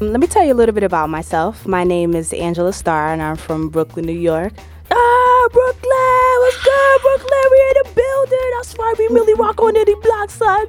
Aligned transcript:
Let 0.00 0.18
me 0.18 0.26
tell 0.26 0.42
you 0.42 0.54
a 0.54 0.56
little 0.56 0.74
bit 0.74 0.82
about 0.82 1.10
myself. 1.10 1.66
My 1.66 1.84
name 1.84 2.14
is 2.14 2.32
Angela 2.32 2.72
Starr, 2.72 3.12
and 3.12 3.20
I'm 3.20 3.36
from 3.36 3.68
Brooklyn, 3.68 4.06
New 4.06 4.18
York. 4.18 4.54
Ah, 4.90 5.48
Brooklyn! 5.52 6.34
What's 6.38 6.64
good, 6.64 7.02
Brooklyn? 7.02 7.44
We 7.50 7.60
in 7.60 7.74
the 7.82 7.90
building. 7.94 8.50
That's 8.56 8.72
why 8.78 8.94
we 8.98 9.08
really 9.08 9.34
rock 9.34 9.60
on 9.60 9.76
any 9.76 9.94
block, 9.96 10.30
son. 10.30 10.68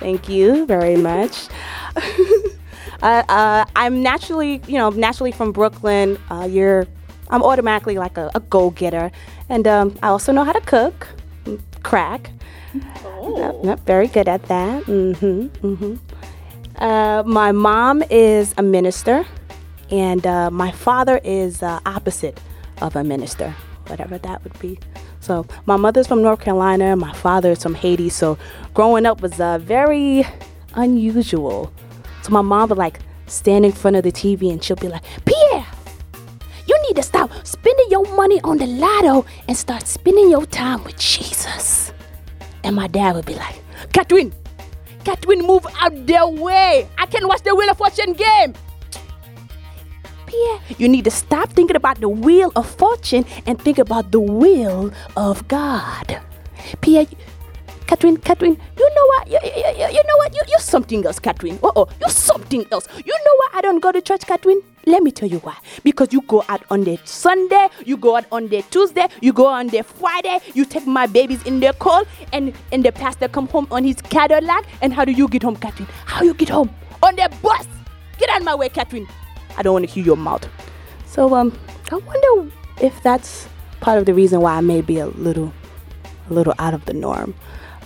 Thank 0.00 0.28
you 0.28 0.66
very 0.66 0.96
much. 0.96 1.46
uh, 3.00 3.22
uh, 3.28 3.64
I'm 3.76 4.02
naturally, 4.02 4.60
you 4.66 4.76
know, 4.76 4.90
naturally 4.90 5.30
from 5.30 5.52
Brooklyn. 5.52 6.18
Uh, 6.28 6.48
you're, 6.50 6.88
I'm 7.30 7.44
automatically 7.44 7.96
like 7.96 8.18
a, 8.18 8.28
a 8.34 8.40
go-getter, 8.40 9.12
and 9.48 9.68
um, 9.68 9.96
I 10.02 10.08
also 10.08 10.32
know 10.32 10.42
how 10.42 10.52
to 10.52 10.60
cook, 10.60 11.06
crack. 11.84 12.28
Oh. 13.04 13.38
Yep, 13.38 13.56
yep, 13.62 13.86
very 13.86 14.08
good 14.08 14.28
at 14.28 14.42
that. 14.48 14.82
Mm-hmm. 14.86 15.46
Mm-hmm. 15.64 15.94
Uh, 16.76 17.22
my 17.24 17.52
mom 17.52 18.02
is 18.10 18.54
a 18.58 18.62
minister, 18.62 19.24
and 19.90 20.26
uh, 20.26 20.50
my 20.50 20.70
father 20.70 21.20
is 21.24 21.62
uh, 21.62 21.80
opposite 21.86 22.40
of 22.82 22.96
a 22.96 23.04
minister, 23.04 23.54
whatever 23.86 24.18
that 24.18 24.42
would 24.42 24.58
be. 24.58 24.78
So 25.20 25.46
my 25.66 25.76
mother's 25.76 26.06
from 26.06 26.20
North 26.22 26.40
Carolina, 26.40 26.96
my 26.96 27.12
father 27.14 27.52
is 27.52 27.62
from 27.62 27.74
Haiti. 27.74 28.10
So 28.10 28.36
growing 28.74 29.06
up 29.06 29.22
was 29.22 29.40
uh, 29.40 29.58
very 29.58 30.26
unusual. 30.74 31.72
So 32.22 32.32
my 32.32 32.42
mom 32.42 32.68
would 32.68 32.78
like 32.78 33.00
stand 33.26 33.64
in 33.64 33.72
front 33.72 33.96
of 33.96 34.02
the 34.02 34.12
TV 34.12 34.50
and 34.52 34.62
she'll 34.62 34.76
be 34.76 34.88
like, 34.88 35.02
Pierre, 35.24 35.66
you 36.66 36.82
need 36.86 36.96
to 36.96 37.02
stop 37.02 37.30
spending 37.46 37.86
your 37.90 38.04
money 38.14 38.40
on 38.42 38.58
the 38.58 38.66
lotto 38.66 39.24
and 39.48 39.56
start 39.56 39.86
spending 39.86 40.30
your 40.30 40.44
time 40.46 40.84
with 40.84 40.98
Jesus. 40.98 41.92
And 42.62 42.76
my 42.76 42.86
dad 42.86 43.14
would 43.14 43.26
be 43.26 43.34
like, 43.34 43.56
Catherine, 43.92 44.32
Catherine, 45.04 45.46
move 45.46 45.66
out 45.80 46.06
their 46.06 46.26
way. 46.26 46.88
I 46.98 47.06
can't 47.06 47.26
watch 47.28 47.42
the 47.42 47.54
Wheel 47.54 47.70
of 47.70 47.76
Fortune 47.76 48.14
game. 48.14 48.54
Pierre, 50.26 50.60
you 50.78 50.88
need 50.88 51.04
to 51.04 51.10
stop 51.10 51.50
thinking 51.50 51.76
about 51.76 52.00
the 52.00 52.08
Wheel 52.08 52.50
of 52.56 52.66
Fortune 52.68 53.24
and 53.46 53.60
think 53.60 53.78
about 53.78 54.10
the 54.10 54.20
will 54.20 54.92
of 55.16 55.46
God. 55.48 56.20
Pierre, 56.80 57.06
Catherine, 57.86 58.16
Catherine, 58.16 58.58
you 58.78 58.94
know 58.94 59.06
what? 59.06 59.28
You, 59.28 59.38
you, 59.44 59.86
you 59.88 60.02
know 60.04 60.16
what? 60.16 60.34
You, 60.34 60.40
you're 60.48 60.58
something 60.58 61.04
else, 61.04 61.18
Catherine. 61.18 61.58
Uh 61.62 61.70
oh, 61.76 61.88
you're 62.00 62.08
something 62.08 62.64
else. 62.72 62.88
You 62.96 63.12
know 63.12 63.34
why 63.36 63.48
I 63.54 63.60
don't 63.60 63.80
go 63.80 63.92
to 63.92 64.00
church, 64.00 64.22
Catherine? 64.26 64.62
Let 64.86 65.02
me 65.02 65.10
tell 65.10 65.28
you 65.28 65.38
why. 65.38 65.56
Because 65.82 66.12
you 66.12 66.22
go 66.22 66.44
out 66.48 66.62
on 66.70 66.84
the 66.84 66.98
Sunday, 67.04 67.68
you 67.84 67.96
go 67.96 68.16
out 68.16 68.24
on 68.32 68.48
the 68.48 68.62
Tuesday, 68.70 69.06
you 69.20 69.32
go 69.32 69.46
on 69.46 69.68
the 69.68 69.82
Friday, 69.82 70.38
you 70.54 70.64
take 70.64 70.86
my 70.86 71.06
babies 71.06 71.42
in 71.44 71.60
their 71.60 71.74
car, 71.74 72.04
and, 72.32 72.54
and 72.72 72.84
the 72.84 72.92
pastor 72.92 73.28
come 73.28 73.48
home 73.48 73.66
on 73.70 73.84
his 73.84 74.00
Cadillac. 74.00 74.64
And 74.80 74.92
how 74.92 75.04
do 75.04 75.12
you 75.12 75.28
get 75.28 75.42
home, 75.42 75.56
Catherine? 75.56 75.88
How 76.06 76.22
you 76.22 76.34
get 76.34 76.48
home? 76.48 76.70
On 77.02 77.14
the 77.14 77.30
bus. 77.42 77.66
Get 78.18 78.30
out 78.30 78.38
of 78.38 78.44
my 78.44 78.54
way, 78.54 78.70
Catherine. 78.70 79.06
I 79.56 79.62
don't 79.62 79.74
want 79.74 79.86
to 79.86 79.92
hear 79.92 80.04
your 80.04 80.16
mouth. 80.16 80.48
So 81.06 81.34
um, 81.34 81.56
I 81.92 81.96
wonder 81.96 82.50
if 82.80 83.02
that's 83.02 83.46
part 83.80 83.98
of 83.98 84.06
the 84.06 84.14
reason 84.14 84.40
why 84.40 84.54
I 84.56 84.60
may 84.62 84.80
be 84.80 84.98
a 84.98 85.06
little, 85.06 85.52
a 86.30 86.32
little 86.32 86.54
out 86.58 86.72
of 86.74 86.84
the 86.86 86.94
norm. 86.94 87.34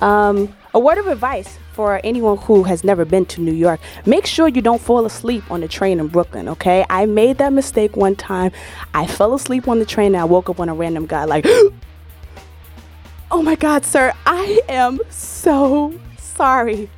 Um, 0.01 0.55
a 0.75 0.79
word 0.79 0.99
of 0.99 1.07
advice 1.09 1.59
for 1.73 2.01
anyone 2.05 2.37
who 2.39 2.65
has 2.65 2.85
never 2.85 3.05
been 3.05 3.25
to 3.27 3.41
New 3.41 3.53
York 3.53 3.81
make 4.05 4.27
sure 4.27 4.49
you 4.49 4.61
don't 4.61 4.81
fall 4.81 5.07
asleep 5.07 5.49
on 5.51 5.61
the 5.61 5.69
train 5.69 5.99
in 5.99 6.09
Brooklyn, 6.09 6.49
okay? 6.49 6.85
I 6.91 7.07
made 7.07 7.39
that 7.39 7.53
mistake 7.53 7.97
one 7.97 8.17
time. 8.17 8.53
I 8.95 9.07
fell 9.07 9.35
asleep 9.35 9.67
on 9.69 9.79
the 9.79 9.87
train 9.87 10.15
and 10.15 10.23
I 10.23 10.25
woke 10.25 10.49
up 10.51 10.61
on 10.61 10.69
a 10.69 10.75
random 10.75 11.07
guy, 11.07 11.25
like, 11.25 11.47
oh 13.31 13.43
my 13.43 13.55
God, 13.55 13.85
sir, 13.85 14.13
I 14.27 14.61
am 14.69 15.01
so 15.09 15.95
sorry. 16.19 16.91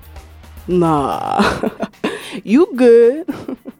Nah, 0.66 1.70
you 2.44 2.72
good, 2.76 3.26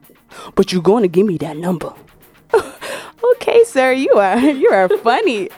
but 0.55 0.73
you're 0.73 0.83
going 0.83 1.03
to 1.03 1.09
give 1.09 1.27
me 1.27 1.37
that 1.39 1.57
number. 1.57 1.93
okay, 3.35 3.65
sir, 3.65 3.93
you 3.93 4.15
are 4.15 4.39
you 4.39 4.71
are 4.71 4.89
funny. 4.99 5.51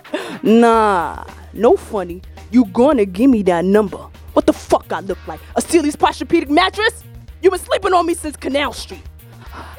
Nah, 0.42 1.24
no 1.52 1.76
funny. 1.76 2.22
You 2.52 2.66
gonna 2.66 3.06
give 3.06 3.30
me 3.30 3.42
that 3.44 3.64
number. 3.64 3.96
What 4.34 4.44
the 4.44 4.52
fuck 4.52 4.92
I 4.92 5.00
look 5.00 5.26
like? 5.26 5.40
A 5.56 5.62
Sealy's 5.62 5.96
Posturepedic 5.96 6.50
mattress? 6.50 7.02
You 7.40 7.50
been 7.50 7.58
sleeping 7.58 7.94
on 7.94 8.04
me 8.04 8.12
since 8.12 8.36
Canal 8.36 8.74
Street. 8.74 9.02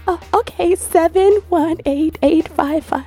Uh, 0.07 0.17
okay, 0.33 0.75
seven 0.75 1.33
one 1.49 1.77
eight 1.85 2.17
eight 2.23 2.47
five 2.47 2.83
five. 2.83 3.05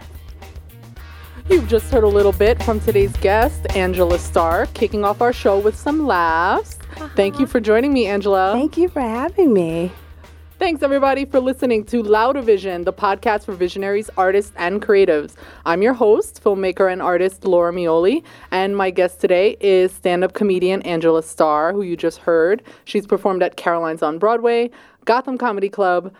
You've 1.50 1.66
just 1.66 1.92
heard 1.92 2.04
a 2.04 2.08
little 2.08 2.32
bit 2.32 2.62
from 2.62 2.78
today's 2.78 3.16
guest, 3.16 3.66
Angela 3.76 4.20
Starr, 4.20 4.66
kicking 4.66 5.04
off 5.04 5.20
our 5.20 5.32
show 5.32 5.58
with 5.58 5.76
some 5.76 6.06
laughs. 6.06 6.78
Uh-huh. 6.96 7.08
Thank 7.16 7.40
you 7.40 7.46
for 7.46 7.58
joining 7.58 7.92
me, 7.92 8.06
Angela. 8.06 8.52
Thank 8.52 8.76
you 8.76 8.88
for 8.88 9.00
having 9.00 9.52
me. 9.52 9.90
Thanks, 10.58 10.82
everybody, 10.82 11.26
for 11.26 11.38
listening 11.38 11.84
to 11.84 12.02
Louder 12.02 12.40
Vision, 12.40 12.84
the 12.84 12.92
podcast 12.92 13.44
for 13.44 13.52
visionaries, 13.52 14.08
artists, 14.16 14.52
and 14.56 14.80
creatives. 14.80 15.34
I'm 15.66 15.82
your 15.82 15.92
host, 15.92 16.42
filmmaker, 16.42 16.90
and 16.90 17.02
artist 17.02 17.44
Laura 17.44 17.74
Mioli, 17.74 18.24
and 18.50 18.74
my 18.74 18.90
guest 18.90 19.20
today 19.20 19.58
is 19.60 19.92
stand 19.92 20.24
up 20.24 20.32
comedian 20.32 20.80
Angela 20.82 21.22
Starr, 21.22 21.74
who 21.74 21.82
you 21.82 21.94
just 21.94 22.18
heard. 22.20 22.62
She's 22.86 23.06
performed 23.06 23.42
at 23.42 23.58
Caroline's 23.58 24.02
on 24.02 24.18
Broadway, 24.18 24.70
Gotham 25.04 25.36
Comedy 25.36 25.68
Club, 25.68 26.14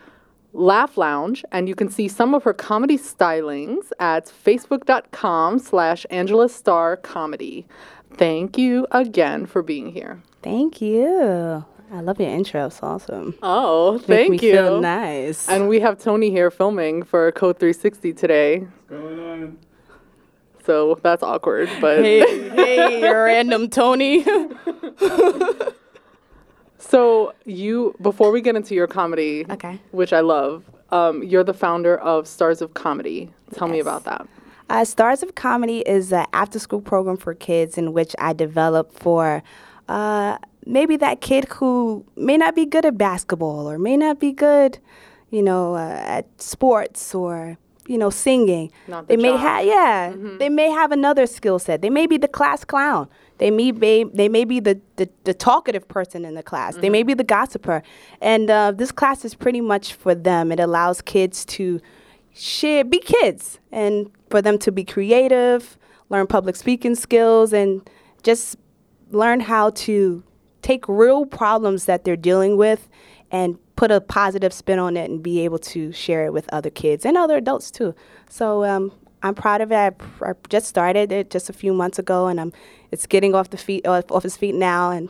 Laugh 0.53 0.97
Lounge, 0.97 1.43
and 1.51 1.67
you 1.67 1.73
can 1.73 1.89
see 1.89 2.07
some 2.07 2.35
of 2.35 2.43
her 2.43 2.53
comedy 2.53 2.99
stylings 2.99 3.91
at 3.99 4.27
facebook.com 4.27 5.57
slash 5.57 6.05
Angela 6.11 6.47
Starr 6.47 6.95
Comedy. 6.97 7.65
Thank 8.13 8.55
you 8.55 8.85
again 8.91 9.47
for 9.47 9.63
being 9.63 9.91
here. 9.91 10.21
Thank 10.43 10.79
you. 10.79 11.65
I 11.91 12.01
love 12.01 12.19
your 12.19 12.29
intro. 12.29 12.65
It's 12.65 12.83
awesome. 12.83 13.35
Oh, 13.41 13.97
thank 13.99 14.31
Make 14.31 14.41
me 14.41 14.47
you. 14.47 14.53
Feel 14.53 14.81
nice. 14.81 15.47
And 15.47 15.69
we 15.69 15.79
have 15.79 15.99
Tony 15.99 16.29
here 16.29 16.51
filming 16.51 17.03
for 17.03 17.31
Code 17.31 17.59
360 17.59 18.13
today. 18.13 18.59
What's 18.59 18.89
going 18.89 19.19
on? 19.19 19.57
So 20.65 20.99
that's 21.01 21.23
awkward, 21.23 21.69
but 21.79 22.03
hey, 22.03 22.49
hey, 22.49 23.09
random 23.09 23.69
Tony. 23.69 24.25
so 26.77 27.33
you, 27.45 27.95
before 28.01 28.31
we 28.31 28.41
get 28.41 28.57
into 28.57 28.75
your 28.75 28.87
comedy, 28.87 29.45
okay, 29.49 29.79
which 29.91 30.11
I 30.11 30.19
love, 30.19 30.65
um, 30.91 31.23
you're 31.23 31.45
the 31.45 31.53
founder 31.53 31.97
of 31.99 32.27
Stars 32.27 32.61
of 32.61 32.73
Comedy. 32.73 33.31
Tell 33.53 33.69
yes. 33.69 33.75
me 33.75 33.79
about 33.79 34.03
that. 34.03 34.27
Uh, 34.69 34.83
Stars 34.83 35.23
of 35.23 35.35
Comedy 35.35 35.79
is 35.87 36.11
an 36.11 36.25
after-school 36.33 36.81
program 36.81 37.15
for 37.15 37.33
kids 37.33 37.77
in 37.77 37.93
which 37.93 38.13
I 38.19 38.33
develop 38.33 38.91
for. 38.91 39.41
Uh, 39.87 40.37
maybe 40.67 40.97
that 40.97 41.21
kid 41.21 41.45
who 41.45 42.05
may 42.15 42.37
not 42.37 42.55
be 42.55 42.65
good 42.65 42.85
at 42.85 42.97
basketball 42.97 43.69
or 43.69 43.77
may 43.77 43.97
not 43.97 44.19
be 44.19 44.31
good, 44.31 44.79
you 45.29 45.41
know, 45.41 45.75
uh, 45.75 46.01
at 46.05 46.41
sports 46.41 47.15
or 47.15 47.57
you 47.87 47.97
know 47.97 48.09
singing. 48.09 48.71
The 48.87 49.05
they 49.07 49.15
job. 49.15 49.21
may 49.21 49.37
have 49.37 49.65
yeah, 49.65 50.11
mm-hmm. 50.11 50.37
they 50.37 50.49
may 50.49 50.69
have 50.69 50.91
another 50.91 51.25
skill 51.25 51.57
set. 51.57 51.81
They 51.81 51.89
may 51.89 52.05
be 52.05 52.17
the 52.17 52.27
class 52.27 52.63
clown. 52.65 53.07
They 53.37 53.49
may 53.49 53.71
be 53.71 54.03
they 54.03 54.29
may 54.29 54.43
be 54.43 54.59
the 54.59 54.79
the, 54.97 55.09
the 55.23 55.33
talkative 55.33 55.87
person 55.87 56.25
in 56.25 56.35
the 56.35 56.43
class. 56.43 56.73
Mm-hmm. 56.73 56.81
They 56.81 56.89
may 56.89 57.01
mm-hmm. 57.01 57.07
be 57.07 57.13
the 57.15 57.23
gossiper. 57.23 57.81
And 58.21 58.49
uh, 58.49 58.71
this 58.71 58.91
class 58.91 59.25
is 59.25 59.33
pretty 59.33 59.61
much 59.61 59.93
for 59.93 60.13
them. 60.13 60.51
It 60.51 60.59
allows 60.59 61.01
kids 61.01 61.45
to 61.45 61.81
share, 62.33 62.83
be 62.83 62.99
kids, 62.99 63.59
and 63.71 64.11
for 64.29 64.41
them 64.41 64.59
to 64.59 64.71
be 64.71 64.83
creative, 64.83 65.77
learn 66.09 66.27
public 66.27 66.55
speaking 66.55 66.95
skills, 66.95 67.53
and 67.53 67.89
just 68.21 68.57
learn 69.11 69.39
how 69.39 69.69
to 69.71 70.23
take 70.67 70.83
real 70.89 71.25
problems 71.25 71.85
that 71.85 72.03
they're 72.03 72.17
dealing 72.17 72.57
with 72.57 72.89
and 73.31 73.57
put 73.77 73.89
a 73.89 74.01
positive 74.01 74.51
spin 74.51 74.79
on 74.79 74.97
it 74.97 75.09
and 75.09 75.23
be 75.23 75.39
able 75.45 75.57
to 75.57 75.93
share 75.93 76.25
it 76.25 76.33
with 76.33 76.45
other 76.51 76.69
kids 76.69 77.05
and 77.05 77.15
other 77.15 77.37
adults 77.37 77.71
too. 77.71 77.95
So 78.29 78.65
um, 78.65 78.91
I'm 79.23 79.33
proud 79.33 79.61
of 79.61 79.71
it. 79.71 79.75
I, 79.75 79.91
I, 80.21 80.33
just 80.49 80.67
started 80.67 81.09
it 81.13 81.29
just 81.29 81.49
a 81.49 81.53
few 81.53 81.73
months 81.73 81.99
ago, 81.99 82.27
and 82.27 82.37
I'm 82.41 82.51
it's 82.91 83.07
getting 83.07 83.33
off 83.33 83.49
the 83.49 83.57
feet 83.57 83.87
off, 83.87 84.11
off 84.11 84.23
his 84.23 84.35
feet 84.35 84.55
now, 84.55 84.91
and 84.91 85.09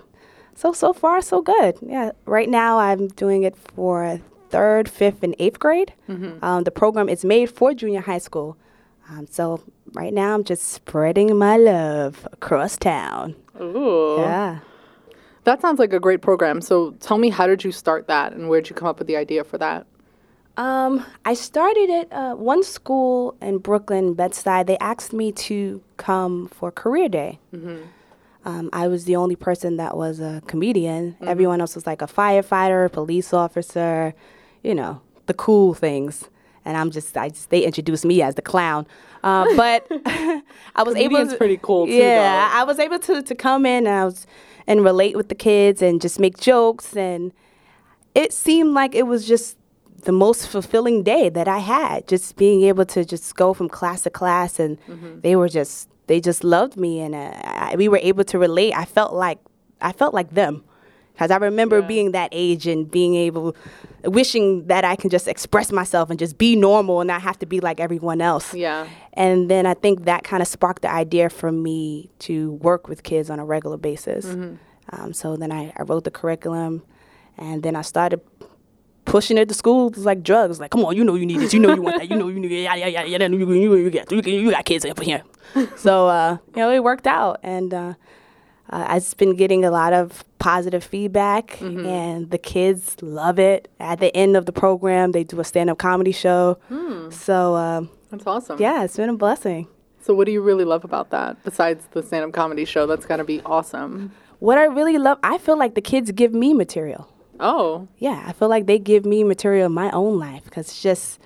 so 0.53 0.73
so 0.73 0.93
far 0.93 1.21
so 1.21 1.41
good. 1.41 1.75
Yeah, 1.81 2.11
right 2.25 2.49
now 2.49 2.77
I'm 2.77 3.07
doing 3.07 3.41
it 3.41 3.55
for 3.57 4.21
third, 4.49 4.87
fifth, 4.87 5.23
and 5.23 5.35
eighth 5.39 5.57
grade. 5.57 5.91
Mm-hmm. 6.07 6.45
Um, 6.45 6.65
the 6.65 6.71
program 6.71 7.09
is 7.09 7.25
made 7.25 7.49
for 7.49 7.73
junior 7.73 8.01
high 8.01 8.19
school. 8.19 8.57
Um, 9.09 9.25
so 9.27 9.63
right 9.93 10.13
now 10.13 10.35
I'm 10.35 10.43
just 10.43 10.67
spreading 10.67 11.35
my 11.35 11.57
love 11.57 12.27
across 12.31 12.77
town. 12.77 13.35
Ooh. 13.59 14.17
Yeah. 14.19 14.59
That 15.47 15.61
sounds 15.61 15.79
like 15.79 15.93
a 15.93 15.99
great 15.99 16.21
program. 16.21 16.59
So 16.59 16.91
tell 16.99 17.17
me, 17.17 17.29
how 17.29 17.47
did 17.47 17.63
you 17.63 17.71
start 17.71 18.07
that, 18.07 18.33
and 18.33 18.49
where 18.49 18.59
did 18.59 18.69
you 18.69 18.75
come 18.75 18.89
up 18.89 18.99
with 18.99 19.07
the 19.07 19.15
idea 19.15 19.45
for 19.45 19.57
that? 19.57 19.87
Um, 20.57 21.05
I 21.23 21.35
started 21.35 21.89
at 21.89 22.11
uh, 22.11 22.35
one 22.35 22.63
school 22.63 23.33
in 23.41 23.59
Brooklyn, 23.59 24.13
Bed-Stuy. 24.13 24.65
They 24.65 24.77
asked 24.79 25.13
me 25.13 25.31
to 25.31 25.81
come 25.95 26.49
for 26.49 26.69
career 26.69 27.07
day. 27.07 27.39
Mm-hmm. 27.53 27.77
Um, 28.43 28.69
I 28.73 28.89
was 28.89 29.05
the 29.05 29.15
only 29.15 29.37
person 29.37 29.77
that 29.77 29.95
was 29.95 30.19
a 30.19 30.41
comedian. 30.47 31.13
Mm-hmm. 31.13 31.29
Everyone 31.29 31.61
else 31.61 31.75
was 31.75 31.87
like 31.87 32.01
a 32.01 32.07
firefighter, 32.07 32.91
police 32.91 33.31
officer, 33.31 34.13
you 34.63 34.75
know, 34.75 34.99
the 35.27 35.33
cool 35.33 35.73
things. 35.73 36.29
And 36.65 36.75
I'm 36.75 36.91
just, 36.91 37.15
I 37.15 37.29
just, 37.29 37.51
they 37.51 37.63
introduced 37.63 38.03
me 38.03 38.21
as 38.21 38.35
the 38.35 38.41
clown. 38.41 38.85
Uh, 39.23 39.45
but 39.55 39.87
I 40.75 40.83
was 40.83 40.95
able. 40.95 41.25
to, 41.25 41.37
pretty 41.37 41.59
cool 41.61 41.85
too. 41.85 41.93
Yeah, 41.93 42.49
though. 42.49 42.59
I 42.59 42.63
was 42.65 42.79
able 42.79 42.99
to 42.99 43.21
to 43.21 43.35
come 43.35 43.65
in. 43.65 43.87
And 43.87 43.95
I 43.95 44.03
was 44.03 44.27
and 44.67 44.83
relate 44.83 45.15
with 45.15 45.29
the 45.29 45.35
kids 45.35 45.81
and 45.81 46.01
just 46.01 46.19
make 46.19 46.37
jokes 46.37 46.95
and 46.95 47.31
it 48.17 48.33
seemed 48.33 48.73
like 48.73 48.95
it 48.95 49.05
was 49.05 49.27
just 49.27 49.57
the 50.03 50.11
most 50.11 50.47
fulfilling 50.47 51.03
day 51.03 51.29
that 51.29 51.47
I 51.47 51.59
had. 51.59 52.07
Just 52.07 52.35
being 52.35 52.63
able 52.63 52.85
to 52.85 53.05
just 53.05 53.35
go 53.35 53.53
from 53.53 53.69
class 53.69 54.01
to 54.03 54.09
class, 54.09 54.59
and 54.59 54.77
they 55.21 55.35
were 55.35 55.49
just 55.49 55.87
they 56.07 56.19
just 56.19 56.43
loved 56.43 56.77
me, 56.77 56.99
and 56.99 57.13
uh, 57.13 57.31
I, 57.43 57.75
we 57.77 57.87
were 57.87 57.99
able 58.01 58.23
to 58.23 58.39
relate. 58.39 58.73
I 58.73 58.85
felt 58.85 59.13
like 59.13 59.39
I 59.81 59.91
felt 59.91 60.13
like 60.15 60.31
them. 60.31 60.63
Because 61.17 61.31
I 61.31 61.37
remember 61.37 61.79
Yeah. 61.79 61.87
being 61.87 62.11
that 62.11 62.29
age 62.31 62.67
and 62.67 62.89
being 62.91 63.15
able, 63.15 63.55
wishing 64.03 64.67
that 64.67 64.85
I 64.85 64.95
can 64.95 65.09
just 65.09 65.27
express 65.27 65.71
myself 65.71 66.11
and 66.11 66.19
just 66.19 66.37
be 66.37 66.55
normal 66.55 67.01
and 67.01 67.07
not 67.07 67.23
have 67.23 67.39
to 67.39 67.47
be 67.47 67.59
like 67.59 67.79
everyone 67.79 68.21
else. 68.21 68.53
Yeah. 68.53 68.85
And 69.13 69.49
then 69.49 69.65
I 69.65 69.73
think 69.73 70.05
that 70.05 70.23
kind 70.23 70.43
of 70.43 70.47
sparked 70.47 70.83
the 70.83 70.91
idea 70.91 71.31
for 71.31 71.51
me 71.51 72.11
to 72.19 72.51
work 72.61 72.87
with 72.87 73.01
kids 73.01 73.31
on 73.31 73.39
a 73.39 73.45
regular 73.45 73.77
basis. 73.77 74.25
Um, 74.91 75.11
so 75.11 75.35
then 75.35 75.51
I, 75.51 75.73
I 75.75 75.81
wrote 75.83 76.03
the 76.03 76.11
curriculum 76.11 76.83
and 77.35 77.63
then 77.63 77.75
I 77.75 77.81
started 77.81 78.21
pushing 79.05 79.39
it 79.39 79.47
to 79.47 79.55
schools 79.55 79.97
like 79.97 80.21
drugs. 80.21 80.59
Like, 80.59 80.69
come 80.69 80.85
on, 80.85 80.95
you 80.95 81.03
know 81.03 81.15
you 81.15 81.25
need 81.25 81.39
this. 81.39 81.51
You 81.51 81.59
know 81.61 81.73
you 81.73 81.81
want 81.81 81.97
that. 81.97 82.11
You 82.11 82.15
know 82.15 82.27
you 82.27 82.39
need 82.39 82.51
it. 82.51 82.61
Yeah, 82.61 82.75
yeah, 82.75 82.85
yeah, 82.87 83.03
yeah. 83.05 83.27
You, 83.27 83.37
you, 83.39 83.53
you, 83.53 83.75
you, 83.75 83.89
got, 83.89 84.11
you, 84.11 84.21
you 84.21 84.51
got 84.51 84.65
kids 84.65 84.85
up 84.85 84.99
here. 84.99 85.23
so, 85.77 86.07
uh, 86.09 86.37
you 86.55 86.61
know, 86.61 86.71
it 86.71 86.83
worked 86.83 87.07
out. 87.07 87.39
And 87.41 87.73
uh, 87.73 87.93
uh, 88.69 88.85
I've 88.87 89.15
been 89.17 89.35
getting 89.35 89.63
a 89.65 89.71
lot 89.71 89.93
of 89.93 90.23
positive 90.39 90.83
feedback, 90.83 91.59
and 91.61 92.29
the 92.31 92.37
kids 92.37 92.95
love 93.01 93.39
it. 93.39 93.69
At 93.79 93.99
the 93.99 94.15
end 94.15 94.35
of 94.37 94.45
the 94.45 94.51
program, 94.51 95.11
they 95.13 95.23
do 95.23 95.39
a 95.39 95.43
stand 95.43 95.69
up 95.69 95.77
comedy 95.77 96.11
show. 96.11 96.57
So, 97.11 97.55
um, 97.55 97.89
That's 98.11 98.27
awesome. 98.27 98.59
yeah, 98.59 98.83
it's 98.83 98.97
been 98.97 99.09
a 99.09 99.15
blessing. 99.15 99.67
So, 100.01 100.13
what 100.13 100.25
do 100.25 100.31
you 100.31 100.41
really 100.41 100.63
love 100.65 100.83
about 100.85 101.09
that 101.11 101.43
besides 101.43 101.85
the 101.91 102.01
stand 102.03 102.25
up 102.25 102.31
comedy 102.33 102.65
show? 102.65 102.85
That's 102.85 103.05
got 103.05 103.17
to 103.17 103.23
be 103.23 103.41
awesome. 103.45 104.11
What 104.39 104.57
I 104.57 104.65
really 104.65 104.97
love, 104.97 105.17
I 105.23 105.37
feel 105.37 105.57
like 105.57 105.73
the 105.75 105.81
kids 105.81 106.11
give 106.11 106.33
me 106.33 106.53
material. 106.53 107.07
Oh, 107.39 107.87
Yeah, 107.97 108.23
I 108.25 108.33
feel 108.33 108.49
like 108.49 108.65
they 108.65 108.79
give 108.79 109.05
me 109.05 109.23
material 109.23 109.67
in 109.67 109.71
my 109.71 109.89
own 109.91 110.17
life 110.19 110.43
because 110.45 110.67
it's 110.69 110.81
just, 110.81 111.19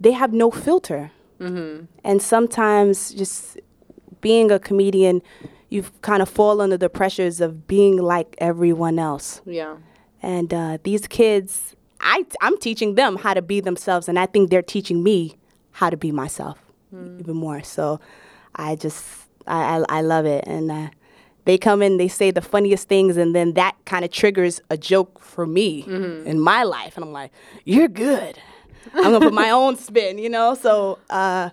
they 0.00 0.12
have 0.12 0.32
no 0.32 0.50
filter. 0.50 1.10
And 1.40 2.22
sometimes 2.22 3.12
just 3.12 3.58
being 4.22 4.50
a 4.50 4.58
comedian, 4.58 5.20
you 5.74 5.82
kind 6.02 6.22
of 6.22 6.28
fall 6.28 6.60
under 6.60 6.76
the 6.76 6.88
pressures 6.88 7.40
of 7.40 7.66
being 7.66 7.96
like 7.98 8.34
everyone 8.38 8.98
else. 8.98 9.40
yeah. 9.44 9.76
And 10.22 10.54
uh, 10.54 10.78
these 10.84 11.06
kids, 11.06 11.76
I, 12.00 12.24
I'm 12.40 12.56
teaching 12.58 12.94
them 12.94 13.16
how 13.16 13.34
to 13.34 13.42
be 13.42 13.60
themselves, 13.60 14.08
and 14.08 14.18
I 14.18 14.24
think 14.24 14.48
they're 14.50 14.62
teaching 14.62 15.02
me 15.02 15.36
how 15.72 15.90
to 15.90 15.96
be 15.98 16.12
myself 16.12 16.58
even 17.20 17.34
more. 17.36 17.62
So 17.62 18.00
I 18.54 18.76
just, 18.76 19.04
I, 19.46 19.78
I, 19.80 19.98
I 19.98 20.00
love 20.00 20.24
it. 20.26 20.44
And 20.46 20.70
uh, 20.70 20.88
they 21.44 21.58
come 21.58 21.82
in, 21.82 21.96
they 21.98 22.08
say 22.08 22.30
the 22.30 22.40
funniest 22.40 22.88
things, 22.88 23.16
and 23.18 23.34
then 23.34 23.52
that 23.54 23.74
kind 23.84 24.04
of 24.04 24.10
triggers 24.12 24.62
a 24.70 24.76
joke 24.78 25.18
for 25.18 25.44
me 25.44 25.82
in 26.24 26.38
my 26.40 26.62
life. 26.62 26.96
And 26.96 27.04
I'm 27.04 27.12
like, 27.12 27.32
you're 27.64 27.88
good. 27.88 28.38
I'm 28.94 29.02
gonna 29.02 29.20
put 29.20 29.34
my 29.34 29.50
own 29.60 29.76
spin, 29.76 30.18
you 30.18 30.30
know? 30.30 30.54
So, 30.54 31.00
uh, 31.10 31.50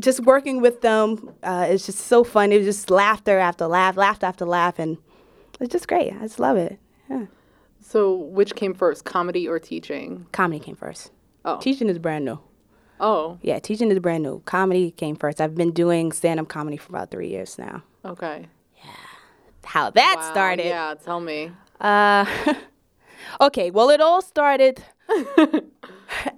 just 0.00 0.20
working 0.20 0.60
with 0.60 0.80
them 0.80 1.34
uh, 1.42 1.66
is 1.70 1.86
just 1.86 1.98
so 2.00 2.24
fun. 2.24 2.52
It 2.52 2.58
was 2.58 2.66
just 2.66 2.90
laughter 2.90 3.38
after 3.38 3.66
laugh, 3.66 3.96
laughter 3.96 4.26
after 4.26 4.44
laugh, 4.44 4.78
and 4.78 4.98
it's 5.60 5.72
just 5.72 5.88
great. 5.88 6.12
I 6.12 6.20
just 6.20 6.38
love 6.40 6.56
it. 6.56 6.78
Yeah. 7.08 7.26
So, 7.80 8.14
which 8.14 8.54
came 8.54 8.74
first, 8.74 9.04
comedy 9.04 9.46
or 9.46 9.58
teaching? 9.58 10.26
Comedy 10.32 10.58
came 10.58 10.74
first. 10.76 11.10
Oh. 11.44 11.58
Teaching 11.58 11.88
is 11.88 11.98
brand 11.98 12.24
new. 12.24 12.38
Oh, 13.00 13.38
Yeah, 13.42 13.58
teaching 13.58 13.90
is 13.90 13.98
brand 13.98 14.22
new. 14.22 14.40
Comedy 14.46 14.90
came 14.92 15.16
first. 15.16 15.40
I've 15.40 15.54
been 15.54 15.72
doing 15.72 16.12
stand 16.12 16.40
up 16.40 16.48
comedy 16.48 16.76
for 16.76 16.90
about 16.90 17.10
three 17.10 17.28
years 17.28 17.58
now. 17.58 17.82
okay. 18.04 18.46
Yeah. 18.76 18.90
How 19.64 19.90
that 19.90 20.16
Wow, 20.18 20.30
started. 20.30 20.66
Yeah, 20.66 20.94
tell 21.04 21.20
me. 21.20 21.50
Uh, 21.80 22.24
okay, 23.40 23.70
well, 23.70 23.90
it 23.90 24.00
all 24.00 24.22
started 24.22 24.82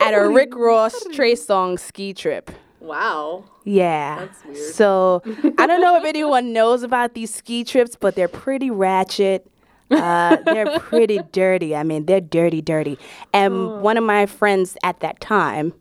at 0.00 0.12
a 0.14 0.28
Rick 0.28 0.54
Ross 0.56 1.04
Trey 1.12 1.34
Songz 1.34 1.80
ski 1.80 2.12
trip. 2.14 2.50
Wow. 2.80 3.44
Yeah. 3.64 4.26
That's 4.26 4.44
weird. 4.44 4.74
So 4.74 5.22
I 5.58 5.66
don't 5.66 5.80
know 5.80 5.96
if 5.96 6.04
anyone 6.04 6.52
knows 6.52 6.82
about 6.82 7.14
these 7.14 7.34
ski 7.34 7.64
trips, 7.64 7.96
but 7.96 8.14
they're 8.14 8.28
pretty 8.28 8.70
ratchet. 8.70 9.50
Uh, 9.90 10.36
they're 10.44 10.78
pretty 10.80 11.20
dirty. 11.32 11.74
I 11.76 11.82
mean, 11.82 12.06
they're 12.06 12.20
dirty, 12.20 12.60
dirty. 12.60 12.98
And 13.32 13.80
one 13.82 13.96
of 13.96 14.04
my 14.04 14.26
friends 14.26 14.76
at 14.82 15.00
that 15.00 15.20
time, 15.20 15.72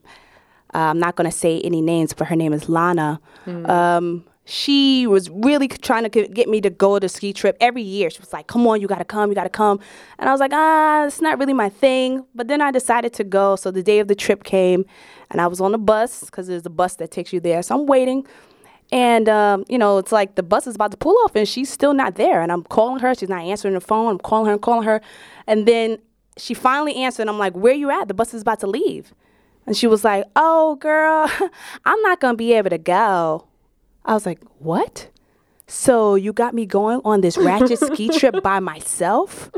uh, 0.74 0.80
I'm 0.80 1.00
not 1.00 1.15
going 1.15 1.30
to 1.30 1.36
say 1.36 1.59
any 1.62 1.81
names, 1.81 2.13
but 2.13 2.27
her 2.27 2.36
name 2.36 2.53
is 2.53 2.69
Lana. 2.69 3.19
Um, 3.47 4.25
she 4.45 5.07
was 5.07 5.27
really 5.31 5.68
trying 5.68 6.07
to 6.07 6.27
get 6.27 6.47
me 6.47 6.62
to 6.62 6.69
go 6.69 7.00
to 7.00 7.09
ski 7.09 7.33
trip 7.33 7.57
every 7.59 7.81
year. 7.81 8.12
She 8.12 8.19
was 8.19 8.31
like, 8.31 8.45
"Come 8.45 8.65
on, 8.68 8.80
you 8.80 8.88
got 8.88 9.00
to 9.00 9.06
come, 9.06 9.30
you 9.30 9.36
got 9.36 9.44
to 9.44 9.50
come." 9.50 9.80
And 10.19 10.30
I 10.30 10.31
was 10.31 10.39
like, 10.39 10.51
"Ah, 10.53 11.06
it's 11.06 11.19
not 11.19 11.39
really 11.39 11.53
my 11.53 11.68
thing." 11.68 12.25
But 12.36 12.47
then 12.47 12.62
I 12.62 12.69
decided 12.71 13.12
to 13.13 13.24
go. 13.24 13.56
So 13.56 13.71
the 13.71 13.81
day 13.81 14.00
of 14.00 14.07
the 14.07 14.13
trip 14.13 14.44
came, 14.44 14.86
and 15.31 15.42
I 15.42 15.47
was 15.47 15.59
on 15.59 15.71
the 15.71 15.80
bus 15.80 16.24
because 16.24 16.45
there's 16.45 16.65
a 16.65 16.69
bus 16.69 16.95
that 16.97 17.09
takes 17.09 17.33
you 17.33 17.39
there. 17.39 17.63
So 17.63 17.75
I'm 17.75 17.88
waiting. 17.88 18.25
And 18.92 19.27
um, 19.27 19.65
you 19.68 19.80
know, 19.80 19.97
it's 19.97 20.12
like 20.12 20.36
the 20.36 20.44
bus 20.44 20.68
is 20.68 20.75
about 20.75 20.92
to 20.92 20.97
pull 20.97 21.18
off, 21.24 21.36
and 21.36 21.47
she's 21.47 21.71
still 21.71 21.95
not 21.95 22.15
there. 22.15 22.42
And 22.42 22.51
I'm 22.51 22.63
calling 22.63 23.00
her; 23.00 23.15
she's 23.15 23.30
not 23.30 23.42
answering 23.42 23.74
the 23.74 23.81
phone. 23.81 24.12
I'm 24.12 24.19
calling 24.19 24.45
her, 24.45 24.53
and 24.53 24.62
calling 24.62 24.83
her, 24.83 25.01
and 25.47 25.68
then 25.68 25.97
she 26.38 26.53
finally 26.53 26.95
answered. 26.97 27.24
And 27.24 27.31
I'm 27.31 27.39
like, 27.39 27.56
"Where 27.56 27.74
you 27.74 27.89
at? 27.89 28.07
The 28.07 28.13
bus 28.13 28.36
is 28.36 28.44
about 28.44 28.59
to 28.59 28.68
leave." 28.68 29.12
And 29.65 29.75
she 29.75 29.88
was 29.88 30.03
like, 30.03 30.25
"Oh, 30.36 30.75
girl, 30.75 31.31
I'm 31.86 32.01
not 32.03 32.19
gonna 32.19 32.38
be 32.38 32.53
able 32.53 32.69
to 32.69 32.77
go." 32.77 33.47
I 34.06 34.13
was 34.13 34.25
like, 34.25 34.40
"What?" 34.60 35.10
So 35.68 36.16
you 36.16 36.31
got 36.31 36.54
me 36.54 36.66
going 36.66 37.02
on 37.04 37.22
this 37.22 37.38
ratchet 37.38 37.80
ski 37.80 38.10
trip 38.19 38.42
by 38.44 38.60
myself? 38.60 39.50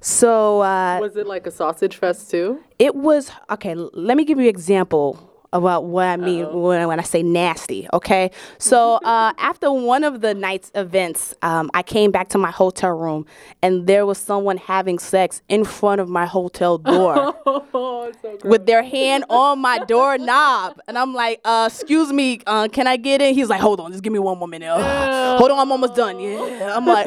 So 0.00 0.60
uh, 0.62 0.98
Was 1.00 1.16
it 1.16 1.26
like 1.26 1.46
a 1.46 1.50
sausage 1.50 1.96
fest 1.96 2.30
too? 2.30 2.60
it 2.78 2.94
was 2.94 3.30
okay. 3.50 3.74
Let 3.74 4.16
me 4.16 4.24
give 4.24 4.38
you 4.38 4.44
an 4.44 4.50
example 4.50 5.30
about 5.54 5.84
what 5.84 6.06
I 6.06 6.16
mean 6.16 6.52
when, 6.52 6.86
when 6.86 7.00
I 7.00 7.02
say 7.04 7.22
nasty. 7.22 7.88
Okay, 7.92 8.30
so 8.58 8.94
uh, 9.04 9.32
after 9.38 9.72
one 9.72 10.04
of 10.04 10.20
the 10.20 10.34
night's 10.34 10.70
events, 10.74 11.34
um, 11.40 11.70
I 11.72 11.82
came 11.82 12.10
back 12.10 12.28
to 12.30 12.38
my 12.38 12.50
hotel 12.50 12.90
room 12.90 13.24
and 13.62 13.86
there 13.86 14.04
was 14.04 14.18
someone 14.18 14.58
having 14.58 14.98
sex 14.98 15.40
in 15.48 15.64
front 15.64 16.00
of 16.02 16.08
my 16.08 16.26
hotel 16.26 16.76
door 16.92 17.34
Oh, 17.46 18.12
so 18.20 18.36
with 18.44 18.66
their 18.66 18.82
hand 18.82 19.24
on 19.30 19.60
my 19.60 19.78
doorknob, 19.78 20.80
and 20.86 20.98
I'm 20.98 21.14
like, 21.14 21.40
uh, 21.44 21.68
"Excuse 21.72 22.12
me, 22.12 22.40
uh, 22.46 22.68
can 22.68 22.86
I 22.86 22.96
get 22.96 23.22
in?" 23.22 23.34
He's 23.34 23.48
like, 23.48 23.60
"Hold 23.60 23.80
on, 23.80 23.92
just 23.92 24.02
give 24.02 24.12
me 24.12 24.18
one 24.18 24.38
more 24.38 24.48
minute. 24.48 24.68
Uh, 24.68 25.38
hold 25.38 25.50
on, 25.50 25.58
I'm 25.58 25.70
almost 25.72 25.94
done." 25.94 26.20
Yeah, 26.20 26.76
I'm 26.76 26.84
like, 26.86 27.06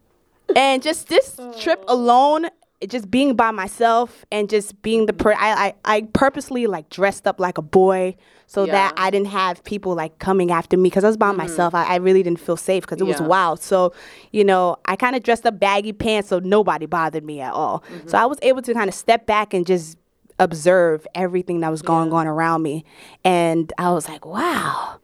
and 0.56 0.82
just 0.82 1.08
this 1.08 1.38
trip 1.58 1.84
alone, 1.88 2.46
it 2.46 2.52
just 2.86 3.10
being 3.10 3.34
by 3.34 3.50
myself 3.50 4.24
and 4.30 4.48
just 4.48 4.80
being 4.82 5.06
the 5.06 5.12
per, 5.12 5.32
I, 5.32 5.74
I, 5.84 5.96
I 5.96 6.02
purposely 6.12 6.66
like 6.66 6.90
dressed 6.90 7.26
up 7.26 7.40
like 7.40 7.58
a 7.58 7.62
boy 7.62 8.16
so 8.46 8.66
that 8.66 8.94
I 8.96 9.10
didn't 9.10 9.26
have 9.28 9.64
people 9.64 9.94
like 9.94 10.18
coming 10.20 10.50
after 10.52 10.76
me 10.76 10.88
because 10.88 11.04
I 11.04 11.08
was 11.08 11.16
by 11.16 11.28
mm-hmm. 11.28 11.38
myself. 11.38 11.74
I, 11.74 11.84
I 11.84 11.96
really 11.96 12.22
didn't 12.22 12.40
feel 12.40 12.56
safe 12.56 12.84
because 12.84 13.00
it 13.00 13.04
was 13.04 13.20
wild. 13.20 13.60
So, 13.60 13.92
you 14.30 14.44
know, 14.44 14.76
I 14.86 14.96
kind 14.96 15.16
of 15.16 15.22
dressed 15.22 15.44
up 15.44 15.58
baggy 15.58 15.92
pants 15.92 16.28
so 16.28 16.38
nobody 16.38 16.86
bothered 16.86 17.24
me 17.24 17.40
at 17.40 17.52
all. 17.52 17.82
So 17.88 17.94
mm-hmm. 17.94 18.16
I 18.16 18.26
was 18.26 18.38
able 18.42 18.62
to 18.62 18.72
kind 18.72 18.88
of 18.88 18.94
step 18.94 19.26
back 19.26 19.52
and 19.52 19.66
just 19.66 19.98
observe 20.38 21.06
everything 21.16 21.60
that 21.60 21.70
was 21.70 21.82
going 21.82 22.12
on 22.12 22.28
around 22.28 22.62
me. 22.62 22.84
And 23.24 23.72
I 23.76 23.90
was 23.90 24.08
like, 24.08 24.24
wow 24.24 25.00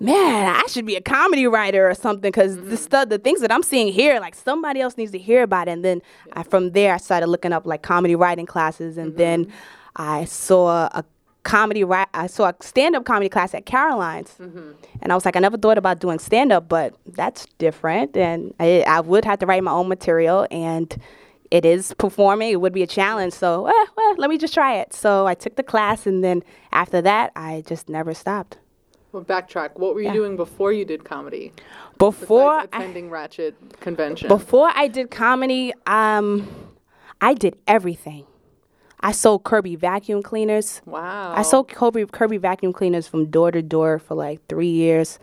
man, 0.00 0.54
I 0.54 0.66
should 0.68 0.86
be 0.86 0.96
a 0.96 1.00
comedy 1.00 1.46
writer 1.46 1.88
or 1.88 1.94
something 1.94 2.30
because 2.30 2.56
the 2.56 2.62
mm-hmm. 2.62 2.74
stuff, 2.74 3.08
the 3.08 3.18
things 3.18 3.40
that 3.40 3.52
I'm 3.52 3.62
seeing 3.62 3.92
here, 3.92 4.20
like 4.20 4.34
somebody 4.34 4.80
else 4.80 4.96
needs 4.96 5.12
to 5.12 5.18
hear 5.18 5.42
about 5.42 5.68
it. 5.68 5.72
And 5.72 5.84
then 5.84 6.02
I, 6.32 6.42
from 6.42 6.72
there, 6.72 6.94
I 6.94 6.98
started 6.98 7.28
looking 7.28 7.52
up 7.52 7.66
like 7.66 7.82
comedy 7.82 8.14
writing 8.14 8.46
classes, 8.46 8.98
and 8.98 9.16
then 9.16 9.46
mm-hmm. 9.46 9.54
I 9.96 10.24
saw 10.24 10.86
a 10.86 11.04
comedy 11.42 11.84
ri- 11.84 12.06
I 12.14 12.26
saw 12.26 12.48
a 12.48 12.54
stand 12.60 12.96
up 12.96 13.04
comedy 13.04 13.28
class 13.28 13.54
at 13.54 13.66
Caroline's, 13.66 14.34
mm-hmm. 14.40 14.72
and 15.00 15.12
I 15.12 15.14
was 15.14 15.24
like, 15.24 15.36
I 15.36 15.40
never 15.40 15.56
thought 15.56 15.78
about 15.78 16.00
doing 16.00 16.18
stand 16.18 16.52
up, 16.52 16.68
but 16.68 16.94
that's 17.06 17.46
different, 17.58 18.16
and 18.16 18.54
I, 18.58 18.84
I 18.86 19.00
would 19.00 19.24
have 19.24 19.38
to 19.40 19.46
write 19.46 19.62
my 19.62 19.72
own 19.72 19.88
material 19.88 20.46
and. 20.50 20.96
It 21.50 21.64
is 21.64 21.94
performing. 21.98 22.50
It 22.50 22.60
would 22.60 22.72
be 22.72 22.82
a 22.82 22.86
challenge. 22.86 23.32
So, 23.32 23.66
eh, 23.66 23.86
well, 23.96 24.14
let 24.16 24.28
me 24.28 24.38
just 24.38 24.54
try 24.54 24.76
it. 24.76 24.92
So 24.92 25.26
I 25.28 25.34
took 25.34 25.54
the 25.54 25.62
class, 25.62 26.04
and 26.04 26.24
then 26.24 26.42
after 26.72 27.00
that, 27.02 27.30
I 27.36 27.62
just 27.64 27.88
never 27.88 28.12
stopped. 28.12 28.58
Well, 29.14 29.22
backtrack. 29.24 29.76
What 29.78 29.94
were 29.94 30.00
you 30.00 30.08
Yeah. 30.08 30.12
doing 30.12 30.36
before 30.36 30.72
you 30.72 30.84
did 30.84 31.04
comedy? 31.04 31.52
Before 31.98 32.56
Besides 32.56 32.70
I, 32.72 32.78
attending 32.78 33.10
Ratchet 33.10 33.54
convention. 33.80 34.26
before 34.26 34.70
I 34.74 34.88
did 34.88 35.12
comedy, 35.12 35.72
um, 35.86 36.48
I 37.20 37.34
did 37.34 37.56
everything. 37.68 38.26
I 38.98 39.12
sold 39.12 39.44
Kirby 39.44 39.76
vacuum 39.76 40.20
cleaners. 40.20 40.82
wow. 40.84 41.32
I 41.32 41.42
sold 41.42 41.68
Kirby, 41.68 42.06
Kirby 42.06 42.38
vacuum 42.38 42.72
cleaners 42.72 43.06
from 43.06 43.26
door 43.26 43.52
to 43.52 43.62
door 43.62 44.00
for 44.00 44.16
like 44.16 44.40
three 44.48 44.66
years. 44.70 45.20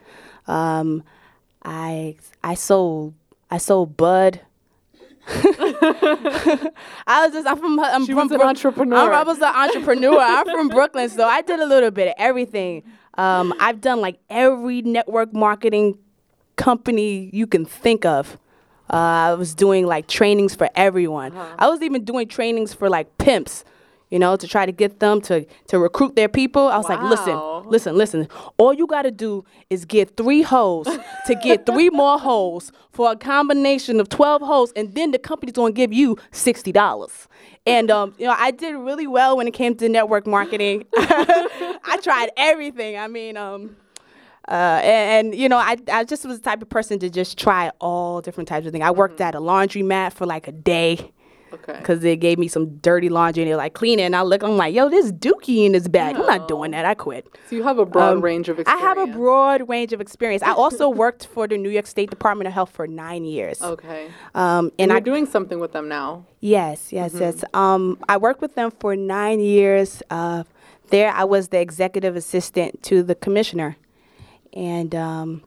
Um, 0.48 1.04
I 1.66 2.16
I 2.44 2.54
sold 2.54 3.14
I 3.50 3.58
sold 3.58 3.98
Bud. 3.98 4.40
I 5.28 7.26
was 7.26 7.32
just 7.34 7.46
I'm 7.48 7.58
from 7.58 7.78
I'm 7.80 8.06
She 8.06 8.14
from 8.14 8.30
was 8.30 8.32
an 8.32 8.42
entrepreneur. 8.42 8.98
I'm- 9.12 9.14
I 9.14 9.24
was 9.24 9.38
an 9.40 9.44
entrepreneur. 9.54 10.18
I'm 10.18 10.46
from 10.46 10.70
Brooklyn, 10.70 11.10
so 11.10 11.26
I 11.28 11.42
did 11.42 11.60
a 11.60 11.66
little 11.66 11.92
bit 11.92 12.08
of 12.08 12.14
everything. 12.18 12.84
Um, 13.16 13.54
I've 13.60 13.82
done 13.82 14.02
like 14.02 14.20
every 14.30 14.82
network 14.82 15.34
marketing 15.34 15.98
company 16.56 17.30
you 17.34 17.48
can 17.48 17.66
think 17.66 18.06
of. 18.06 18.38
Uh, 18.90 18.96
I 18.96 19.34
was 19.36 19.54
doing 19.56 19.86
like 19.88 20.08
trainings 20.08 20.54
for 20.56 20.70
everyone. 20.76 21.34
I 21.58 21.68
was 21.70 21.82
even 21.82 22.04
doing 22.04 22.28
trainings 22.28 22.74
for 22.74 22.90
like 22.90 23.18
pimps. 23.18 23.64
You 24.12 24.20
know, 24.20 24.36
to 24.36 24.48
try 24.48 24.66
to 24.66 24.72
get 24.72 25.00
them 25.00 25.22
to 25.22 25.46
to 25.68 25.80
recruit 25.80 26.16
their 26.16 26.30
people. 26.30 26.68
I 26.68 26.78
was 26.78 26.88
like, 26.88 27.02
listen, 27.02 27.40
listen, 27.66 27.98
listen. 27.98 28.28
All 28.58 28.74
you 28.74 28.86
got 28.86 29.04
to 29.04 29.12
do 29.12 29.46
is 29.70 29.86
get 29.86 30.18
three 30.18 30.42
holes 30.42 30.88
to 31.26 31.36
get 31.36 31.66
three 31.66 31.90
more 31.90 32.20
holes 32.20 32.72
for 32.92 33.12
a 33.12 33.16
combination 33.16 34.00
of 34.00 34.10
12 34.10 34.42
holes, 34.42 34.72
and 34.76 34.94
then 34.94 35.12
the 35.12 35.20
company's 35.20 35.54
to 35.54 35.72
give 35.72 35.94
you 35.94 36.18
$60. 36.32 37.28
And, 37.66 37.90
um, 37.90 38.14
you 38.18 38.26
know, 38.26 38.36
I 38.38 38.52
did 38.52 38.76
really 38.76 39.08
well 39.08 39.38
when 39.38 39.48
it 39.48 39.54
came 39.54 39.76
to 39.76 39.88
network 39.88 40.28
marketing. 40.28 40.86
I 40.98 42.00
tried 42.02 42.32
everything. 42.36 42.98
I 42.98 43.08
mean, 43.08 43.38
um, 43.38 43.78
uh, 44.48 44.82
and, 44.84 45.28
and, 45.28 45.36
you 45.40 45.48
know, 45.48 45.58
I, 45.58 45.78
I 45.92 46.04
just 46.04 46.26
was 46.26 46.40
the 46.40 46.44
type 46.44 46.62
of 46.62 46.70
person 46.70 47.00
to 47.00 47.10
just 47.10 47.38
try 47.38 47.72
all 47.80 48.20
different 48.20 48.50
types 48.50 48.66
of 48.66 48.72
things. 48.72 48.84
I 48.84 48.92
worked 48.92 49.22
at 49.22 49.36
a 49.36 49.40
laundromat 49.40 50.14
for 50.14 50.26
like 50.26 50.48
a 50.48 50.52
day 50.52 51.12
Okay. 51.54 51.78
because 51.78 52.00
they 52.02 52.16
gave 52.16 52.38
me 52.40 52.48
some 52.48 52.78
dirty 52.78 53.10
laundry 53.10 53.44
and 53.44 53.50
they're 53.50 53.58
like, 53.58 53.74
clean 53.74 54.00
it. 54.00 54.04
And 54.04 54.16
I 54.16 54.22
look, 54.22 54.44
I'm 54.44 54.58
like, 54.58 54.74
yo, 54.74 54.90
there's 54.90 55.12
dookie 55.12 55.66
in 55.66 55.72
this 55.74 55.88
bag. 55.88 56.16
I'm 56.16 56.26
not 56.26 56.48
doing 56.48 56.72
that. 56.72 56.86
I 56.86 56.94
quit. 56.94 57.28
So 57.50 57.56
you 57.56 57.64
have 57.64 57.78
a 57.80 57.86
broad 57.86 58.18
Um, 58.18 58.22
range 58.22 58.50
of 58.50 58.60
experience. 58.60 58.84
I 58.84 58.88
have 58.88 58.98
a 58.98 59.08
broad 59.08 59.68
range 59.70 59.94
of 59.94 60.02
experience. 60.02 60.44
I 60.44 60.52
also 60.52 60.90
worked 61.04 61.28
for 61.28 61.48
the 61.48 61.58
New 61.58 61.70
York 61.70 61.88
State 61.88 62.10
Department 62.10 62.48
of 62.48 62.54
Health 62.54 62.72
for 62.72 62.88
nine 62.88 63.26
years. 63.26 63.62
Okay. 63.62 64.08
Um, 64.34 64.66
And 64.66 64.72
and 64.80 64.90
you're 64.90 64.98
I 64.98 65.00
doing 65.02 65.26
something 65.26 65.60
with 65.60 65.72
them 65.74 65.88
now. 65.88 66.26
Yes, 66.40 66.92
yes, 66.92 67.14
yes. 67.20 67.44
Um, 67.54 67.98
I 68.10 68.18
worked 68.18 68.42
with 68.42 68.56
them 68.56 68.72
for 68.80 68.96
nine 68.96 69.40
years. 69.40 70.02
Uh, 70.10 70.44
there, 70.90 71.12
I 71.12 71.24
was 71.24 71.50
the 71.50 71.60
executive 71.60 72.16
assistant 72.16 72.82
to 72.84 73.04
the 73.04 73.16
commissioner, 73.16 73.78
and 74.54 74.94
um, 74.96 75.42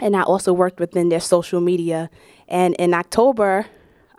and 0.00 0.14
I 0.14 0.22
also 0.22 0.52
worked 0.52 0.78
within 0.78 1.08
their 1.08 1.20
social 1.20 1.60
media. 1.60 2.10
And 2.48 2.74
in 2.76 2.94
October, 2.94 3.66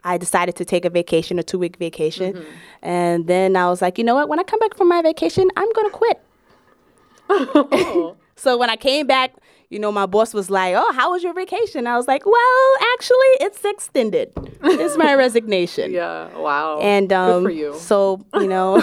I 0.04 0.18
decided 0.18 0.56
to 0.58 0.66
take 0.66 0.86
a 0.86 0.89
vacation, 0.89 1.39
a 1.39 1.44
two 1.44 1.60
week 1.60 1.77
vacation, 1.77 2.34
mm-hmm. 2.34 2.50
and 2.82 3.27
then 3.27 3.56
I 3.56 3.70
was 3.70 3.82
like, 3.82 3.98
you 3.98 4.04
know 4.04 4.16
what? 4.16 4.30
When 4.30 4.39
I 4.39 4.44
come 4.44 4.60
back 4.60 4.75
from 4.75 4.89
my 4.89 5.01
vacation, 5.01 5.50
I'm 5.56 5.72
gonna 5.74 5.89
quit. 5.89 6.20
Oh. 7.30 8.16
So 8.38 8.56
when 8.56 8.70
I 8.70 8.75
came 8.75 9.08
back, 9.08 9.34
you 9.69 9.79
know, 9.79 9.91
my 9.91 10.05
boss 10.05 10.33
was 10.33 10.50
like, 10.50 10.74
"Oh, 10.77 10.93
how 10.93 11.12
was 11.12 11.24
your 11.24 11.33
vacation?" 11.33 11.88
I 11.88 11.97
was 11.97 12.07
like, 12.07 12.25
"Well, 12.25 12.69
actually, 12.93 13.31
it's 13.41 13.63
extended. 13.65 14.31
It's 14.63 14.97
my 14.97 15.13
resignation." 15.25 15.91
yeah. 15.91 16.36
Wow. 16.38 16.79
And 16.81 17.12
um, 17.12 17.43
Good 17.43 17.47
for 17.51 17.57
you. 17.57 17.74
so 17.75 18.25
you 18.36 18.47
know, 18.47 18.81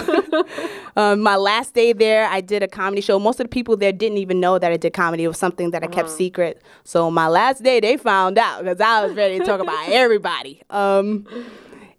um, 0.95 1.21
my 1.21 1.35
last 1.35 1.73
day 1.73 1.91
there, 1.93 2.25
I 2.27 2.41
did 2.41 2.61
a 2.63 2.67
comedy 2.67 3.01
show. 3.01 3.17
Most 3.19 3.39
of 3.39 3.45
the 3.45 3.49
people 3.49 3.75
there 3.77 3.91
didn't 3.91 4.17
even 4.19 4.39
know 4.39 4.59
that 4.59 4.71
I 4.71 4.77
did 4.77 4.93
comedy. 4.93 5.23
It 5.23 5.27
was 5.27 5.37
something 5.39 5.71
that 5.71 5.83
I 5.83 5.87
kept 5.87 6.07
Uh-huh. 6.09 6.17
secret. 6.17 6.61
So 6.83 7.09
my 7.09 7.27
last 7.27 7.63
day, 7.63 7.79
they 7.79 7.97
found 7.97 8.37
out 8.37 8.63
because 8.63 8.79
I 8.81 9.05
was 9.05 9.15
ready 9.15 9.39
to 9.39 9.45
talk 9.45 9.59
about 9.61 9.89
everybody. 10.03 10.61
Um, 10.69 11.25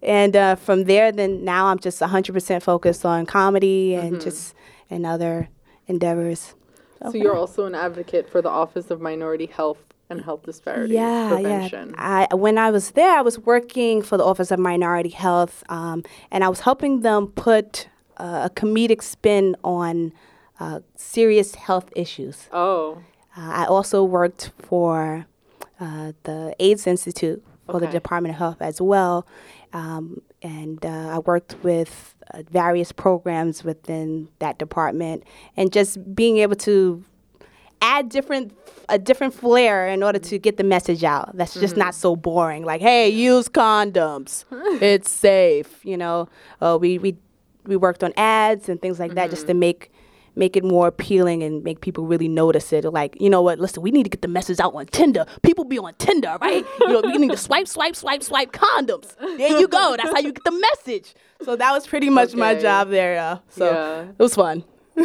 and 0.01 0.35
uh, 0.35 0.55
from 0.55 0.83
there, 0.85 1.11
then 1.11 1.43
now 1.43 1.65
I'm 1.67 1.79
just 1.79 1.99
100% 2.01 2.61
focused 2.61 3.05
on 3.05 3.25
comedy 3.25 3.95
and 3.95 4.13
Mm-hmm. 4.13 4.21
just 4.23 4.53
and 4.89 5.05
other 5.05 5.49
endeavors. 5.87 6.53
So 7.03 7.13
you're 7.13 7.35
also 7.35 7.65
an 7.65 7.75
advocate 7.75 8.29
for 8.29 8.41
the 8.41 8.49
Office 8.49 8.91
of 8.91 9.01
Minority 9.01 9.45
Health 9.45 9.77
and 10.09 10.21
Health 10.21 10.43
Disparities 10.43 10.95
yeah, 10.95 11.29
Prevention. 11.29 11.89
Yeah. 11.89 12.27
I, 12.31 12.35
when 12.35 12.57
I 12.57 12.71
was 12.71 12.91
there, 12.91 13.17
I 13.17 13.21
was 13.21 13.39
working 13.39 14.01
for 14.01 14.17
the 14.17 14.23
Office 14.23 14.51
of 14.51 14.59
Minority 14.59 15.09
Health, 15.09 15.63
um, 15.69 16.03
and 16.31 16.43
I 16.43 16.49
was 16.49 16.61
helping 16.61 17.01
them 17.01 17.27
put 17.27 17.89
uh, 18.17 18.49
a 18.49 18.49
comedic 18.49 19.01
spin 19.01 19.55
on 19.63 20.13
uh, 20.59 20.79
serious 20.95 21.55
health 21.55 21.91
issues. 21.95 22.47
Oh. 22.51 23.03
Uh, 23.37 23.51
I 23.51 23.65
also 23.65 24.03
worked 24.03 24.51
for 24.57 25.27
uh, 25.79 26.13
the 26.23 26.55
AIDS 26.59 26.87
Institute 26.87 27.43
for 27.69 27.79
the 27.79 27.87
Department 27.87 28.33
of 28.33 28.39
Health 28.39 28.61
as 28.61 28.81
well. 28.81 29.27
Um, 29.73 30.21
and 30.41 30.83
uh, 30.85 31.09
I 31.09 31.19
worked 31.19 31.55
with 31.63 32.15
uh, 32.33 32.43
various 32.49 32.91
programs 32.91 33.63
within 33.63 34.29
that 34.39 34.57
department 34.57 35.23
and 35.55 35.71
just 35.71 36.15
being 36.15 36.37
able 36.37 36.55
to 36.55 37.03
add 37.81 38.09
different 38.09 38.57
a 38.89 38.97
different 38.97 39.33
flair 39.33 39.87
in 39.87 40.01
order 40.01 40.17
to 40.17 40.39
get 40.39 40.57
the 40.57 40.63
message 40.63 41.03
out 41.03 41.35
that's 41.35 41.53
just 41.53 41.77
not 41.77 41.93
so 41.93 42.15
boring. 42.15 42.65
Like 42.65 42.81
hey 42.81 43.09
use 43.09 43.47
condoms. 43.49 44.45
It's 44.81 45.11
safe 45.11 45.85
you 45.85 45.97
know? 45.97 46.29
Uh, 46.61 46.77
we, 46.79 46.97
we 46.97 47.17
we 47.65 47.75
worked 47.75 48.03
on 48.03 48.13
ads 48.17 48.69
and 48.69 48.81
things 48.81 48.99
like 48.99 49.13
that 49.15 49.29
just 49.29 49.47
to 49.47 49.53
make 49.53 49.91
make 50.37 50.55
it 50.55 50.63
more 50.63 50.87
appealing 50.87 51.43
and 51.43 51.63
make 51.63 51.81
people 51.81 52.05
really 52.05 52.27
notice 52.27 52.71
it. 52.71 52.85
Like 52.85 53.17
you 53.19 53.29
know 53.29 53.41
what? 53.41 53.59
Listen 53.59 53.81
we 53.83 53.91
need 53.91 54.03
to 54.03 54.09
get 54.09 54.21
the 54.21 54.27
message 54.27 54.59
out 54.59 54.73
on 54.75 54.85
tinder. 54.87 55.25
People 55.41 55.65
be 55.65 55.77
on 55.79 55.93
tinder 55.95 56.37
right? 56.41 56.65
You 56.81 57.01
know 57.01 57.09
you 57.09 57.19
need 57.19 57.31
to 57.31 57.37
swipe 57.37 57.67
swipe 57.67 57.95
swipe 57.95 58.23
swipe 58.23 58.51
condoms. 58.51 59.15
There 59.17 59.59
you 59.59 59.67
go. 59.67 59.95
That's 59.97 60.11
how 60.13 60.19
you 60.19 60.31
get 60.31 60.43
the 60.43 60.51
message. 60.51 61.15
So 61.43 61.55
that 61.55 61.71
was 61.71 61.85
pretty 61.87 62.09
much 62.09 62.33
my 62.35 62.55
job 62.55 62.89
there 62.89 63.19
uh, 63.19 63.39
so 63.49 63.65
Yeah. 63.71 64.01
it 64.17 64.19
was 64.19 64.35
fun. 64.35 64.63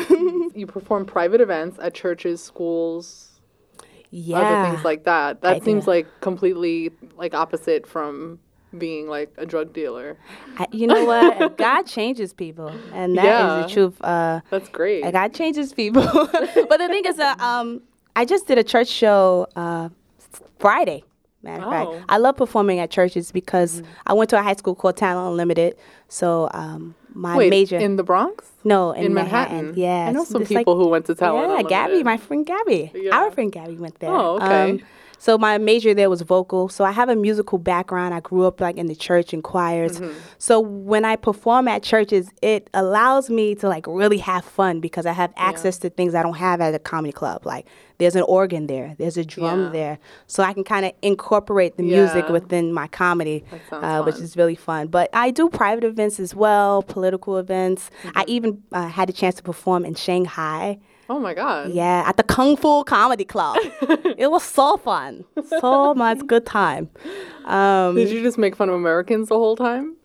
You 0.55 0.67
perform 0.67 1.07
private 1.07 1.41
events 1.41 1.79
at 1.81 1.95
churches, 1.95 2.43
schools, 2.43 3.41
yeah 4.11 4.39
other 4.39 4.71
things 4.71 4.85
like 4.85 5.05
that. 5.05 5.41
That 5.43 5.57
I 5.57 5.61
seems 5.61 5.85
do. 5.87 5.91
like 5.91 6.07
completely 6.21 6.91
like 7.17 7.33
opposite 7.35 7.87
from 7.87 8.39
being 8.79 9.07
like 9.09 9.33
a 9.37 9.45
drug 9.47 9.73
dealer. 9.73 10.17
I, 10.59 10.67
you 10.73 10.87
know 10.87 11.05
what 11.05 11.57
god 11.67 11.83
changes 11.87 12.33
people 12.33 12.69
and 12.93 13.17
that 13.19 13.25
is 13.25 13.29
Yeah. 13.29 13.63
the 13.63 13.69
truth 13.69 13.97
uh, 14.03 14.41
That's 14.51 14.69
great. 14.69 15.03
God 15.13 15.35
changes 15.35 15.73
people. 15.73 16.03
but 16.13 16.79
the 16.79 16.89
thing 16.89 17.05
is, 17.05 17.19
uh, 17.19 17.35
um, 17.39 17.83
I 18.17 18.25
just 18.25 18.47
did 18.47 18.59
a 18.59 18.65
church 18.65 18.89
show 18.89 19.47
uh, 19.57 19.89
Friday. 20.59 21.05
Matter 21.43 21.63
of 21.65 21.69
Oh. 21.69 21.93
fact, 21.93 22.05
I 22.09 22.19
love 22.19 22.37
performing 22.37 22.79
at 22.79 22.91
churches 22.91 23.33
because 23.33 23.83
I 24.07 24.13
went 24.13 24.31
to 24.31 24.39
a 24.39 24.43
high 24.43 24.55
school 24.55 24.75
called 24.77 24.97
Talent 24.97 25.29
Unlimited. 25.33 25.77
So 26.09 26.49
um, 26.55 26.95
my 27.15 27.37
Wait, 27.37 27.51
major 27.51 27.79
in 27.79 27.97
the 27.97 28.05
Bronx? 28.05 28.49
no 28.65 28.93
in, 28.93 29.07
in 29.07 29.15
Manhattan. 29.15 29.57
Manhattan. 29.57 29.81
Yeah, 29.81 30.07
I 30.09 30.13
know 30.13 30.23
some 30.25 30.43
just 30.43 30.53
like- 30.53 30.61
people 30.61 30.77
who 30.77 30.87
went 30.89 31.07
to 31.07 31.15
Talent 31.17 31.45
Unlimited. 31.47 31.71
yeah, 31.71 31.87
Gabby, 31.89 32.03
my 32.05 32.17
friend 32.17 32.47
Gabby. 32.47 32.93
Yeah. 32.95 33.17
Our 33.17 33.31
friend 33.33 33.51
Gabby 33.51 33.77
went 33.77 33.99
there. 33.99 34.11
Oh, 34.11 34.37
okay. 34.37 34.71
Um, 34.71 34.81
so 35.23 35.39
my 35.39 35.57
major 35.57 35.95
there 35.95 36.11
was 36.11 36.21
vocal. 36.23 36.69
So 36.69 36.85
I 36.85 36.91
have 36.91 37.09
a 37.09 37.15
musical 37.15 37.57
background. 37.57 38.13
I 38.13 38.19
grew 38.19 38.45
up 38.45 38.61
like 38.61 38.77
in 38.77 38.87
the 38.89 38.97
church 38.97 39.33
and 39.33 39.41
choirs. 39.41 40.01
Mm-hmm. 40.01 40.19
So 40.39 40.59
when 40.59 41.05
I 41.05 41.15
perform 41.15 41.69
at 41.69 41.85
churches, 41.85 42.29
it 42.43 42.69
allows 42.75 43.31
me 43.31 43.55
to 43.55 43.69
like 43.69 43.87
really 43.87 44.19
have 44.19 44.45
fun 44.45 44.81
because 44.81 45.07
I 45.07 45.13
have 45.13 45.33
access 45.37 45.79
to 45.79 45.91
things 45.91 46.17
I 46.17 46.25
don't 46.25 46.39
have 46.39 46.61
at 46.61 46.75
a 46.75 46.81
comedy 46.81 47.13
club. 47.13 47.47
Like 47.47 47.69
there's 47.99 48.17
an 48.17 48.23
organ 48.23 48.67
there, 48.67 48.97
there's 48.99 49.17
a 49.17 49.25
drum 49.25 49.67
Yeah. 49.67 49.69
there, 49.69 49.99
so 50.27 50.43
I 50.43 50.53
can 50.55 50.65
kind 50.65 50.85
of 50.87 50.93
incorporate 51.03 51.77
the 51.77 51.85
music 51.85 52.25
Yeah. 52.27 52.33
within 52.33 52.73
my 52.73 52.89
comedy, 52.89 53.45
uh, 53.71 54.03
which 54.03 54.17
is 54.17 54.37
really 54.37 54.57
fun. 54.57 54.89
But 54.89 55.09
I 55.13 55.31
do 55.31 55.49
private 55.49 55.85
events 55.85 56.19
as 56.19 56.35
well, 56.35 56.83
political 56.83 57.39
events. 57.39 57.91
Mm-hmm. 58.03 58.19
I 58.19 58.25
even 58.27 58.61
uh, 58.73 58.89
had 58.89 59.09
a 59.09 59.13
chance 59.13 59.37
to 59.37 59.45
perform 59.45 59.85
in 59.85 59.95
Shanghai. 59.95 60.81
Oh 61.11 61.19
my 61.19 61.35
god. 61.35 61.71
Yeah, 61.73 62.05
at 62.07 62.17
the 62.17 62.23
Kung 62.23 62.57
Fu 62.57 62.85
Comedy 62.85 63.25
Club. 63.25 63.57
it 64.17 64.31
was 64.31 64.43
so 64.43 64.77
fun. 64.77 65.25
So 65.61 65.95
much 65.95 66.27
good 66.27 66.47
time. 66.47 66.89
Um, 67.45 67.97
Did 67.97 68.11
you 68.11 68.23
just 68.23 68.39
make 68.39 68.55
fun 68.57 68.69
of 68.69 68.75
Americans 68.77 69.29
the 69.29 69.37
whole 69.37 69.57
time? 69.57 69.97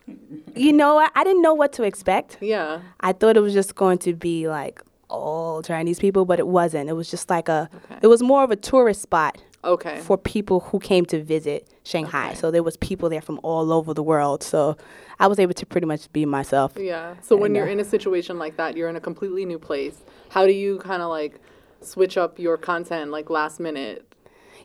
you 0.54 0.72
know 0.72 0.94
what? 0.96 1.12
I 1.14 1.22
didn't 1.24 1.42
know 1.42 1.54
what 1.54 1.72
to 1.74 1.82
expect. 1.82 2.38
Yeah. 2.40 2.80
I 3.00 3.12
thought 3.12 3.36
it 3.36 3.40
was 3.40 3.52
just 3.54 3.74
going 3.74 3.98
to 3.98 4.14
be 4.14 4.48
like 4.48 4.82
all 5.08 5.62
Chinese 5.62 5.98
people, 5.98 6.24
but 6.24 6.38
it 6.38 6.46
wasn't. 6.48 6.88
It 6.90 6.94
was 6.94 7.10
just 7.10 7.30
like 7.30 7.48
a, 7.48 7.68
Okay. 7.84 7.98
it 8.02 8.06
was 8.08 8.22
more 8.22 8.42
of 8.42 8.50
a 8.50 8.56
tourist 8.56 9.02
spot 9.02 9.40
Okay. 9.64 10.00
for 10.00 10.16
people 10.18 10.60
who 10.60 10.78
came 10.78 11.04
to 11.06 11.22
visit 11.22 11.68
Shanghai. 11.84 12.28
Okay. 12.30 12.34
So 12.36 12.50
there 12.50 12.62
was 12.62 12.76
people 12.78 13.08
there 13.08 13.20
from 13.20 13.38
all 13.42 13.72
over 13.72 13.92
the 13.94 14.02
world. 14.02 14.42
So 14.42 14.76
I 15.20 15.26
was 15.26 15.38
able 15.38 15.54
to 15.54 15.66
pretty 15.66 15.86
much 15.86 16.10
be 16.12 16.24
myself. 16.24 16.72
Yeah. 16.76 17.14
So 17.22 17.36
when 17.36 17.54
you're 17.54 17.68
uh, 17.68 17.72
in 17.72 17.80
a 17.80 17.84
situation 17.84 18.38
like 18.38 18.56
that, 18.56 18.76
you're 18.76 18.88
in 18.88 18.96
a 18.96 19.00
completely 19.00 19.44
new 19.44 19.58
place. 19.58 19.98
How 20.30 20.46
do 20.46 20.52
you 20.52 20.78
kind 20.78 21.02
of 21.02 21.08
like 21.08 21.40
switch 21.80 22.16
up 22.16 22.38
your 22.38 22.56
content 22.56 23.10
like 23.10 23.30
last 23.30 23.60
minute? 23.60 24.04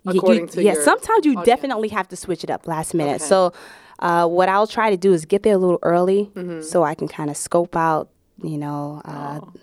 Y- 0.05 0.13
you- 0.13 0.19
According 0.19 0.47
to 0.49 0.63
yeah, 0.63 0.73
sometimes 0.81 1.25
you 1.25 1.31
audience? 1.31 1.45
definitely 1.45 1.89
have 1.89 2.07
to 2.09 2.15
switch 2.15 2.43
it 2.43 2.49
up 2.49 2.67
last 2.67 2.93
minute. 2.93 3.21
Okay. 3.21 3.25
So, 3.25 3.53
uh, 3.99 4.27
what 4.27 4.49
I'll 4.49 4.67
try 4.67 4.89
to 4.89 4.97
do 4.97 5.13
is 5.13 5.25
get 5.25 5.43
there 5.43 5.53
a 5.55 5.57
little 5.57 5.79
early, 5.83 6.29
Mm-hmm. 6.35 6.61
so 6.61 6.83
I 6.83 6.93
can 6.95 7.07
kind 7.07 7.29
of 7.29 7.37
scope 7.37 7.75
out, 7.77 8.09
you 8.43 8.57
know, 8.57 9.01
uh, 9.05 9.39
Oh. 9.41 9.53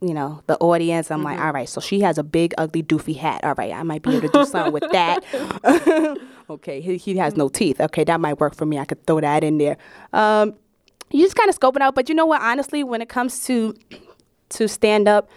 you 0.00 0.14
know, 0.14 0.40
the 0.46 0.56
audience. 0.58 1.10
I'm 1.10 1.18
Mm-hmm. 1.18 1.24
like, 1.24 1.40
all 1.40 1.52
right, 1.52 1.68
so 1.68 1.80
she 1.80 1.98
has 2.00 2.16
a 2.18 2.22
big, 2.22 2.54
ugly, 2.58 2.82
doofy 2.84 3.16
hat. 3.16 3.42
All 3.42 3.54
right, 3.54 3.72
I 3.72 3.82
might 3.82 4.02
be 4.02 4.10
able 4.10 4.28
to 4.28 4.28
do 4.28 4.44
something 4.44 4.72
with 4.72 4.84
that. 4.92 5.24
okay, 6.50 6.80
he, 6.80 6.96
he 6.96 7.16
has 7.16 7.36
no 7.36 7.48
teeth. 7.48 7.80
Okay, 7.80 8.04
that 8.04 8.20
might 8.20 8.38
work 8.38 8.54
for 8.54 8.66
me. 8.66 8.78
I 8.78 8.84
could 8.84 9.04
throw 9.06 9.20
that 9.20 9.42
in 9.42 9.58
there. 9.58 9.76
Um, 10.12 10.54
you 11.10 11.24
just 11.24 11.34
kind 11.36 11.48
of 11.48 11.54
scope 11.56 11.74
it 11.74 11.82
out. 11.82 11.94
But 11.94 12.08
you 12.08 12.14
know 12.14 12.26
what? 12.26 12.40
Honestly, 12.42 12.84
when 12.84 13.00
it 13.00 13.08
comes 13.08 13.44
to 13.46 13.74
to 14.50 14.68
stand 14.68 15.08
up, 15.08 15.28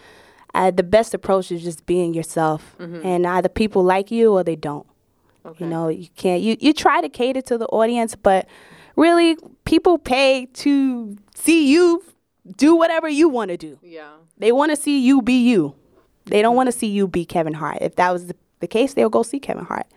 uh, 0.53 0.71
the 0.71 0.83
best 0.83 1.13
approach 1.13 1.51
is 1.51 1.63
just 1.63 1.85
being 1.85 2.13
yourself, 2.13 2.75
and 2.79 3.25
either 3.25 3.49
people 3.49 3.83
like 3.83 4.11
you 4.11 4.33
or 4.33 4.43
they 4.43 4.55
don't. 4.55 4.85
Okay. 5.45 5.63
You 5.65 5.69
know, 5.71 5.87
you 5.87 6.07
can't. 6.15 6.41
You 6.41 6.57
you 6.59 6.73
try 6.73 7.01
to 7.01 7.09
cater 7.09 7.41
to 7.43 7.57
the 7.57 7.65
audience, 7.67 8.15
but 8.15 8.47
really, 8.95 9.37
people 9.65 9.97
pay 9.97 10.45
to 10.53 11.17
see 11.35 11.71
you 11.71 12.03
do 12.57 12.75
whatever 12.75 13.07
you 13.09 13.29
want 13.29 13.49
to 13.49 13.57
do. 13.57 13.79
Yeah. 13.81 14.09
They 14.37 14.51
want 14.51 14.71
to 14.71 14.75
see 14.75 14.99
you 14.99 15.21
be 15.21 15.47
you. 15.49 15.75
They 16.25 16.41
don't 16.41 16.55
want 16.55 16.67
to 16.67 16.71
see 16.71 16.87
you 16.87 17.07
be 17.07 17.25
Kevin 17.25 17.53
Hart. 17.53 17.79
If 17.81 17.95
that 17.95 18.11
was 18.11 18.27
the, 18.27 18.35
the 18.59 18.67
case, 18.67 18.93
they'll 18.93 19.09
go 19.09 19.23
see 19.23 19.39
Kevin 19.39 19.65
Hart. 19.65 19.87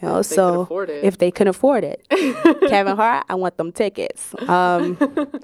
You 0.00 0.08
know, 0.08 0.18
If 0.18 0.28
they 0.28 0.36
so 0.36 0.66
it. 0.82 0.90
if 1.04 1.18
they 1.18 1.30
can 1.30 1.48
afford 1.48 1.84
it, 1.84 2.04
Kevin 2.68 2.96
Hart, 2.96 3.24
I 3.28 3.34
want 3.36 3.56
them 3.56 3.72
tickets. 3.72 4.34
Um, 4.48 4.98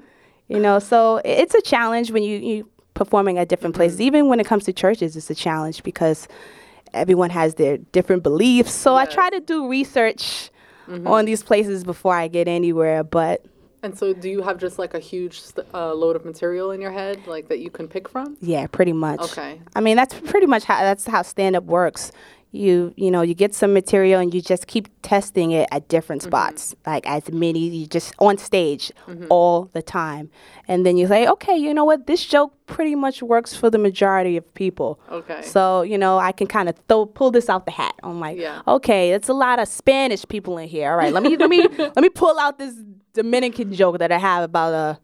You 0.49 0.59
know, 0.59 0.79
so 0.79 1.21
it's 1.23 1.53
a 1.53 1.61
challenge 1.61 2.09
when 2.11 2.23
you 2.23 2.37
you 2.39 2.69
performing 2.93 3.37
at 3.37 3.47
different 3.49 3.73
Mm-hmm. 3.73 3.79
places. 3.79 4.01
Even 4.01 4.27
when 4.27 4.39
it 4.39 4.45
comes 4.45 4.63
to 4.65 4.73
churches, 4.73 5.15
it's 5.15 5.29
a 5.29 5.35
challenge 5.35 5.83
because 5.83 6.27
everyone 6.93 7.29
has 7.29 7.55
their 7.55 7.77
different 7.77 8.23
beliefs. 8.23 8.71
So 8.71 8.95
I 8.95 9.05
try 9.05 9.29
to 9.29 9.39
do 9.39 9.67
research 9.69 10.49
Mm-hmm. 10.87 11.05
on 11.05 11.25
these 11.25 11.43
places 11.43 11.83
before 11.83 12.15
I 12.15 12.27
get 12.27 12.47
anywhere. 12.47 13.03
But 13.03 13.45
And 13.83 13.97
so, 13.97 14.13
do 14.13 14.29
you 14.29 14.41
have 14.41 14.57
just 14.57 14.77
like 14.79 14.93
a 14.93 14.99
huge 14.99 15.39
st- 15.41 15.67
uh, 15.73 15.93
load 15.93 16.15
of 16.15 16.25
material 16.25 16.71
in 16.71 16.81
your 16.81 16.91
head, 16.91 17.25
like 17.27 17.47
that 17.49 17.59
you 17.59 17.69
can 17.71 17.87
pick 17.87 18.09
from? 18.09 18.37
yeah, 18.41 18.67
pretty 18.67 18.93
much. 18.93 19.21
Okay. 19.21 19.61
I 19.75 19.79
mean, 19.81 19.95
that's 19.95 20.13
pretty 20.31 20.47
much 20.47 20.63
how 20.65 20.79
that's 20.81 21.05
how 21.07 21.21
stand 21.21 21.55
up 21.55 21.63
works. 21.63 22.11
You 22.51 22.95
you 22.97 23.11
know 23.11 23.21
you 23.21 23.35
get 23.35 23.53
some 23.53 23.73
material 23.73 24.19
and 24.19 24.33
you 24.33 24.41
just 24.41 24.65
keep 24.65 24.87
testing 25.03 25.51
it 25.51 25.69
at 25.71 25.87
different 25.87 26.23
Mm-hmm. 26.23 26.29
spots, 26.31 26.75
like 26.83 27.05
as 27.07 27.31
many 27.31 27.59
you 27.59 27.85
just 27.85 28.11
on 28.17 28.39
stage 28.39 28.91
all 29.29 29.69
the 29.73 29.83
time, 29.83 30.31
and 30.67 30.83
then 30.83 30.97
you 30.97 31.05
say, 31.05 31.27
okay, 31.27 31.55
you 31.55 31.75
know 31.75 31.85
what, 31.85 32.07
this 32.07 32.25
joke 32.25 32.51
pretty 32.65 32.95
much 32.95 33.21
works 33.21 33.55
for 33.55 33.69
the 33.69 33.77
majority 33.77 34.35
of 34.35 34.51
people. 34.55 34.99
Okay. 35.11 35.43
So 35.43 35.83
you 35.83 35.95
know 35.99 36.17
I 36.17 36.31
can 36.31 36.47
kind 36.47 36.67
of 36.69 36.75
throw 36.87 37.05
pull 37.05 37.29
this 37.29 37.49
out 37.49 37.65
the 37.65 37.71
hat. 37.71 37.93
I'm 38.01 38.19
like, 38.19 38.39
Yeah. 38.39 38.63
okay, 38.67 39.11
it's 39.11 39.29
a 39.29 39.33
lot 39.33 39.59
of 39.59 39.67
Spanish 39.67 40.25
people 40.27 40.57
in 40.57 40.67
here. 40.67 40.89
All 40.89 40.97
right, 40.97 41.13
let 41.13 41.21
me 41.21 41.37
let 41.37 41.51
me 41.51 41.67
let 41.77 41.97
me 42.01 42.09
pull 42.09 42.39
out 42.39 42.57
this 42.57 42.73
Dominican 43.13 43.73
joke 43.73 43.99
that 43.99 44.11
I 44.11 44.17
have 44.17 44.43
about 44.43 44.73
uh 44.73 44.95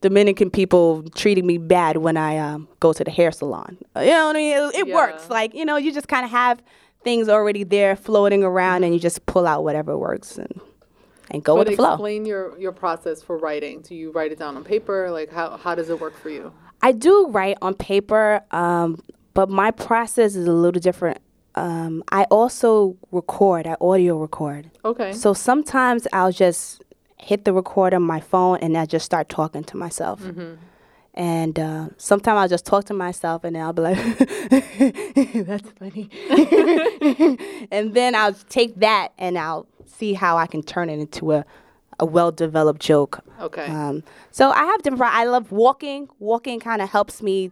Dominican 0.00 0.48
people 0.50 1.02
treating 1.16 1.44
me 1.44 1.58
bad 1.58 1.96
when 1.96 2.16
I 2.16 2.38
um, 2.38 2.68
go 2.78 2.92
to 2.92 3.02
the 3.02 3.10
hair 3.10 3.32
salon. 3.32 3.78
Uh, 3.96 4.00
You 4.00 4.10
know 4.12 4.26
what 4.26 4.36
I 4.36 4.38
mean? 4.38 4.56
It, 4.56 4.74
it 4.76 4.86
Yeah. 4.86 4.94
works. 4.94 5.28
Like 5.28 5.54
you 5.54 5.64
know, 5.64 5.76
you 5.76 5.92
just 5.92 6.06
kind 6.08 6.24
of 6.24 6.30
have 6.30 6.62
things 7.02 7.28
already 7.28 7.64
there 7.64 7.96
floating 7.96 8.44
around, 8.44 8.84
and 8.84 8.94
you 8.94 9.00
just 9.00 9.26
pull 9.26 9.46
out 9.46 9.64
whatever 9.64 9.98
works 9.98 10.38
and 10.38 10.60
and 11.30 11.42
go 11.44 11.54
but 11.56 11.60
with 11.60 11.68
the 11.68 11.76
flow. 11.76 11.94
explain 11.94 12.24
your 12.26 12.56
your 12.58 12.72
process 12.72 13.22
for 13.22 13.36
writing. 13.36 13.80
Do 13.82 13.94
you 13.96 14.12
write 14.12 14.30
it 14.30 14.38
down 14.38 14.56
on 14.56 14.62
paper? 14.64 15.10
Like 15.10 15.30
how 15.32 15.56
how 15.56 15.74
does 15.74 15.90
it 15.90 16.00
work 16.00 16.16
for 16.16 16.30
you? 16.30 16.52
I 16.80 16.92
do 16.92 17.26
write 17.30 17.58
on 17.60 17.74
paper, 17.74 18.40
um, 18.52 19.02
but 19.34 19.50
my 19.50 19.72
process 19.72 20.36
is 20.36 20.46
a 20.46 20.52
little 20.52 20.80
different. 20.80 21.18
Um, 21.56 22.04
I 22.12 22.22
also 22.30 22.96
record. 23.10 23.66
I 23.66 23.74
audio 23.80 24.16
record. 24.16 24.70
Okay. 24.84 25.12
So 25.12 25.32
sometimes 25.34 26.06
I'll 26.12 26.30
just 26.30 26.80
hit 27.20 27.44
the 27.44 27.52
record 27.52 27.94
on 27.94 28.02
my 28.02 28.20
phone 28.20 28.58
and 28.58 28.76
I 28.76 28.86
just 28.86 29.04
start 29.04 29.28
talking 29.28 29.64
to 29.64 29.76
myself. 29.76 30.22
And 31.14 31.58
uh, 31.58 31.88
sometimes 31.96 32.38
I'll 32.38 32.48
just 32.48 32.64
talk 32.64 32.84
to 32.84 32.94
myself 32.94 33.42
and 33.42 33.56
then 33.56 33.62
I'll 33.62 33.72
be 33.72 33.82
like, 33.82 34.18
that's 35.46 35.68
funny. 35.78 36.08
and 37.70 37.94
then 37.94 38.14
I'll 38.14 38.34
take 38.34 38.76
that 38.76 39.08
and 39.18 39.36
I'll 39.36 39.66
see 39.86 40.12
how 40.14 40.36
I 40.36 40.46
can 40.46 40.62
turn 40.62 40.88
it 40.90 41.00
into 41.00 41.32
a, 41.32 41.44
a 41.98 42.06
well 42.06 42.30
developed 42.30 42.80
joke. 42.80 43.20
Okay. 43.40 43.66
Um, 43.66 44.04
so 44.30 44.50
I 44.50 44.64
have 44.64 44.82
different, 44.82 45.12
I 45.12 45.24
love 45.24 45.50
walking. 45.50 46.08
Walking 46.20 46.60
kind 46.60 46.80
of 46.82 46.88
helps 46.90 47.20
me 47.20 47.50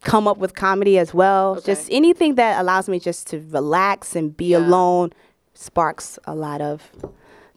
come 0.00 0.26
up 0.26 0.38
with 0.38 0.54
comedy 0.54 0.98
as 0.98 1.12
well. 1.12 1.56
Okay. 1.58 1.66
Just 1.66 1.88
anything 1.90 2.36
that 2.36 2.58
allows 2.60 2.88
me 2.88 2.98
just 2.98 3.26
to 3.28 3.38
relax 3.50 4.16
and 4.16 4.34
be 4.36 4.46
Yeah. 4.52 4.58
alone 4.66 5.12
sparks 5.54 6.18
a 6.24 6.34
lot 6.34 6.62
of 6.62 6.90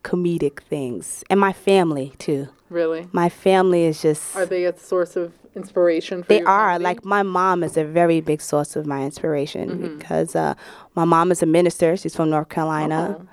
comedic 0.10 0.58
things. 0.74 1.06
And 1.32 1.40
my 1.40 1.54
family 1.70 2.08
too. 2.28 2.48
really? 2.70 3.02
My 3.12 3.30
family 3.48 3.82
is 3.92 4.02
just 4.08 4.36
Are 4.36 4.46
they 4.54 4.64
a 4.66 4.74
source 4.78 5.14
of 5.22 5.28
inspiration 5.60 6.22
for 6.24 6.28
they 6.34 6.42
are 6.44 6.78
like 6.90 7.00
my 7.06 7.24
mom 7.24 7.64
is 7.68 7.76
a 7.78 7.86
very 8.02 8.20
big 8.32 8.42
source 8.52 8.72
of 8.80 8.84
my 8.94 9.02
inspiration 9.10 9.66
Mm-hmm. 9.70 9.98
because 9.98 10.36
uh, 10.36 10.54
my 11.00 11.06
mom 11.06 11.32
is 11.32 11.42
a 11.42 11.50
minister. 11.60 11.88
She's 11.98 12.16
from 12.16 12.30
North 12.30 12.50
Carolina, 12.56 13.00
Oh. 13.20 13.26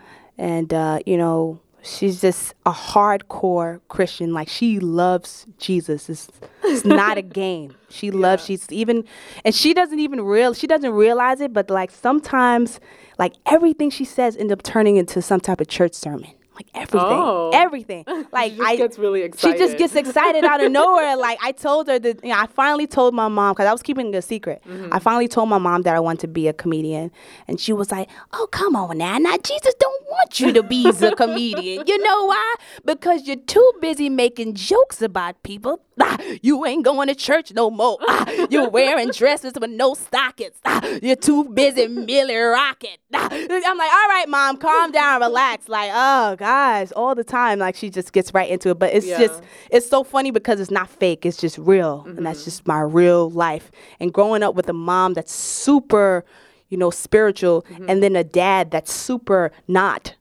and 0.52 0.72
uh, 0.84 0.98
you 1.10 1.16
know 1.22 1.38
she's 1.82 2.16
just 2.26 2.54
a 2.64 2.70
hardcore 2.72 3.80
Christian. 3.94 4.28
Like 4.38 4.48
she 4.58 4.78
loves 4.78 5.46
Jesus. 5.58 6.08
It's, 6.08 6.28
it's 6.64 6.84
not 6.84 7.18
a 7.18 7.22
game. 7.44 7.74
She 7.98 8.10
loves. 8.12 8.44
She's 8.46 8.70
even, 8.70 9.04
and 9.44 9.52
she 9.54 9.74
doesn't 9.74 9.98
even 10.06 10.20
real. 10.36 10.54
She 10.54 10.66
doesn't 10.68 10.92
realize 11.06 11.40
it, 11.46 11.52
but 11.52 11.66
like 11.70 11.90
sometimes, 11.90 12.78
like 13.18 13.34
everything 13.46 13.90
she 13.90 14.04
says 14.16 14.36
ends 14.36 14.52
up 14.52 14.62
turning 14.62 14.96
into 14.96 15.20
some 15.20 15.40
type 15.40 15.60
of 15.60 15.66
church 15.68 15.94
sermon. 15.94 16.30
Like 16.74 16.82
everything, 16.82 17.08
Oh. 17.10 17.50
everything. 17.52 18.04
Like 18.32 18.56
just 18.56 18.68
I 18.68 18.76
gets 18.76 18.98
really 18.98 19.22
excited. 19.22 19.58
She 19.58 19.64
just 19.64 19.76
gets 19.78 19.94
excited 19.94 20.44
out 20.44 20.62
of 20.62 20.70
nowhere. 20.80 21.16
Like 21.16 21.38
I 21.42 21.52
told 21.52 21.88
her 21.88 21.98
that 21.98 22.22
you 22.22 22.30
know, 22.30 22.38
I 22.38 22.46
finally 22.46 22.86
told 22.86 23.14
my 23.14 23.28
mom 23.28 23.52
because 23.54 23.66
I 23.66 23.72
was 23.72 23.82
keeping 23.82 24.12
it 24.12 24.16
a 24.16 24.22
secret. 24.22 24.62
Mm-hmm. 24.68 24.92
I 24.92 24.98
finally 24.98 25.28
told 25.28 25.48
my 25.48 25.58
mom 25.58 25.82
that 25.82 25.94
I 25.94 26.00
wanted 26.00 26.20
to 26.20 26.28
be 26.28 26.48
a 26.48 26.52
comedian, 26.52 27.10
and 27.48 27.60
she 27.60 27.72
was 27.72 27.90
like, 27.90 28.08
"Oh, 28.32 28.48
come 28.50 28.76
on 28.76 28.98
now, 28.98 29.18
now 29.18 29.36
Jesus 29.38 29.74
don't 29.78 30.02
want 30.08 30.40
you 30.40 30.52
to 30.52 30.62
be 30.62 30.88
a 30.88 31.14
comedian. 31.16 31.84
You 31.86 31.98
know 31.98 32.26
why? 32.26 32.54
Because 32.84 33.26
you're 33.26 33.36
too 33.36 33.72
busy 33.80 34.08
making 34.08 34.54
jokes 34.54 35.02
about 35.02 35.42
people. 35.42 35.80
Ah, 36.00 36.16
you 36.42 36.64
ain't 36.64 36.84
going 36.84 37.08
to 37.08 37.14
church 37.14 37.52
no 37.52 37.70
more. 37.70 37.98
Ah, 38.08 38.46
you're 38.50 38.68
wearing 38.70 39.10
dresses 39.10 39.52
with 39.60 39.70
no 39.70 39.94
stockings. 39.94 40.54
Ah, 40.64 40.80
you're 41.02 41.16
too 41.16 41.44
busy 41.44 41.86
Millie 41.86 42.34
rocking. 42.36 42.96
Ah. 43.12 43.28
I'm 43.30 43.78
like, 43.78 43.90
all 43.92 44.08
right, 44.08 44.24
mom, 44.28 44.56
calm 44.56 44.90
down, 44.90 45.20
relax. 45.20 45.68
Like, 45.68 45.90
oh, 45.92 46.36
guys, 46.36 46.92
all 46.92 47.14
the 47.14 47.24
time. 47.24 47.58
Like 47.58 47.76
she 47.76 47.90
just 47.90 48.12
gets 48.12 48.32
right 48.32 48.48
into 48.50 48.70
it. 48.70 48.78
But 48.78 48.94
it's 48.94 49.06
Yeah. 49.06 49.18
just, 49.18 49.42
it's 49.70 49.88
so 49.88 50.02
funny 50.02 50.30
because 50.30 50.60
it's 50.60 50.70
not 50.70 50.88
fake. 50.88 51.26
It's 51.26 51.36
just 51.36 51.58
real, 51.58 52.02
and 52.06 52.14
Mm-hmm. 52.16 52.24
that's 52.24 52.44
just 52.44 52.66
my 52.66 52.80
real 52.80 53.28
life. 53.30 53.70
And 54.00 54.12
growing 54.14 54.42
up 54.42 54.54
with 54.54 54.68
a 54.70 54.72
mom 54.72 55.12
that's 55.14 55.32
super, 55.32 56.24
you 56.70 56.78
know, 56.78 56.90
spiritual, 56.90 57.66
Mm-hmm. 57.70 57.90
and 57.90 58.02
then 58.02 58.16
a 58.16 58.24
dad 58.24 58.70
that's 58.70 58.90
super 58.92 59.52
not. 59.68 60.14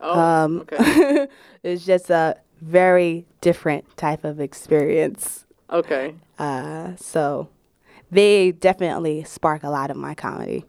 Oh, 0.00 0.20
Um, 0.20 0.60
okay. 0.60 1.26
it's 1.64 1.84
just 1.84 2.08
a 2.08 2.36
very 2.60 3.26
different 3.40 3.96
type 3.96 4.24
of 4.24 4.40
experience. 4.40 5.46
Okay. 5.70 6.14
Uh, 6.38 6.96
so 6.96 7.48
they 8.10 8.52
definitely 8.52 9.24
spark 9.24 9.62
a 9.62 9.70
lot 9.70 9.90
of 9.90 9.96
my 9.96 10.14
comedy. 10.14 10.64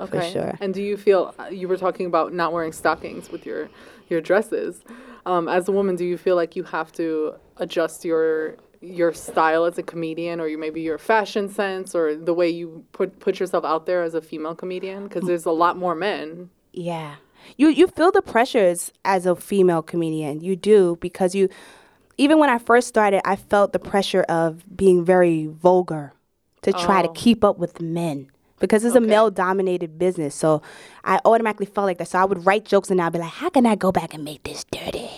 Okay. 0.00 0.18
For 0.18 0.24
sure. 0.24 0.58
And 0.60 0.72
do 0.72 0.82
you 0.82 0.96
feel 0.96 1.34
uh, 1.38 1.46
you 1.46 1.66
were 1.68 1.76
talking 1.76 2.06
about 2.06 2.32
not 2.32 2.52
wearing 2.52 2.72
stockings 2.72 3.30
with 3.30 3.44
your 3.44 3.68
your 4.08 4.20
dresses? 4.20 4.82
Um, 5.26 5.48
as 5.48 5.68
a 5.68 5.72
woman, 5.72 5.96
do 5.96 6.04
you 6.04 6.16
feel 6.16 6.36
like 6.36 6.54
you 6.56 6.62
have 6.64 6.92
to 6.92 7.34
adjust 7.56 8.04
your 8.04 8.56
your 8.80 9.12
style 9.12 9.64
as 9.64 9.76
a 9.76 9.82
comedian, 9.82 10.40
or 10.40 10.46
you 10.46 10.56
maybe 10.56 10.80
your 10.80 10.98
fashion 10.98 11.48
sense, 11.48 11.96
or 11.96 12.14
the 12.14 12.32
way 12.32 12.48
you 12.48 12.84
put 12.92 13.18
put 13.18 13.40
yourself 13.40 13.64
out 13.64 13.86
there 13.86 14.04
as 14.04 14.14
a 14.14 14.22
female 14.22 14.54
comedian? 14.54 15.04
Because 15.04 15.26
there's 15.26 15.46
a 15.46 15.50
lot 15.50 15.76
more 15.76 15.96
men. 15.96 16.50
Yeah. 16.72 17.16
You 17.56 17.68
you 17.68 17.86
feel 17.88 18.10
the 18.10 18.22
pressures 18.22 18.92
as 19.04 19.26
a 19.26 19.34
female 19.36 19.82
comedian. 19.82 20.40
You 20.40 20.56
do 20.56 20.96
because 21.00 21.34
you 21.34 21.48
even 22.16 22.38
when 22.38 22.50
I 22.50 22.58
first 22.58 22.88
started, 22.88 23.20
I 23.24 23.36
felt 23.36 23.72
the 23.72 23.78
pressure 23.78 24.22
of 24.28 24.64
being 24.76 25.04
very 25.04 25.46
vulgar 25.46 26.12
to 26.62 26.72
try 26.72 27.02
to 27.02 27.08
Oh. 27.08 27.12
keep 27.14 27.44
up 27.44 27.58
with 27.58 27.80
men. 27.80 28.30
Because 28.60 28.84
it's 28.84 28.96
a 28.96 29.00
male 29.00 29.30
dominated 29.30 30.00
business. 30.00 30.34
So 30.34 30.62
I 31.04 31.20
automatically 31.24 31.66
felt 31.66 31.86
like 31.86 31.98
that. 31.98 32.08
So 32.08 32.18
I 32.18 32.24
would 32.24 32.44
write 32.44 32.64
jokes 32.64 32.90
and 32.90 33.00
I'd 33.00 33.12
be 33.12 33.20
like, 33.20 33.30
how 33.30 33.50
can 33.50 33.66
I 33.66 33.76
go 33.76 33.92
back 33.92 34.14
and 34.14 34.24
make 34.24 34.42
this 34.42 34.64
dirty? 34.64 35.08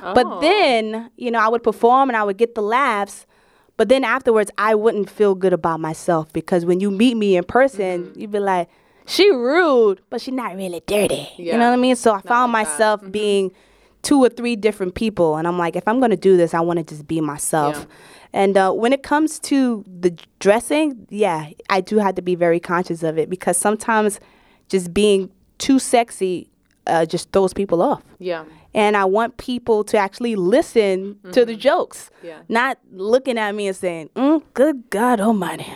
But 0.00 0.26
Oh. 0.26 0.40
then, 0.40 1.10
you 1.18 1.30
know, 1.30 1.40
I 1.40 1.48
would 1.48 1.62
perform 1.62 2.08
and 2.08 2.16
I 2.16 2.24
would 2.24 2.38
get 2.38 2.54
the 2.54 2.62
laughs. 2.62 3.26
But 3.76 3.90
then 3.90 4.02
afterwards, 4.02 4.50
I 4.56 4.74
wouldn't 4.74 5.10
feel 5.10 5.34
good 5.34 5.52
about 5.52 5.78
myself 5.80 6.32
because 6.32 6.64
when 6.64 6.80
you 6.80 6.90
meet 6.90 7.18
me 7.18 7.36
in 7.36 7.44
person, 7.44 8.04
Mm-hmm. 8.06 8.18
you'd 8.20 8.30
be 8.32 8.38
like, 8.40 8.70
she 9.06 9.30
rude, 9.30 10.00
but 10.10 10.20
she 10.20 10.30
not 10.30 10.56
really 10.56 10.82
dirty. 10.86 11.28
You 11.36 11.52
know 11.52 11.68
what 11.70 11.72
I 11.72 11.76
mean? 11.76 11.96
So 11.96 12.12
I 12.12 12.20
found 12.20 12.52
like 12.52 12.66
that. 12.66 12.72
Mm-hmm. 12.72 12.76
myself 13.02 13.12
being 13.12 13.52
two 14.02 14.22
or 14.22 14.28
three 14.28 14.56
different 14.56 14.94
people. 14.94 15.36
And 15.36 15.46
I'm 15.46 15.58
like, 15.58 15.76
if 15.76 15.86
I'm 15.86 15.98
going 15.98 16.10
to 16.10 16.16
do 16.16 16.36
this, 16.36 16.54
I 16.54 16.60
want 16.60 16.78
to 16.78 16.84
just 16.84 17.06
be 17.06 17.20
myself. 17.20 17.76
Yeah. 17.78 17.84
And 18.32 18.56
uh, 18.56 18.72
when 18.72 18.92
it 18.92 19.02
comes 19.02 19.38
to 19.40 19.84
the 20.00 20.16
dressing, 20.38 21.06
yeah, 21.10 21.50
I 21.68 21.80
do 21.80 21.98
have 21.98 22.14
to 22.14 22.22
be 22.22 22.34
very 22.34 22.60
conscious 22.60 23.02
of 23.02 23.18
it 23.18 23.28
because 23.28 23.56
sometimes 23.58 24.20
just 24.68 24.94
being 24.94 25.30
too 25.58 25.78
sexy 25.78 26.48
uh, 26.86 27.04
just 27.04 27.30
throws 27.32 27.52
people 27.52 27.82
off 27.82 28.02
Yeah. 28.18 28.44
and 28.72 28.96
I 28.96 29.04
want 29.04 29.36
people 29.36 29.84
to 29.84 29.98
actually 29.98 30.34
listen 30.34 31.18
to 31.32 31.44
the 31.44 31.54
jokes, 31.54 32.10
Mm-hmm. 32.18 32.26
Yeah. 32.26 32.38
not 32.48 32.78
looking 32.92 33.36
at 33.38 33.54
me 33.54 33.66
and 33.68 33.76
saying, 33.76 34.08
mm, 34.16 34.42
"Good 34.54 34.88
God 34.90 35.20
Almighty, 35.20 35.66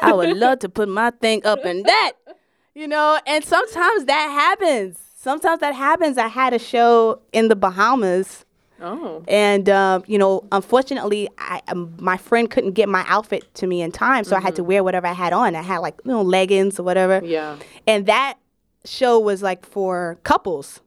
I 0.00 0.12
would 0.12 0.36
love 0.36 0.58
to 0.60 0.68
put 0.68 0.88
my 0.88 1.10
thing 1.10 1.44
up 1.46 1.64
in 1.64 1.82
that," 1.84 2.12
you 2.74 2.86
know. 2.88 3.18
And 3.26 3.44
sometimes 3.44 4.04
that 4.06 4.28
happens. 4.30 4.98
Sometimes 5.16 5.60
that 5.60 5.74
happens. 5.74 6.18
I 6.18 6.28
had 6.28 6.52
a 6.52 6.58
show 6.58 7.20
in 7.32 7.48
the 7.48 7.56
Bahamas, 7.56 8.44
Oh. 8.80 9.22
and 9.28 9.68
um, 9.68 10.02
you 10.08 10.18
know, 10.18 10.44
unfortunately, 10.50 11.28
I 11.38 11.62
um, 11.68 11.94
my 12.00 12.16
friend 12.16 12.50
couldn't 12.50 12.72
get 12.72 12.88
my 12.88 13.04
outfit 13.06 13.52
to 13.54 13.66
me 13.68 13.80
in 13.82 13.92
time, 13.92 14.24
so 14.24 14.34
I 14.36 14.40
had 14.40 14.56
to 14.56 14.64
wear 14.64 14.82
whatever 14.82 15.06
I 15.06 15.12
had 15.12 15.32
on. 15.32 15.54
I 15.54 15.62
had 15.62 15.78
like 15.78 15.94
you 16.04 16.10
know 16.10 16.22
leggings 16.22 16.80
or 16.80 16.82
whatever, 16.82 17.20
Mm-hmm. 17.20 17.30
Yeah. 17.30 17.56
and 17.86 18.06
that 18.06 18.38
show 18.84 19.20
was 19.20 19.42
like 19.42 19.64
for 19.64 20.18
couples. 20.24 20.80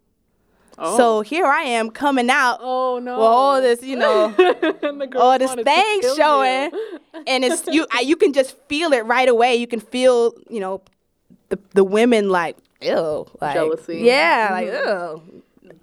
Oh. 0.78 0.98
So 0.98 1.21
here 1.21 1.45
I 1.45 1.62
am 1.62 1.89
coming 1.89 2.30
out 2.30 2.58
Oh 2.62 3.00
no. 3.00 3.13
with 3.17 3.26
all 3.26 3.62
this, 3.62 3.82
you 3.82 3.95
know, 3.95 4.28
the 4.38 5.13
all 5.17 5.39
this 5.39 5.54
thing 5.54 6.02
showing, 6.17 6.71
and 7.26 7.45
it's 7.45 7.65
you. 7.67 7.88
I, 7.93 8.02
you 8.02 8.17
can 8.17 8.34
just 8.34 8.58
feel 8.67 8.91
it 8.91 9.06
right 9.06 9.30
away. 9.30 9.56
You 9.56 9.67
can 9.67 9.80
feel, 9.80 10.34
you 10.50 10.60
know, 10.60 10.82
the 11.50 11.60
the 11.74 11.84
women 11.84 12.30
like 12.30 12.58
ew, 12.82 13.26
like, 13.42 13.54
Jealousy. 13.56 13.98
Yeah, 14.04 14.50
like 14.52 14.68
ew. 14.68 15.42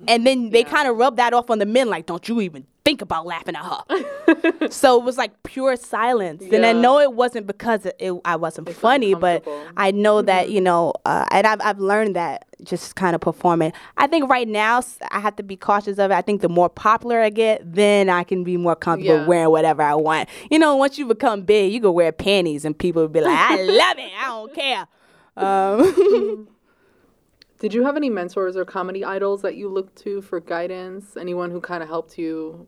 And 0.09 0.27
then 0.27 0.51
they 0.51 0.65
kind 0.65 0.89
of 0.89 0.97
rub 0.97 1.17
that 1.17 1.33
off 1.33 1.49
on 1.51 1.59
the 1.59 1.67
men, 1.67 1.89
like, 1.89 2.07
don't 2.07 2.29
you 2.29 2.41
even 2.41 2.67
think 2.85 3.03
about 3.03 3.25
laughing 3.25 3.55
at 3.55 3.65
her. 3.65 4.69
so 4.71 4.99
it 5.01 5.05
was 5.05 5.17
like 5.17 5.41
pure 5.45 5.77
silence. 5.77 6.43
And 6.53 6.67
I 6.67 6.73
know 6.73 6.99
it 6.99 7.13
wasn't 7.13 7.47
because 7.47 7.87
it, 7.87 7.95
it, 8.01 8.13
I 8.25 8.35
wasn't 8.35 8.69
funny, 8.71 9.15
but. 9.15 9.47
I 9.77 9.91
know 9.93 10.21
that, 10.23 10.51
you 10.51 10.61
know, 10.61 10.93
uh, 11.05 11.25
and 11.31 11.47
I've, 11.47 11.61
I've 11.63 11.79
learned 11.79 12.17
that 12.17 12.47
just 12.65 12.95
kind 12.97 13.15
of 13.15 13.21
performing. 13.21 13.73
I 13.97 14.07
think 14.09 14.29
right 14.29 14.47
now 14.49 14.83
I 15.11 15.21
have 15.21 15.37
to 15.37 15.43
be 15.43 15.57
cautious 15.57 15.99
of 15.99 16.11
it. 16.11 16.15
I 16.15 16.23
think 16.23 16.41
the 16.43 16.49
more 16.49 16.69
popular 16.69 17.21
I 17.21 17.31
get, 17.31 17.61
then 17.65 18.09
I 18.09 18.25
can 18.25 18.43
be 18.45 18.57
more 18.57 18.77
comfortable 18.77 19.19
Yeah. 19.21 19.27
wearing 19.27 19.51
whatever 19.51 19.83
I 19.83 19.95
want. 19.95 20.29
You 20.51 20.59
know, 20.59 20.77
once 20.77 20.99
you 20.99 21.07
become 21.07 21.43
big, 21.43 21.73
you 21.73 21.81
can 21.81 21.93
wear 21.95 22.11
panties 22.13 22.65
and 22.65 22.77
people 22.77 23.03
will 23.03 23.09
be 23.09 23.21
like, 23.21 23.39
I 23.39 23.63
love 23.63 23.99
it. 23.99 24.11
I 24.19 24.27
don't 24.27 24.55
care. 24.55 24.87
Um, 25.37 26.49
Did 27.59 27.75
you 27.75 27.85
have 27.85 27.97
any 27.97 28.11
mentors 28.11 28.57
or 28.57 28.65
comedy 28.65 29.05
idols 29.05 29.43
that 29.43 29.55
you 29.55 29.69
looked 29.69 29.97
to 30.03 30.21
for 30.21 30.41
guidance? 30.41 31.17
Anyone 31.17 31.53
who 31.53 31.61
kind 31.61 31.83
of 31.83 31.89
helped 31.89 32.19
you 32.19 32.67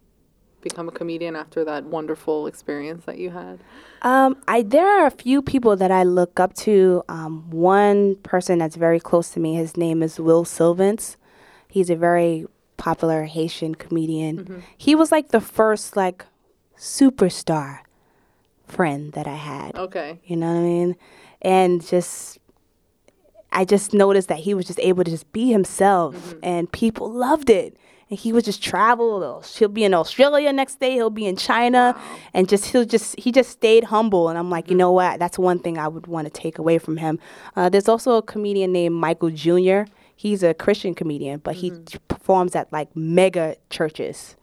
become 0.61 0.89
a 0.89 0.93
comedian 0.93 1.37
after 1.37 1.65
that 1.65 1.85
wonderful 1.85 2.47
experience 2.47 3.05
that 3.05 3.19
you 3.19 3.31
had? 3.31 3.59
Um, 4.03 4.37
I 4.47 4.63
there 4.63 4.87
are 4.87 5.07
a 5.07 5.11
few 5.11 5.43
people 5.43 5.77
that 5.77 5.91
I 5.91 6.05
look 6.05 6.39
up 6.39 6.55
to. 6.69 7.03
Um, 7.09 7.51
one 7.51 8.17
person 8.17 8.59
that's 8.59 8.77
very 8.77 9.01
close 9.01 9.31
to 9.31 9.41
me, 9.41 9.57
his 9.57 9.77
name 9.77 10.03
is 10.03 10.21
Will 10.21 10.45
Sylvince. 10.45 11.17
He's 11.69 11.91
a 11.91 11.97
very 11.97 12.47
popular 12.77 13.25
Haitian 13.25 13.75
comedian. 13.75 14.63
He 14.79 14.95
was 14.95 15.11
like 15.11 15.29
the 15.29 15.41
first 15.41 15.97
like 15.97 16.25
superstar 16.79 17.81
friend 18.67 19.13
that 19.13 19.27
I 19.27 19.37
had. 19.37 19.77
Okay. 19.77 20.21
You 20.25 20.37
know 20.37 20.53
what 20.53 20.61
I 20.61 20.63
mean? 20.63 20.97
And 21.43 21.85
just 21.85 22.39
I 23.55 23.65
just 23.65 23.95
noticed 23.95 24.29
that 24.29 24.39
he 24.41 24.53
was 24.55 24.67
just 24.67 24.79
able 24.81 25.05
to 25.05 25.11
just 25.11 25.31
be 25.33 25.51
himself 25.53 26.35
and 26.43 26.71
people 26.71 27.11
loved 27.11 27.49
it. 27.51 27.77
And 28.11 28.19
he 28.19 28.33
would 28.35 28.45
just 28.45 28.63
travel. 28.63 29.43
He'll 29.57 29.69
be 29.71 29.83
in 29.85 29.95
Australia 29.95 30.53
next 30.53 30.79
day. 30.79 30.93
He'll 30.93 31.09
be 31.09 31.25
in 31.25 31.37
China, 31.37 31.99
and 32.35 32.47
just 32.51 32.67
he'll 32.67 32.85
just 32.85 33.19
he 33.19 33.33
just 33.33 33.49
stayed 33.51 33.85
humble. 33.85 34.29
And 34.29 34.37
I'm 34.37 34.51
like, 34.51 34.69
you 34.69 34.77
know 34.77 34.93
what? 34.93 35.19
That's 35.19 35.39
one 35.39 35.59
thing 35.59 35.79
I 35.79 35.89
would 35.89 36.07
want 36.07 36.27
to 36.27 36.31
take 36.31 36.59
away 36.59 36.77
from 36.79 36.99
him. 36.99 37.19
Uh, 37.57 37.71
there's 37.71 37.89
also 37.89 38.17
a 38.19 38.23
comedian 38.23 38.73
named 38.73 38.95
Michael 38.95 39.31
Jr. 39.31 39.85
He's 40.15 40.43
a 40.43 40.53
Christian 40.53 40.95
comedian, 40.95 41.41
but 41.41 41.55
he 41.57 41.73
performs 42.09 42.55
at 42.55 42.71
like 42.73 42.95
mega 42.95 43.57
churches. 43.71 44.37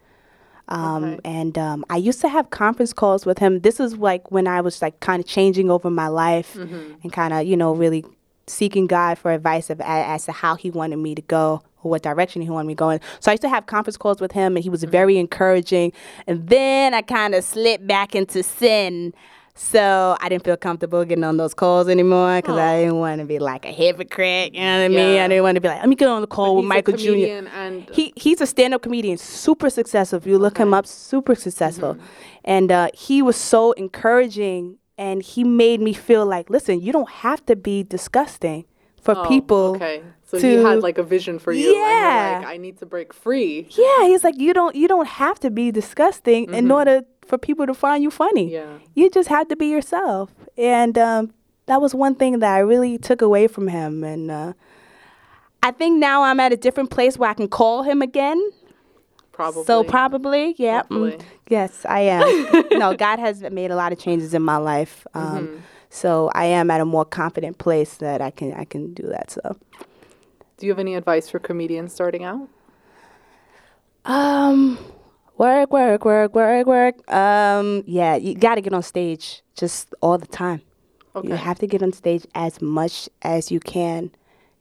Um, 0.68 1.04
Okay. 1.04 1.20
And 1.26 1.58
um, 1.58 1.86
I 1.90 1.98
used 1.98 2.20
to 2.22 2.30
have 2.30 2.50
conference 2.50 2.94
calls 2.94 3.28
with 3.28 3.38
him. 3.38 3.60
This 3.60 3.80
is 3.80 3.96
like 3.98 4.32
when 4.32 4.48
I 4.48 4.62
was 4.62 4.82
like 4.82 5.00
kind 5.02 5.20
of 5.22 5.28
changing 5.28 5.70
over 5.70 5.90
my 5.92 6.08
life 6.08 6.56
and 7.04 7.14
kind 7.14 7.32
of, 7.34 7.46
you 7.46 7.56
know, 7.58 7.76
really 7.76 8.04
seeking 8.52 8.88
God 8.88 9.18
for 9.18 9.32
advice 9.32 9.70
of, 9.70 9.82
as 9.82 10.26
to 10.26 10.32
how 10.32 10.56
he 10.56 10.70
wanted 10.70 10.98
me 10.98 11.16
to 11.16 11.22
go 11.22 11.64
or 11.84 11.92
what 11.92 12.04
direction 12.04 12.42
he 12.42 12.50
wanted 12.50 12.68
me 12.68 12.76
going. 12.76 13.00
So 13.20 13.32
I 13.32 13.34
used 13.34 13.42
to 13.44 13.50
have 13.50 13.66
conference 13.66 13.98
calls 13.98 14.22
with 14.22 14.32
him 14.32 14.56
and 14.56 14.64
he 14.64 14.70
was 14.70 14.84
very 14.84 15.18
encouraging. 15.18 15.94
And 16.28 16.48
then 16.48 16.94
I 16.94 17.02
kind 17.02 17.36
of 17.36 17.44
slipped 17.44 17.88
back 17.88 18.16
into 18.16 18.44
sin. 18.44 19.14
So 19.54 20.18
I 20.22 20.30
didn't 20.30 20.44
feel 20.44 20.58
comfortable 20.58 21.04
getting 21.04 21.24
on 21.24 21.38
those 21.38 21.54
calls 21.54 21.90
anymore 21.90 22.38
because 22.38 22.58
I 22.58 22.82
didn't 22.82 23.00
want 23.00 23.20
to 23.20 23.26
be 23.26 23.38
like 23.38 23.66
a 23.66 23.72
hypocrite. 23.72 24.54
You 24.54 24.62
know 24.62 24.80
what 24.80 24.86
I 24.86 24.88
mean? 24.88 25.16
Yeah. 25.16 25.26
I 25.26 25.28
didn't 25.28 25.44
want 25.44 25.56
to 25.56 25.62
be 25.62 25.68
like, 25.68 25.80
let 25.80 25.90
me 25.90 25.96
get 25.96 26.08
on 26.08 26.22
the 26.22 26.28
call 26.28 26.56
with 26.56 26.66
Michael 26.66 26.96
Jr. 26.96 27.48
and 27.54 27.90
He 27.92 28.14
he's 28.16 28.40
a 28.40 28.48
stand 28.48 28.74
up 28.74 28.82
comedian, 28.82 29.18
super 29.18 29.70
successful. 29.70 30.18
If 30.18 30.26
you 30.26 30.40
look 30.40 30.58
him 30.58 30.74
up, 30.74 30.88
super 30.88 31.36
successful. 31.36 31.96
Mm-hmm. 31.96 32.06
And 32.46 32.72
uh, 32.72 32.90
he 32.94 33.22
was 33.22 33.36
so 33.36 33.74
encouraging 33.74 34.78
and 34.98 35.22
he 35.24 35.44
made 35.44 35.82
me 35.82 35.94
feel 35.94 36.26
like, 36.26 36.50
listen, 36.50 36.82
you 36.82 36.92
don't 36.92 37.10
have 37.10 37.46
to 37.48 37.56
be 37.56 37.84
disgusting 37.84 38.66
for 39.02 39.18
Oh, 39.18 39.26
people. 39.28 39.76
Okay. 39.76 40.04
So 40.26 40.40
to- 40.40 40.48
he 40.48 40.64
had 40.64 40.82
like 40.82 40.98
a 40.98 41.04
vision 41.04 41.40
for 41.40 41.52
you. 41.52 41.68
And 41.70 41.76
Yeah. 41.78 42.38
like, 42.40 42.48
I 42.48 42.58
need 42.58 42.78
to 42.80 42.86
break 42.86 43.14
free. 43.14 43.68
Yeah, 43.72 44.06
he's 44.06 44.24
like, 44.24 44.38
you 44.38 44.54
don't 44.54 44.76
you 44.76 44.88
don't 44.88 45.08
have 45.08 45.40
to 45.42 45.50
be 45.50 45.72
disgusting 45.72 46.54
in 46.54 46.70
order 46.72 47.02
for 47.26 47.38
people 47.38 47.66
to 47.66 47.74
find 47.74 48.04
you 48.04 48.12
funny. 48.12 48.48
Mm-hmm. 48.52 48.72
Yeah. 48.72 48.78
You 48.96 49.10
just 49.10 49.30
have 49.30 49.48
to 49.50 49.56
be 49.56 49.68
yourself. 49.68 50.34
And 50.58 50.98
um, 50.98 51.34
that 51.66 51.82
was 51.82 51.94
one 51.96 52.16
thing 52.16 52.40
that 52.40 52.54
I 52.54 52.60
really 52.60 52.98
took 52.98 53.22
away 53.22 53.48
from 53.48 53.68
him. 53.70 54.04
And 54.04 54.30
uh, 54.30 54.54
I 55.64 55.72
think 55.72 56.00
now 56.00 56.24
I'm 56.24 56.40
at 56.40 56.52
a 56.54 56.58
different 56.58 56.90
place 56.92 57.18
where 57.18 57.30
I 57.30 57.34
can 57.34 57.48
call 57.48 57.84
him 57.84 58.02
again. 58.02 58.40
Probably. 59.42 59.64
So 59.66 59.84
probably, 59.84 60.56
yeah. 60.60 60.84
mm, 60.84 61.20
yes, 61.50 61.84
I 61.90 62.02
am. 62.02 62.68
no, 62.80 62.96
God 62.96 63.18
has 63.18 63.42
made 63.42 63.72
a 63.72 63.76
lot 63.76 63.92
of 63.92 63.98
changes 63.98 64.36
in 64.36 64.44
my 64.44 64.58
life. 64.58 65.08
Um, 65.16 65.48
Mm-hmm. 65.48 65.58
So 65.94 66.32
I 66.34 66.46
am 66.46 66.72
at 66.72 66.80
a 66.80 66.86
more 66.86 67.04
confident 67.04 67.58
place 67.58 67.96
that 67.96 68.22
I 68.22 68.30
can 68.32 68.54
I 68.54 68.64
can 68.64 68.94
do 68.94 69.08
that. 69.08 69.30
So 69.30 69.58
Do 70.58 70.66
you 70.66 70.72
have 70.72 70.80
any 70.80 70.96
advice 70.96 71.28
for 71.30 71.38
comedians 71.40 71.92
starting 71.94 72.24
out? 72.24 72.48
um 74.06 74.78
work, 75.38 75.72
work, 75.74 76.06
work, 76.06 76.34
work, 76.34 76.66
work. 76.68 77.12
Um 77.12 77.84
yeah, 77.88 78.16
you 78.16 78.36
gotta 78.36 78.62
get 78.62 78.74
on 78.74 78.84
stage 78.84 79.42
just 79.56 79.94
all 80.02 80.18
the 80.18 80.28
time. 80.28 80.62
You 81.24 81.36
have 81.36 81.60
to 81.60 81.68
get 81.68 81.84
on 81.84 81.92
stage 81.92 82.26
as 82.36 82.62
much 82.62 83.10
as 83.22 83.52
you 83.52 83.60
can. 83.60 84.12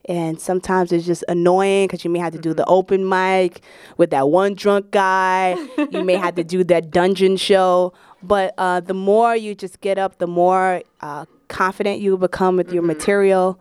And 0.05 0.39
sometimes 0.39 0.91
it's 0.91 1.05
just 1.05 1.23
annoying 1.27 1.87
because 1.87 2.03
you 2.03 2.09
may 2.09 2.19
have 2.19 2.33
to 2.33 2.39
do 2.39 2.53
the 2.53 2.65
open 2.65 3.07
mic 3.07 3.61
with 3.97 4.09
that 4.09 4.29
one 4.29 4.55
drunk 4.55 4.91
guy. 4.91 5.55
you 5.91 6.03
may 6.03 6.15
have 6.15 6.35
to 6.35 6.43
do 6.43 6.63
that 6.65 6.91
dungeon 6.91 7.37
show. 7.37 7.93
But 8.23 8.53
uh, 8.57 8.79
the 8.79 8.93
more 8.93 9.35
you 9.35 9.53
just 9.55 9.81
get 9.81 9.97
up, 9.97 10.17
the 10.17 10.27
more 10.27 10.81
uh, 11.01 11.25
confident 11.49 11.99
you 11.99 12.17
become 12.17 12.57
with 12.57 12.71
your 12.71 12.83
material. 12.83 13.59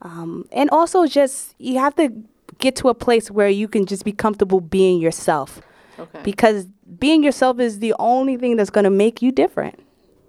Um, 0.00 0.46
and 0.50 0.68
also, 0.70 1.06
just 1.06 1.54
you 1.58 1.78
have 1.78 1.94
to 1.96 2.10
get 2.58 2.76
to 2.76 2.88
a 2.88 2.94
place 2.94 3.30
where 3.30 3.48
you 3.48 3.68
can 3.68 3.86
just 3.86 4.04
be 4.04 4.12
comfortable 4.12 4.60
being 4.60 5.00
yourself. 5.00 5.60
Okay. 5.98 6.20
Because 6.22 6.66
being 6.98 7.22
yourself 7.22 7.60
is 7.60 7.78
the 7.78 7.94
only 7.98 8.36
thing 8.36 8.56
that's 8.56 8.70
going 8.70 8.84
to 8.84 8.90
make 8.90 9.22
you 9.22 9.30
different. 9.32 9.78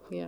yeah. 0.10 0.28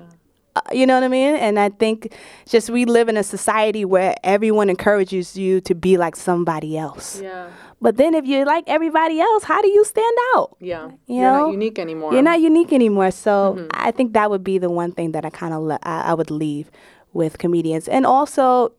Uh, 0.55 0.61
you 0.71 0.85
know 0.85 0.93
what 0.93 1.03
I 1.03 1.09
mean? 1.09 1.35
And 1.35 1.59
I 1.59 1.69
think 1.69 2.13
just 2.47 2.69
we 2.69 2.85
live 2.85 3.09
in 3.09 3.17
a 3.17 3.23
society 3.23 3.83
where 3.83 4.15
everyone 4.23 4.69
encourages 4.69 5.35
you 5.35 5.59
to 5.61 5.75
be 5.75 5.97
like 5.97 6.15
somebody 6.15 6.77
else. 6.77 7.21
Yeah. 7.21 7.49
But 7.81 7.97
then 7.97 8.13
if 8.13 8.25
you're 8.25 8.45
like 8.45 8.63
everybody 8.67 9.19
else, 9.19 9.43
how 9.43 9.61
do 9.61 9.67
you 9.69 9.83
stand 9.83 10.17
out? 10.33 10.55
Yeah. 10.59 10.91
You 11.07 11.17
You're 11.21 11.31
know, 11.31 11.45
not 11.47 11.51
unique 11.51 11.77
anymore. 11.77 12.13
You're 12.13 12.21
not 12.21 12.39
unique 12.39 12.71
anymore. 12.71 13.11
So 13.11 13.67
I 13.71 13.91
think 13.91 14.13
that 14.13 14.29
would 14.29 14.43
be 14.43 14.57
the 14.57 14.69
one 14.69 14.91
thing 14.93 15.11
that 15.11 15.25
I 15.25 15.29
kind 15.29 15.53
of 15.53 15.61
le- 15.61 15.79
I, 15.83 16.01
I 16.11 16.13
would 16.13 16.31
leave 16.31 16.71
with 17.11 17.37
comedians. 17.37 17.87
And 17.89 18.05
also, 18.05 18.71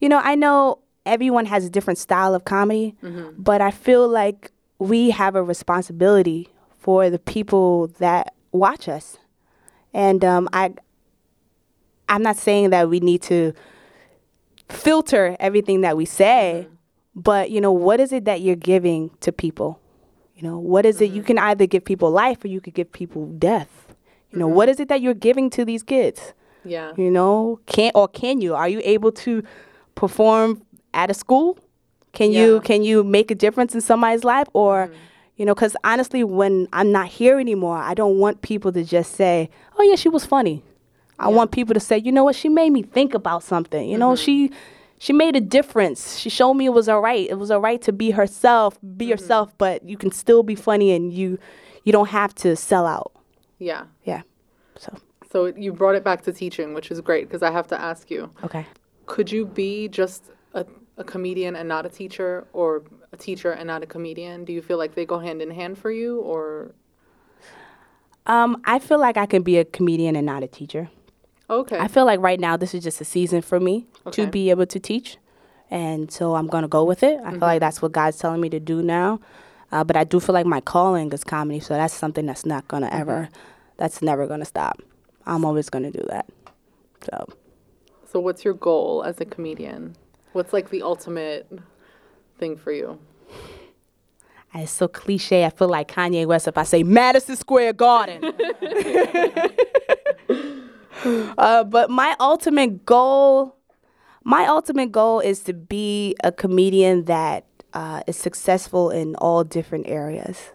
you 0.00 0.08
know, 0.08 0.20
I 0.22 0.34
know 0.36 0.78
everyone 1.04 1.46
has 1.46 1.64
a 1.64 1.70
different 1.70 1.98
style 1.98 2.34
of 2.34 2.44
comedy, 2.44 2.94
but 3.36 3.60
I 3.60 3.70
feel 3.72 4.08
like 4.08 4.52
we 4.78 5.10
have 5.10 5.34
a 5.34 5.42
responsibility 5.42 6.48
for 6.78 7.10
the 7.10 7.18
people 7.18 7.88
that 7.98 8.34
watch 8.52 8.88
us. 8.88 9.18
And 9.96 10.22
um, 10.26 10.46
I, 10.52 10.74
I'm 12.06 12.22
not 12.22 12.36
saying 12.36 12.68
that 12.68 12.90
we 12.90 13.00
need 13.00 13.22
to 13.22 13.54
filter 14.68 15.38
everything 15.40 15.80
that 15.80 15.96
we 15.96 16.04
say, 16.04 16.66
mm-hmm. 16.66 16.74
but 17.14 17.50
you 17.50 17.62
know, 17.62 17.72
what 17.72 17.98
is 17.98 18.12
it 18.12 18.26
that 18.26 18.42
you're 18.42 18.56
giving 18.56 19.10
to 19.20 19.32
people? 19.32 19.80
You 20.34 20.42
know, 20.42 20.58
what 20.58 20.84
is 20.84 21.00
it 21.00 21.06
you 21.06 21.22
mm-hmm. 21.22 21.28
can 21.28 21.38
either 21.38 21.64
give 21.64 21.82
people 21.82 22.10
life 22.10 22.44
or 22.44 22.48
you 22.48 22.60
could 22.60 22.74
give 22.74 22.92
people 22.92 23.26
death. 23.38 23.94
You 24.30 24.38
know, 24.38 24.46
mm-hmm. 24.46 24.56
what 24.56 24.68
is 24.68 24.80
it 24.80 24.88
that 24.88 25.00
you're 25.00 25.14
giving 25.14 25.48
to 25.50 25.64
these 25.64 25.82
kids? 25.82 26.34
Yeah. 26.62 26.92
You 26.98 27.10
know, 27.10 27.60
can 27.64 27.90
or 27.94 28.06
can 28.06 28.42
you? 28.42 28.54
Are 28.54 28.68
you 28.68 28.82
able 28.84 29.12
to 29.12 29.42
perform 29.94 30.62
at 30.92 31.10
a 31.10 31.14
school? 31.14 31.58
Can 32.12 32.32
you 32.32 32.60
can 32.60 32.82
you 32.82 33.02
make 33.02 33.30
a 33.30 33.34
difference 33.34 33.74
in 33.74 33.80
somebody's 33.80 34.24
life 34.24 34.48
or 34.52 34.90
you 35.36 35.44
know, 35.44 35.54
because 35.54 35.76
honestly, 35.84 36.24
when 36.24 36.66
I'm 36.72 36.90
not 36.92 37.08
here 37.08 37.38
anymore, 37.38 37.76
I 37.76 37.94
don't 37.94 38.18
want 38.18 38.42
people 38.42 38.72
to 38.72 38.82
just 38.84 39.12
say, 39.12 39.50
"Oh 39.78 39.82
yeah, 39.82 39.96
she 39.96 40.08
was 40.08 40.24
funny." 40.24 40.62
I 41.18 41.28
want 41.28 41.50
people 41.50 41.74
to 41.74 41.80
say, 41.80 41.98
"You 41.98 42.12
know 42.12 42.24
what? 42.24 42.36
She 42.36 42.48
made 42.48 42.70
me 42.70 42.82
think 42.82 43.14
about 43.14 43.42
something." 43.42 43.88
You 43.88 43.98
know, 43.98 44.12
mm-hmm. 44.12 44.24
she 44.24 44.50
she 44.98 45.12
made 45.12 45.36
a 45.36 45.40
difference. 45.40 46.18
She 46.18 46.30
showed 46.30 46.54
me 46.54 46.66
it 46.66 46.72
was 46.72 46.88
all 46.88 47.00
right. 47.00 47.28
It 47.28 47.38
was 47.38 47.50
all 47.50 47.60
right 47.60 47.80
to 47.82 47.92
be 47.92 48.12
herself, 48.12 48.78
be 48.80 49.04
mm-hmm. 49.04 49.10
yourself, 49.10 49.56
but 49.58 49.86
you 49.88 49.96
can 49.96 50.10
still 50.10 50.42
be 50.42 50.54
funny 50.54 50.92
and 50.92 51.12
you 51.12 51.38
you 51.84 51.92
don't 51.92 52.08
have 52.08 52.34
to 52.36 52.56
sell 52.56 52.86
out. 52.86 53.12
Yeah. 53.58 53.84
Yeah. 54.04 54.22
So 54.78 54.96
So 55.30 55.46
you 55.46 55.72
brought 55.72 55.94
it 55.96 56.04
back 56.04 56.22
to 56.22 56.32
teaching, 56.32 56.72
which 56.74 56.90
is 56.90 57.00
great 57.00 57.28
because 57.28 57.42
I 57.42 57.50
have 57.50 57.66
to 57.68 57.80
ask 57.80 58.10
you 58.10 58.30
okay. 58.44 58.66
could 59.06 59.30
you 59.30 59.44
be 59.44 59.88
just 59.88 60.30
a, 60.96 61.04
comedian 61.04 61.56
and 61.56 61.68
not 61.68 61.84
a 61.86 61.88
teacher 61.88 62.46
or 62.52 62.82
a 63.12 63.16
teacher 63.16 63.52
and 63.52 63.66
not 63.66 63.82
a 63.82 63.86
comedian? 63.86 64.44
Do 64.44 64.52
you 64.52 64.62
feel 64.62 64.78
like 64.78 64.94
they 64.94 65.04
go 65.06 65.18
hand 65.18 65.42
in 65.42 65.50
hand 65.50 65.78
for 65.78 65.90
you 65.90 66.20
or 66.20 66.72
Um, 68.26 68.60
I 68.64 68.78
feel 68.78 68.98
like 68.98 69.16
I 69.16 69.26
can 69.26 69.42
be 69.42 69.56
a 69.58 69.64
comedian 69.64 70.16
and 70.16 70.26
not 70.26 70.42
a 70.42 70.48
teacher. 70.48 70.88
okay. 71.48 71.78
I 71.78 71.86
feel 71.88 72.04
like 72.04 72.20
right 72.20 72.40
now 72.40 72.56
this 72.56 72.74
is 72.74 72.82
just 72.82 73.00
a 73.00 73.04
season 73.04 73.40
for 73.42 73.60
me 73.60 73.86
Okay. 74.06 74.24
to 74.24 74.30
be 74.30 74.50
able 74.50 74.66
to 74.66 74.80
teach, 74.80 75.16
and 75.70 76.10
so 76.10 76.34
I'm 76.34 76.46
gonna 76.48 76.68
go 76.68 76.82
with 76.84 77.02
it. 77.02 77.20
I 77.24 77.30
feel 77.30 77.40
like 77.40 77.60
that's 77.60 77.80
what 77.82 77.92
God's 77.92 78.18
telling 78.18 78.40
me 78.40 78.48
to 78.50 78.58
do 78.60 78.82
now. 78.82 79.20
Uh, 79.72 79.84
but 79.84 79.96
I 79.96 80.04
do 80.04 80.18
feel 80.20 80.32
like 80.32 80.46
my 80.46 80.60
calling 80.60 81.12
is 81.12 81.22
comedy, 81.24 81.60
so 81.60 81.74
that's 81.74 81.94
something 81.94 82.26
that's 82.26 82.44
not 82.46 82.66
gonna 82.68 82.88
ever, 82.90 83.28
that's 83.76 84.00
never 84.02 84.26
gonna 84.26 84.44
stop. 84.44 84.80
I'm 85.26 85.44
always 85.44 85.68
gonna 85.70 85.90
do 85.90 86.04
that. 86.08 86.26
So 87.02 87.26
so 88.10 88.20
what's 88.20 88.44
your 88.44 88.54
goal 88.54 89.02
as 89.04 89.20
a 89.20 89.24
comedian? 89.24 89.94
What's 90.36 90.52
like 90.52 90.68
the 90.68 90.82
ultimate 90.82 91.50
thing 92.38 92.58
for 92.58 92.70
you? 92.70 92.98
It's 94.52 94.70
so 94.70 94.86
cliche. 94.86 95.46
I 95.46 95.50
feel 95.50 95.68
like 95.68 95.90
Kanye 95.90 96.26
West 96.26 96.46
if 96.46 96.58
I 96.58 96.62
say 96.64 96.82
Madison 96.82 97.36
Square 97.36 97.72
Garden. 97.72 98.22
uh, 101.38 101.64
but 101.64 101.88
my 101.88 102.14
ultimate 102.20 102.84
goal, 102.84 103.56
my 104.24 104.44
ultimate 104.44 104.92
goal 104.92 105.20
is 105.20 105.40
to 105.44 105.54
be 105.54 106.14
a 106.22 106.30
comedian 106.30 107.06
that 107.06 107.46
uh, 107.72 108.02
is 108.06 108.18
successful 108.18 108.90
in 108.90 109.14
all 109.14 109.42
different 109.42 109.88
areas. 109.88 110.52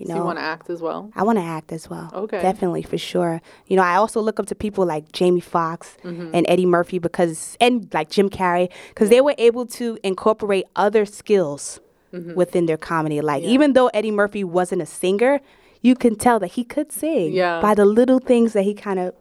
You 0.00 0.06
know, 0.08 0.14
So 0.14 0.18
you 0.20 0.24
want 0.24 0.38
to 0.38 0.42
act 0.54 0.70
as 0.70 0.80
well? 0.80 1.10
I 1.14 1.22
want 1.22 1.38
to 1.38 1.44
act 1.44 1.72
as 1.72 1.90
well. 1.90 2.10
Okay. 2.14 2.40
Definitely, 2.40 2.82
for 2.82 2.96
sure. 2.98 3.42
You 3.66 3.76
know, 3.76 3.82
I 3.82 3.96
also 3.96 4.20
look 4.22 4.40
up 4.40 4.46
to 4.46 4.54
people 4.54 4.86
like 4.86 5.12
Jamie 5.12 5.40
Foxx 5.54 5.96
Mm-hmm. 6.02 6.30
and 6.34 6.46
Eddie 6.48 6.64
Murphy 6.66 6.98
because, 6.98 7.56
and 7.60 7.86
like 7.92 8.08
Jim 8.10 8.30
Carrey, 8.30 8.70
because 8.88 9.10
they 9.10 9.20
were 9.20 9.34
able 9.36 9.66
to 9.78 9.98
incorporate 10.02 10.64
other 10.74 11.04
skills 11.04 11.80
Mm-hmm. 12.12 12.34
within 12.34 12.66
their 12.66 12.76
comedy. 12.78 13.20
Like, 13.20 13.44
even 13.44 13.74
though 13.74 13.86
Eddie 13.94 14.10
Murphy 14.10 14.42
wasn't 14.42 14.82
a 14.82 14.86
singer, 14.86 15.38
you 15.80 15.94
can 15.94 16.16
tell 16.16 16.40
that 16.40 16.48
he 16.56 16.64
could 16.64 16.90
sing 16.90 17.32
Yeah. 17.32 17.52
Mm-hmm. 17.52 17.62
by 17.66 17.74
the 17.74 17.84
little 17.84 18.18
things 18.18 18.52
that 18.54 18.62
he 18.64 18.74
kind 18.74 18.98
of 18.98 19.14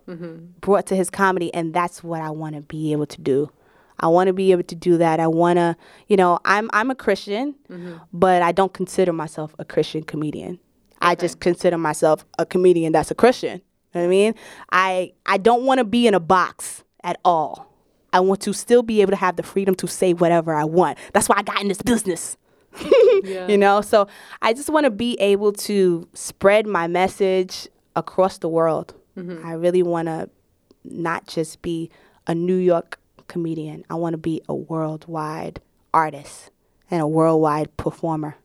brought 0.61 0.85
to 0.87 0.95
his 0.95 1.09
comedy. 1.11 1.53
And 1.53 1.71
that's 1.73 2.03
what 2.03 2.21
I 2.21 2.31
want 2.31 2.55
to 2.55 2.61
be 2.61 2.91
able 2.93 3.05
to 3.07 3.21
do. 3.21 3.51
I 3.99 4.07
want 4.07 4.27
to 4.27 4.33
be 4.33 4.51
able 4.53 4.63
to 4.63 4.75
do 4.75 4.97
that. 4.97 5.19
I 5.19 5.27
want 5.27 5.57
to, 5.57 5.75
you 6.07 6.15
know, 6.17 6.39
I'm 6.45 6.69
I'm 6.73 6.89
a 6.89 6.95
Christian, 6.95 7.53
Mm-hmm. 7.69 7.97
but 8.13 8.41
I 8.41 8.51
don't 8.53 8.73
consider 8.73 9.13
myself 9.13 9.53
a 9.59 9.65
Christian 9.65 10.03
comedian. 10.03 10.57
I 11.01 11.15
just 11.15 11.39
consider 11.39 11.77
myself 11.77 12.25
a 12.37 12.45
comedian 12.45 12.91
that's 12.93 13.11
a 13.11 13.15
Christian. 13.15 13.61
You 13.93 14.01
know 14.01 14.01
what 14.01 14.05
I 14.05 14.09
mean? 14.09 14.35
I 14.71 15.13
I 15.25 15.37
don't 15.37 15.63
want 15.63 15.79
to 15.79 15.83
be 15.83 16.07
in 16.07 16.13
a 16.13 16.19
box 16.19 16.83
at 17.03 17.19
all. 17.25 17.67
I 18.11 18.19
want 18.19 18.41
to 18.41 18.53
still 18.53 18.83
be 18.83 19.01
able 19.01 19.11
to 19.11 19.17
have 19.17 19.35
the 19.35 19.43
freedom 19.43 19.75
to 19.75 19.87
say 19.87 20.13
whatever 20.13 20.53
I 20.53 20.63
want. 20.63 20.97
That's 21.13 21.29
why 21.29 21.35
I 21.37 21.43
got 21.43 21.61
in 21.61 21.67
this 21.67 21.81
business. 21.81 22.37
Yeah. 23.21 23.49
You 23.49 23.57
know, 23.57 23.81
so 23.81 24.07
I 24.41 24.53
just 24.53 24.69
want 24.69 24.85
to 24.85 24.89
be 24.89 25.17
able 25.19 25.51
to 25.51 26.07
spread 26.13 26.65
my 26.65 26.87
message 26.87 27.67
across 27.93 28.37
the 28.37 28.47
world. 28.47 28.93
Mm-hmm. 29.17 29.45
I 29.45 29.53
really 29.53 29.83
want 29.83 30.07
to 30.07 30.29
not 30.85 31.27
just 31.27 31.61
be 31.61 31.89
a 32.27 32.33
New 32.33 32.55
York 32.55 32.97
comedian. 33.27 33.83
I 33.89 33.95
want 33.95 34.13
to 34.13 34.17
be 34.17 34.41
a 34.47 34.55
worldwide 34.55 35.59
artist 35.93 36.51
and 36.89 37.01
a 37.01 37.07
worldwide 37.07 37.75
performer. 37.75 38.37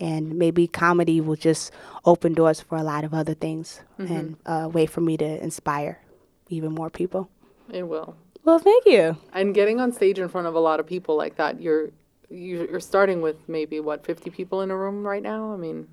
And 0.00 0.36
maybe 0.36 0.66
comedy 0.66 1.20
will 1.20 1.36
just 1.36 1.72
open 2.04 2.34
doors 2.34 2.60
for 2.60 2.76
a 2.76 2.82
lot 2.82 3.04
of 3.04 3.14
other 3.14 3.34
things 3.34 3.80
mm-hmm. 3.98 4.12
and 4.12 4.36
a 4.46 4.68
way 4.68 4.86
for 4.86 5.00
me 5.00 5.16
to 5.16 5.42
inspire 5.42 6.00
even 6.48 6.72
more 6.72 6.90
people. 6.90 7.30
It 7.70 7.84
will. 7.84 8.16
Well, 8.44 8.58
thank 8.58 8.84
you. 8.86 9.16
And 9.32 9.54
getting 9.54 9.80
on 9.80 9.92
stage 9.92 10.18
in 10.18 10.28
front 10.28 10.46
of 10.48 10.54
a 10.54 10.60
lot 10.60 10.80
of 10.80 10.86
people 10.86 11.16
like 11.16 11.36
that, 11.36 11.60
you're 11.60 11.90
you- 12.30 12.66
you're 12.70 12.80
starting 12.80 13.20
with 13.20 13.36
maybe 13.46 13.78
what 13.78 14.06
50 14.06 14.30
people 14.30 14.62
in 14.62 14.70
a 14.70 14.76
room 14.76 15.06
right 15.06 15.22
now. 15.22 15.52
I 15.52 15.56
mean, 15.56 15.86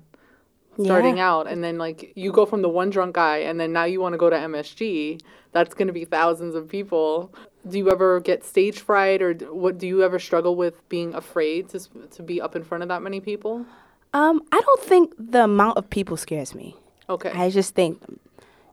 starting 0.82 1.18
Yeah. 1.18 1.30
out, 1.30 1.46
and 1.46 1.62
then 1.62 1.76
like 1.78 2.12
you 2.16 2.32
go 2.32 2.46
from 2.46 2.62
the 2.62 2.68
one 2.68 2.90
drunk 2.90 3.14
guy, 3.14 3.38
and 3.38 3.60
then 3.60 3.72
now 3.72 3.84
you 3.84 4.00
want 4.00 4.14
to 4.14 4.18
go 4.18 4.30
to 4.30 4.36
MSG. 4.36 5.18
That's 5.52 5.74
going 5.74 5.88
to 5.88 5.92
be 5.92 6.04
thousands 6.04 6.54
of 6.54 6.68
people. 6.68 7.32
Do 7.68 7.76
you 7.76 7.90
ever 7.90 8.20
get 8.20 8.44
stage 8.44 8.80
fright, 8.80 9.20
or 9.20 9.34
what? 9.34 9.78
Do 9.78 9.86
you 9.86 10.02
ever 10.02 10.18
struggle 10.18 10.56
with 10.56 10.88
being 10.88 11.14
afraid 11.14 11.68
to 11.70 11.80
to 12.10 12.22
be 12.22 12.40
up 12.40 12.56
in 12.56 12.64
front 12.64 12.82
of 12.82 12.88
that 12.88 13.02
many 13.02 13.20
people? 13.20 13.66
Um, 14.12 14.42
I 14.52 14.60
don't 14.60 14.82
think 14.82 15.14
the 15.18 15.44
amount 15.44 15.78
of 15.78 15.88
people 15.88 16.16
scares 16.16 16.54
me. 16.54 16.76
Okay. 17.08 17.30
I 17.30 17.50
just 17.50 17.74
think 17.74 18.02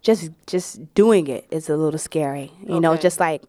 just 0.01 0.31
just 0.45 0.93
doing 0.93 1.27
it 1.27 1.45
is 1.51 1.69
a 1.69 1.77
little 1.77 1.99
scary. 1.99 2.51
You 2.67 2.79
know, 2.79 2.97
just 2.97 3.19
like 3.19 3.43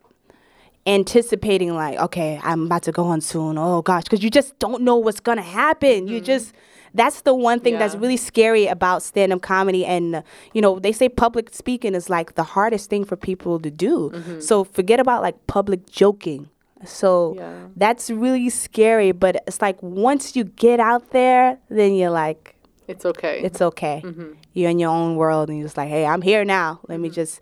anticipating 0.86 1.74
like, 1.74 1.98
okay, 1.98 2.40
I'm 2.42 2.64
about 2.66 2.82
to 2.84 2.92
go 2.92 3.04
on 3.04 3.20
soon. 3.20 3.58
Oh 3.58 3.82
gosh, 3.82 4.04
because 4.04 4.22
you 4.22 4.30
just 4.30 4.58
don't 4.58 4.82
know 4.82 4.96
what's 4.96 5.20
gonna 5.20 5.42
happen. 5.42 6.08
You 6.08 6.20
just 6.20 6.52
that's 6.94 7.20
the 7.22 7.34
one 7.34 7.60
thing 7.60 7.78
that's 7.78 7.94
Mm-hmm. 7.94 8.02
Really 8.02 8.16
scary 8.16 8.66
about 8.66 9.02
stand-up 9.02 9.42
comedy 9.42 9.84
and 9.84 10.16
uh, 10.16 10.22
you 10.52 10.60
know 10.60 10.78
they 10.78 10.92
say 10.92 11.08
public 11.08 11.54
speaking 11.54 11.94
is 11.94 12.08
like 12.10 12.34
the 12.34 12.42
hardest 12.42 12.90
thing 12.90 13.04
for 13.04 13.16
people 13.16 13.58
to 13.60 13.70
do 13.70 14.12
so 14.40 14.64
forget 14.64 15.00
about 15.00 15.22
like 15.22 15.46
public 15.46 15.88
joking 15.90 16.48
so 16.84 17.34
Mm-hmm. 17.34 17.40
Yeah. 17.40 17.66
that's 17.76 18.10
really 18.10 18.48
scary 18.50 19.12
but 19.12 19.36
it's 19.46 19.60
like 19.60 19.82
once 19.82 20.36
you 20.36 20.44
get 20.44 20.80
out 20.80 21.10
there 21.10 21.58
then 21.68 21.94
you're 21.94 22.10
like 22.10 22.58
it's 22.88 23.04
okay. 23.04 23.40
it's 23.44 23.60
okay. 23.60 24.00
Mm-hmm. 24.02 24.32
You're 24.54 24.70
in 24.70 24.78
your 24.78 24.90
own 24.90 25.16
world, 25.16 25.50
and 25.50 25.58
you're 25.58 25.66
just 25.66 25.76
like, 25.76 25.90
hey, 25.90 26.06
I'm 26.06 26.22
here 26.22 26.44
now. 26.44 26.80
Let 26.88 26.98
me 26.98 27.08
mm-hmm. 27.08 27.14
just 27.14 27.40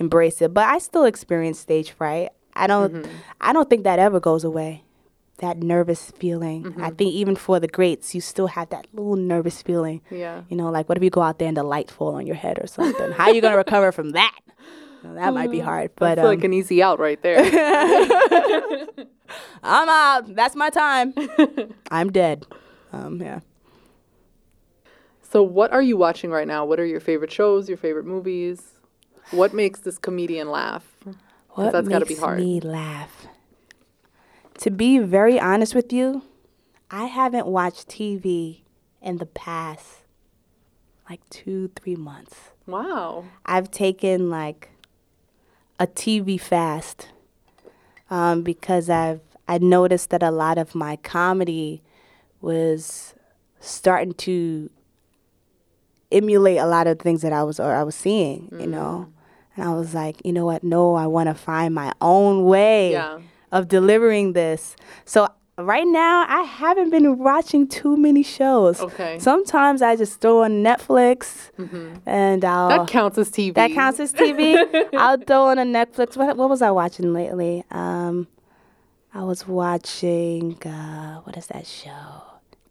embrace 0.00 0.42
it. 0.42 0.52
But 0.52 0.66
I 0.66 0.78
still 0.78 1.04
experience 1.04 1.58
stage 1.60 1.92
fright. 1.92 2.30
I 2.54 2.66
don't. 2.66 2.92
Mm-hmm. 2.92 3.12
I 3.40 3.52
don't 3.52 3.70
think 3.70 3.84
that 3.84 4.00
ever 4.00 4.18
goes 4.18 4.42
away. 4.42 4.82
That 5.38 5.58
nervous 5.58 6.10
feeling. 6.18 6.74
I 6.80 6.90
think 6.90 7.14
even 7.14 7.36
for 7.36 7.60
the 7.60 7.68
greats, 7.68 8.12
you 8.12 8.20
still 8.20 8.48
have 8.48 8.70
that 8.70 8.88
little 8.92 9.14
nervous 9.14 9.62
feeling. 9.62 10.00
yeah. 10.10 10.42
You 10.48 10.56
know, 10.56 10.68
like 10.68 10.88
what 10.88 10.98
if 10.98 11.04
you 11.04 11.10
go 11.10 11.22
out 11.22 11.38
there 11.38 11.46
and 11.46 11.56
the 11.56 11.62
light 11.62 11.92
fall 11.92 12.16
on 12.16 12.26
your 12.26 12.34
head 12.34 12.58
or 12.60 12.66
something? 12.66 13.12
How 13.12 13.26
are 13.26 13.32
you 13.32 13.40
gonna 13.40 13.56
recover 13.56 13.92
from 13.92 14.10
that? 14.10 14.36
Well, 15.02 15.14
that 15.14 15.34
might 15.34 15.50
be 15.50 15.60
hard. 15.60 15.92
But 15.96 16.16
That's 16.16 16.26
like 16.26 16.40
um, 16.40 16.46
an 16.46 16.52
easy 16.52 16.82
out 16.82 16.98
right 16.98 17.20
there. 17.22 17.38
I'm 19.62 19.88
out. 19.88 20.34
That's 20.34 20.56
my 20.56 20.70
time. 20.70 21.14
I'm 21.90 22.10
dead. 22.10 22.46
Um, 22.92 23.20
yeah. 23.20 23.40
So, 25.22 25.42
what 25.42 25.72
are 25.72 25.82
you 25.82 25.96
watching 25.96 26.30
right 26.30 26.46
now? 26.46 26.64
What 26.64 26.80
are 26.80 26.86
your 26.86 27.00
favorite 27.00 27.30
shows, 27.30 27.68
your 27.68 27.76
favorite 27.76 28.06
movies? 28.06 28.62
What 29.30 29.52
makes 29.52 29.80
this 29.80 29.98
comedian 29.98 30.50
laugh? 30.50 30.96
What 31.50 31.72
that's 31.72 31.88
gotta 31.88 32.06
be 32.06 32.14
makes 32.14 32.20
hard. 32.20 32.38
me 32.38 32.60
laugh? 32.60 33.26
To 34.58 34.70
be 34.70 34.98
very 34.98 35.38
honest 35.38 35.74
with 35.74 35.92
you, 35.92 36.22
I 36.90 37.04
haven't 37.04 37.46
watched 37.46 37.88
TV 37.88 38.62
in 39.02 39.18
the 39.18 39.26
past 39.26 40.02
like 41.08 41.20
two, 41.30 41.68
three 41.76 41.96
months. 41.96 42.50
Wow. 42.66 43.24
I've 43.46 43.70
taken 43.70 44.30
like 44.30 44.70
a 45.78 45.86
TV 45.86 46.40
fast 46.40 47.08
um, 48.10 48.42
because 48.42 48.88
I've 48.90 49.20
I 49.46 49.58
noticed 49.58 50.10
that 50.10 50.22
a 50.22 50.30
lot 50.30 50.58
of 50.58 50.74
my 50.74 50.96
comedy 50.96 51.82
was 52.40 53.14
starting 53.60 54.12
to 54.14 54.68
emulate 56.12 56.58
a 56.58 56.66
lot 56.66 56.86
of 56.86 56.98
things 56.98 57.22
that 57.22 57.32
I 57.32 57.42
was 57.42 57.58
or 57.60 57.74
I 57.74 57.82
was 57.82 57.94
seeing, 57.94 58.48
you 58.58 58.66
know. 58.66 59.08
And 59.56 59.68
I 59.68 59.74
was 59.74 59.94
like, 59.94 60.24
you 60.24 60.32
know 60.32 60.44
what? 60.46 60.62
No, 60.62 60.94
I 60.94 61.06
want 61.06 61.28
to 61.28 61.34
find 61.34 61.74
my 61.74 61.92
own 62.00 62.44
way 62.44 62.92
Yeah. 62.92 63.18
of 63.52 63.68
delivering 63.68 64.32
this. 64.34 64.76
So 65.04 65.28
right 65.58 65.86
now, 65.86 66.24
I 66.28 66.42
haven't 66.42 66.90
been 66.90 67.18
watching 67.18 67.66
too 67.68 67.96
many 67.96 68.22
shows. 68.22 68.80
Okay. 68.80 69.18
Sometimes 69.18 69.82
I 69.82 69.96
just 69.96 70.20
throw 70.20 70.42
on 70.44 70.62
Netflix 70.62 71.50
Mhm. 71.58 72.00
and 72.06 72.44
I'll. 72.44 72.68
That 72.68 72.88
counts 72.88 73.18
as 73.18 73.30
TV. 73.30 73.54
That 73.54 73.72
counts 73.72 74.00
as 74.00 74.12
TV. 74.12 74.56
I'll 74.96 75.18
throw 75.18 75.44
on 75.48 75.58
a 75.58 75.64
Netflix. 75.64 76.16
What, 76.16 76.36
what 76.36 76.48
was 76.48 76.62
I 76.62 76.70
watching 76.70 77.12
lately? 77.12 77.64
Um, 77.70 78.28
I 79.14 79.24
was 79.24 79.46
watching 79.48 80.56
uh, 80.64 81.20
what 81.22 81.36
is 81.36 81.46
that 81.48 81.66
show? 81.66 82.22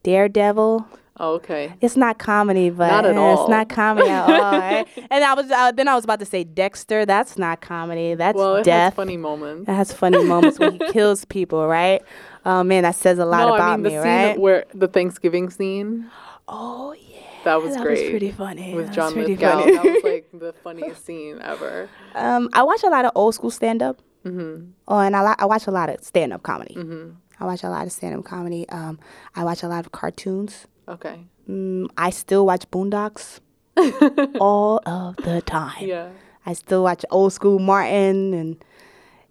Daredevil. 0.04 0.88
Oh, 1.20 1.34
okay. 1.34 1.74
It's 1.82 1.98
not 1.98 2.20
comedy, 2.20 2.70
but 2.70 2.90
Not 2.92 3.04
at 3.08 3.18
all. 3.18 3.42
it's 3.42 3.50
not 3.50 3.70
comedy 3.70 4.08
at 4.08 4.30
all. 4.30 4.52
Right? 4.60 4.86
And 5.10 5.24
I 5.24 5.34
was 5.34 5.50
uh, 5.50 5.72
then 5.72 5.88
I 5.88 5.96
was 5.96 6.04
about 6.04 6.20
to 6.20 6.26
say 6.26 6.44
Dexter. 6.44 7.08
That's 7.08 7.40
not 7.40 7.60
comedy. 7.60 8.14
That's 8.14 8.38
Well, 8.38 8.58
it 8.58 8.64
death. 8.66 8.94
has 8.94 8.96
funny 8.96 9.18
moments. 9.18 9.66
That 9.66 9.74
has 9.74 9.92
funny 9.92 10.24
moments 10.24 10.60
when 10.60 10.74
he 10.74 10.80
kills 10.92 11.26
people, 11.26 11.68
right? 11.68 12.04
Oh 12.50 12.64
man, 12.64 12.84
that 12.84 12.96
says 12.96 13.20
a 13.20 13.26
lot 13.26 13.48
no, 13.50 13.56
about 13.56 13.70
I 13.74 13.76
mean 13.76 13.84
the 13.84 13.90
me, 13.90 13.96
scene 13.98 14.04
right? 14.06 14.40
where 14.40 14.66
the 14.74 14.88
Thanksgiving 14.88 15.50
scene. 15.50 16.10
oh 16.48 16.94
yeah, 16.94 17.20
That 17.44 17.62
was 17.62 17.74
that 17.76 17.84
great. 17.84 18.04
was 18.04 18.10
pretty 18.10 18.32
funny. 18.32 18.74
With 18.74 18.86
That 18.88 18.96
John 18.96 19.14
Lithgow. 19.16 19.66
that 19.66 19.84
was 19.84 20.04
like 20.04 20.30
the 20.34 20.54
funniest 20.64 21.06
scene 21.06 21.40
ever. 21.42 21.90
Um, 22.16 22.50
I 22.54 22.64
watch 22.64 22.84
a 22.84 22.88
lot 22.90 23.04
of 23.06 23.12
old 23.16 23.36
school 23.36 23.52
stand 23.52 23.84
up. 23.84 24.02
Mm-hmm. 24.26 24.72
Oh, 24.88 25.00
and 25.00 25.16
I, 25.16 25.30
li- 25.30 25.36
I 25.40 25.46
watch 25.46 25.68
a 25.68 25.72
lot 25.72 25.90
of 25.90 26.02
stand 26.04 26.32
up 26.34 26.44
comedy. 26.44 26.76
Mm-hmm. 26.76 27.12
I 27.40 27.46
watch 27.46 27.64
a 27.64 27.70
lot 27.70 27.86
of 27.86 27.92
stand 27.92 28.18
up 28.18 28.24
comedy. 28.26 28.68
Um, 28.70 28.98
I 29.36 29.44
watch 29.44 29.62
a 29.64 29.68
lot 29.68 29.86
of 29.86 29.92
cartoons. 29.92 30.68
Okay. 30.88 31.26
Mm, 31.50 31.88
I 31.98 32.10
still 32.12 32.46
watch 32.46 32.70
Boondocks 32.72 33.40
all 34.40 34.82
of 34.86 35.18
the 35.18 35.42
time. 35.42 35.86
Yeah. 35.86 36.10
I 36.46 36.54
still 36.54 36.84
watch 36.84 37.04
old 37.12 37.34
school 37.34 37.60
Martin 37.60 38.34
and 38.34 38.64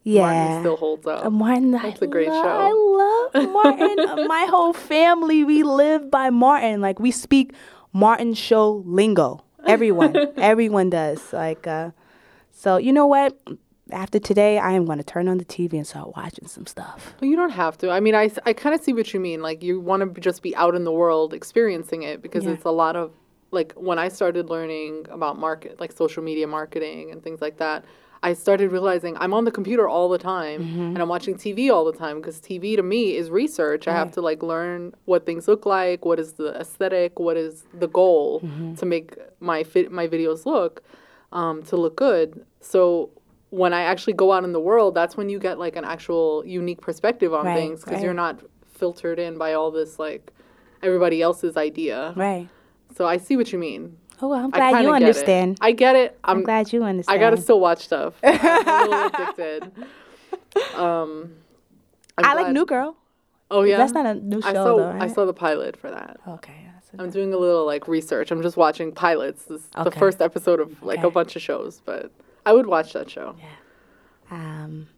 yeah. 0.07 0.21
Martin 0.23 0.63
still 0.63 0.77
holds 0.77 1.07
up. 1.07 1.25
Uh, 1.27 1.31
Martin, 1.31 1.71
That's 1.73 2.01
I 2.03 2.05
a 2.07 2.09
great 2.09 2.29
lo- 2.29 2.43
show. 2.43 2.49
I 2.49 3.33
love 3.43 3.53
Martin. 3.53 3.99
Uh, 4.09 4.25
My 4.29 4.47
whole 4.49 4.73
family, 4.73 5.43
we 5.45 5.63
live 5.65 6.11
by 6.11 6.31
Martin. 6.31 6.81
Like 6.81 7.01
we 7.01 7.11
speak 7.11 7.53
Martin 7.93 8.33
show 8.35 8.83
lingo. 8.87 9.43
Everyone, 9.67 10.15
everyone 10.37 10.91
does. 10.91 11.33
Like, 11.33 11.67
uh, 11.67 11.91
so 12.53 12.77
you 12.77 12.93
know 12.93 13.07
what? 13.07 13.37
After 13.93 14.19
today, 14.19 14.59
I 14.59 14.73
am 14.73 14.85
going 14.85 14.99
to 14.99 15.05
turn 15.05 15.29
on 15.29 15.39
the 15.39 15.45
TV 15.45 15.75
and 15.75 15.87
start 15.87 16.17
watching 16.17 16.47
some 16.49 16.67
stuff. 16.67 17.15
Well, 17.21 17.31
you 17.31 17.37
don't 17.37 17.51
have 17.51 17.77
to. 17.79 17.91
I 17.91 18.01
mean, 18.01 18.15
I, 18.17 18.31
I 18.45 18.53
kind 18.53 18.75
of 18.75 18.81
see 18.81 18.93
what 18.93 19.13
you 19.15 19.21
mean. 19.21 19.43
Like, 19.43 19.63
you 19.63 19.79
want 19.81 20.03
to 20.15 20.21
just 20.21 20.43
be 20.43 20.55
out 20.57 20.75
in 20.75 20.83
the 20.85 20.91
world 20.93 21.33
experiencing 21.33 22.03
it 22.03 22.21
because 22.21 22.45
Yeah. 22.45 22.53
it's 22.53 22.65
a 22.65 22.71
lot 22.73 22.97
of, 22.97 23.13
like, 23.53 23.73
when 23.75 23.97
I 23.99 24.09
started 24.09 24.51
learning 24.51 25.07
about 25.11 25.39
market, 25.39 25.79
like 25.79 25.93
social 25.93 26.21
media 26.23 26.49
marketing 26.49 27.13
and 27.13 27.23
things 27.23 27.41
like 27.41 27.59
that, 27.59 27.85
I 28.29 28.33
started 28.35 28.73
realizing 28.73 29.17
I'm 29.23 29.33
on 29.39 29.45
the 29.45 29.53
computer 29.59 29.87
all 29.89 30.09
the 30.09 30.19
time 30.37 30.59
Mm-hmm. 30.63 30.81
and 30.95 30.99
I'm 31.03 31.09
watching 31.17 31.35
TV 31.37 31.71
all 31.75 31.85
the 31.91 31.97
time 32.05 32.17
because 32.21 32.41
TV 32.41 32.75
to 32.77 32.83
me 32.83 33.03
is 33.21 33.31
research. 33.31 33.87
I 33.87 33.93
have 34.01 34.11
to 34.13 34.21
like 34.21 34.43
learn 34.43 34.95
what 35.05 35.21
things 35.27 35.47
look 35.47 35.65
like, 35.65 36.05
what 36.05 36.19
is 36.19 36.33
the 36.35 36.49
aesthetic, 36.63 37.19
what 37.27 37.37
is 37.37 37.65
the 37.83 37.89
goal 37.89 38.41
Mm-hmm. 38.41 38.75
to 38.81 38.85
make 38.95 39.09
my 39.41 39.63
fi- 39.63 39.89
my 40.01 40.07
videos 40.09 40.45
look 40.45 40.83
um, 41.33 41.63
to 41.71 41.77
look 41.77 41.95
good. 41.97 42.45
So 42.61 43.11
when 43.51 43.73
I 43.73 43.83
actually 43.93 44.15
go 44.15 44.33
out 44.33 44.43
in 44.49 44.53
the 44.53 44.65
world, 44.71 44.95
that's 44.95 45.17
when 45.17 45.29
you 45.29 45.39
get 45.39 45.57
like 45.67 45.77
an 45.77 45.85
actual 45.85 46.45
unique 46.45 46.81
perspective 46.89 47.33
on 47.33 47.45
Right, 47.47 47.55
things 47.61 47.85
because 47.85 48.03
you're 48.03 48.21
not 48.27 48.41
filtered 48.81 49.19
in 49.27 49.39
by 49.39 49.51
all 49.59 49.71
this 49.71 49.99
like 50.07 50.33
everybody 50.83 51.23
else's 51.23 51.57
idea. 51.57 52.13
Right. 52.17 52.49
So 52.97 53.07
I 53.07 53.17
see 53.19 53.37
what 53.37 53.53
you 53.53 53.59
mean. 53.69 53.83
Oh, 54.23 54.29
well, 54.29 54.43
I'm 54.45 54.51
glad 54.51 54.71
you 54.83 54.89
get 54.91 55.03
it. 55.03 55.07
understand. 55.07 55.59
I 55.61 55.73
get 55.73 55.97
it. 55.97 56.19
I'm, 56.25 56.39
I'm 56.39 56.43
glad 56.45 56.73
you 56.73 56.83
understand. 56.85 57.17
I 57.17 57.21
gotta 57.21 57.37
still 57.41 57.61
watch 57.61 57.85
stuff. 57.85 58.15
I'm 58.25 58.35
a 58.41 58.83
little 58.89 59.07
addicted. 59.07 59.73
Um, 60.75 61.35
I'm 62.17 62.25
I 62.25 62.35
like 62.35 62.53
New 62.53 62.65
Girl. 62.65 62.97
Oh 63.51 63.63
yeah, 63.63 63.77
That's 63.77 63.93
not 63.93 64.07
a 64.07 64.15
new 64.15 64.41
show 64.43 64.49
I 64.49 64.53
saw 64.53 64.77
though, 64.77 64.99
I 65.01 65.07
saw 65.07 65.25
the 65.25 65.35
pilot 65.35 65.77
for 65.77 65.91
that. 65.91 66.19
Okay. 66.27 66.53
a- 66.99 67.03
I'm 67.03 67.11
doing 67.11 67.33
a 67.33 67.37
little 67.37 67.67
like 67.67 67.87
research. 67.89 68.31
I'm 68.31 68.43
just 68.43 68.57
watching 68.57 68.91
pilots. 68.93 69.45
This 69.45 69.61
is 69.63 69.69
the 69.85 69.91
first 69.91 70.23
episode 70.23 70.61
of 70.61 70.83
like 70.83 71.03
a 71.03 71.11
bunch 71.11 71.37
of 71.37 71.43
shows, 71.43 71.81
but 71.85 72.11
I 72.45 72.53
would 72.53 72.67
watch 72.67 72.93
that 72.95 73.11
show. 73.11 73.37
Yeah. 73.39 73.47
Um. 74.31 74.89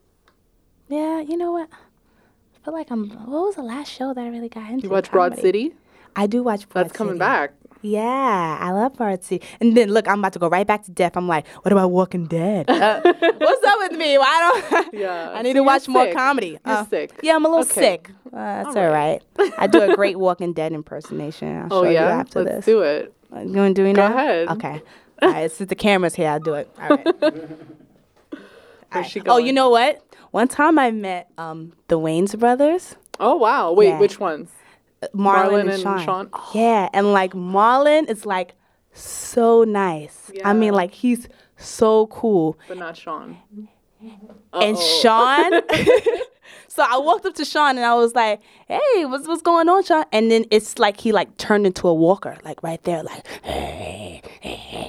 Yeah, 0.89 1.21
you 1.21 1.37
know 1.37 1.53
what? 1.53 1.69
I 1.71 2.65
feel 2.65 2.73
like 2.73 2.91
I'm. 2.91 3.11
What 3.11 3.47
was 3.47 3.57
the 3.57 3.63
last 3.63 3.91
show 3.93 4.15
that 4.15 4.21
I 4.21 4.29
really 4.29 4.49
got 4.49 4.71
into? 4.71 4.85
You 4.85 4.91
watch 4.91 5.11
Broad 5.11 5.39
City? 5.39 5.75
I 6.17 6.27
do 6.27 6.43
watch 6.43 6.69
Broad 6.69 6.83
City. 6.83 6.89
That's 6.89 6.97
coming 6.97 7.15
City. 7.15 7.19
back. 7.19 7.53
Yeah, 7.83 8.59
I 8.61 8.71
love 8.73 8.95
Broad 8.97 9.23
City. 9.23 9.45
And 9.61 9.77
then 9.77 9.91
look, 9.91 10.09
I'm 10.09 10.19
about 10.19 10.33
to 10.33 10.39
go 10.39 10.49
right 10.49 10.67
back 10.67 10.83
to 10.85 10.91
death. 10.91 11.17
I'm 11.17 11.29
like, 11.29 11.47
what 11.63 11.71
about 11.73 11.91
Walking 11.91 12.27
Dead? 12.27 12.67
Uh, 12.79 13.01
what's 13.39 13.65
up 13.67 13.79
with 13.81 13.93
me? 13.99 14.19
Why 14.19 14.61
don't? 14.71 14.93
Yeah, 14.93 15.31
I 15.33 15.43
need 15.43 15.51
so 15.53 15.59
to 15.59 15.63
watch 15.63 15.89
more 15.89 16.11
comedy. 16.13 16.59
You're 16.67 16.77
Uh, 16.77 16.87
sick. 16.87 17.13
Yeah, 17.23 17.35
I'm 17.37 17.45
a 17.45 17.49
little 17.49 17.65
Okay. 17.65 17.81
sick. 17.81 18.11
Uh, 18.27 18.31
that's 18.33 18.77
All 18.77 18.83
all 18.85 18.91
right. 18.91 19.23
I 19.59 19.67
do 19.67 19.81
a 19.81 19.95
great 19.95 20.19
Walking 20.19 20.53
Dead 20.53 20.73
impersonation. 20.73 21.57
I'll 21.57 21.69
Oh 21.71 21.83
show 21.83 21.89
you 21.89 21.95
yeah, 21.95 22.07
after 22.09 22.43
let's 22.43 22.57
this. 22.57 22.65
do 22.67 22.83
it. 22.83 23.13
You 23.33 23.37
want 23.53 23.75
to 23.77 23.83
do 23.83 23.87
it 23.87 23.93
Go 23.95 24.07
ahead. 24.07 24.49
Okay. 24.49 24.81
All 25.23 25.31
right, 25.31 25.51
since 25.51 25.69
the 25.69 25.75
camera's 25.75 26.15
here, 26.15 26.31
I'll 26.31 26.41
do 26.41 26.55
it. 26.55 26.69
All 26.81 26.89
right. 26.89 27.07
All 27.23 29.03
right. 29.03 29.23
Oh, 29.27 29.37
you 29.39 29.53
know 29.53 29.69
what? 29.71 30.03
One 30.31 30.49
time 30.49 30.79
I 30.79 30.91
met 30.91 31.29
um, 31.39 31.73
the 31.89 31.99
Wayans 31.99 32.39
brothers, 32.39 32.97
Oh 33.21 33.37
wow! 33.37 33.73
Wait, 33.73 33.89
Yeah. 33.89 33.99
which 33.99 34.21
ones? 34.21 34.51
Marlon, 35.03 35.15
Marlon 35.15 35.61
and, 35.61 35.71
and 35.71 35.83
Shawn. 35.83 36.05
Shawn? 36.05 36.31
Yeah, 36.55 36.89
and 36.93 37.13
like 37.13 37.33
Marlon 37.33 38.09
is 38.09 38.27
like 38.27 38.55
so 38.93 39.65
nice. 39.65 40.31
I 40.45 40.53
mean, 40.53 40.75
like 40.75 40.93
he's 40.93 41.29
so 41.57 42.07
cool. 42.09 42.59
But 42.67 42.79
not 42.79 42.97
Shawn. 42.97 43.39
And 44.01 44.77
Uh-oh. 44.77 45.01
Shawn, 45.03 45.53
so 46.69 46.85
I 46.89 46.99
walked 46.99 47.27
up 47.27 47.35
to 47.35 47.45
Shawn 47.45 47.77
and 47.77 47.85
I 47.85 47.95
was 47.95 48.15
like, 48.15 48.41
"Hey, 48.69 49.05
what's 49.05 49.27
what's 49.27 49.43
going 49.43 49.69
on, 49.69 49.83
Shawn?" 49.85 50.05
And 50.13 50.31
then 50.31 50.45
it's 50.51 50.79
like 50.79 51.01
he 51.01 51.13
like 51.13 51.37
turned 51.37 51.67
into 51.67 51.89
a 51.89 51.95
walker, 51.95 52.37
like 52.45 52.63
right 52.63 52.83
there, 52.85 53.03
like. 53.03 53.25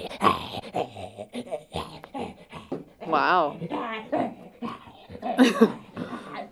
Wow. 3.10 3.58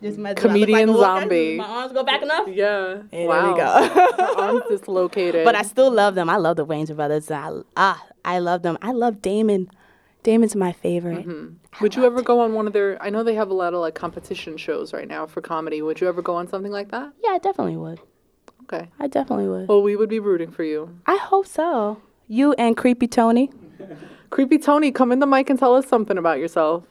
This 0.01 0.17
might- 0.17 0.35
do 0.35 0.41
I 0.41 0.47
Comedian 0.47 0.89
like 0.93 1.21
zombie. 1.21 1.57
My 1.57 1.65
arms 1.65 1.93
go 1.93 2.03
back 2.03 2.21
enough. 2.21 2.47
Yeah. 2.47 3.01
Hey, 3.11 3.27
wow. 3.27 3.41
There 3.41 3.51
we 3.53 3.59
go. 3.59 4.13
Her 4.17 4.41
arms 4.41 4.63
dislocated. 4.69 5.45
But 5.45 5.55
I 5.55 5.61
still 5.63 5.91
love 5.91 6.15
them. 6.15 6.29
I 6.29 6.37
love 6.37 6.57
the 6.57 6.65
Wayans 6.65 6.95
brothers. 6.95 7.29
I, 7.31 7.51
ah, 7.75 8.03
I 8.25 8.39
love 8.39 8.61
them. 8.61 8.77
I 8.81 8.91
love 8.91 9.21
Damon. 9.21 9.69
Damon's 10.23 10.55
my 10.55 10.73
favorite. 10.73 11.25
Would 11.79 11.95
you 11.95 12.03
ever 12.05 12.21
go 12.21 12.41
on 12.41 12.53
one 12.53 12.67
of 12.67 12.73
their? 12.73 13.01
I 13.01 13.09
know 13.09 13.23
they 13.23 13.35
have 13.35 13.49
a 13.49 13.53
lot 13.53 13.73
of 13.73 13.79
like 13.79 13.95
competition 13.95 14.57
shows 14.57 14.91
right 14.93 15.07
now 15.07 15.25
for 15.25 15.41
comedy. 15.41 15.81
Would 15.81 16.01
you 16.01 16.07
ever 16.07 16.21
go 16.21 16.35
on 16.35 16.47
something 16.47 16.71
like 16.71 16.91
that? 16.91 17.13
Yeah, 17.23 17.31
I 17.31 17.37
definitely 17.37 17.77
would. 17.77 17.99
Okay. 18.63 18.89
I 18.99 19.07
definitely 19.07 19.47
would. 19.47 19.69
Well, 19.69 19.81
we 19.81 19.95
would 19.95 20.09
be 20.09 20.19
rooting 20.19 20.51
for 20.51 20.63
you. 20.63 20.99
I 21.05 21.15
hope 21.15 21.47
so. 21.47 22.01
You 22.27 22.51
and 22.53 22.75
Creepy 22.75 23.07
Tony. 23.07 23.49
Creepy 24.31 24.57
Tony, 24.57 24.91
come 24.91 25.13
in 25.13 25.19
the 25.19 25.25
mic 25.27 25.49
and 25.49 25.57
tell 25.57 25.73
us 25.75 25.87
something 25.87 26.17
about 26.17 26.39
yourself. 26.39 26.83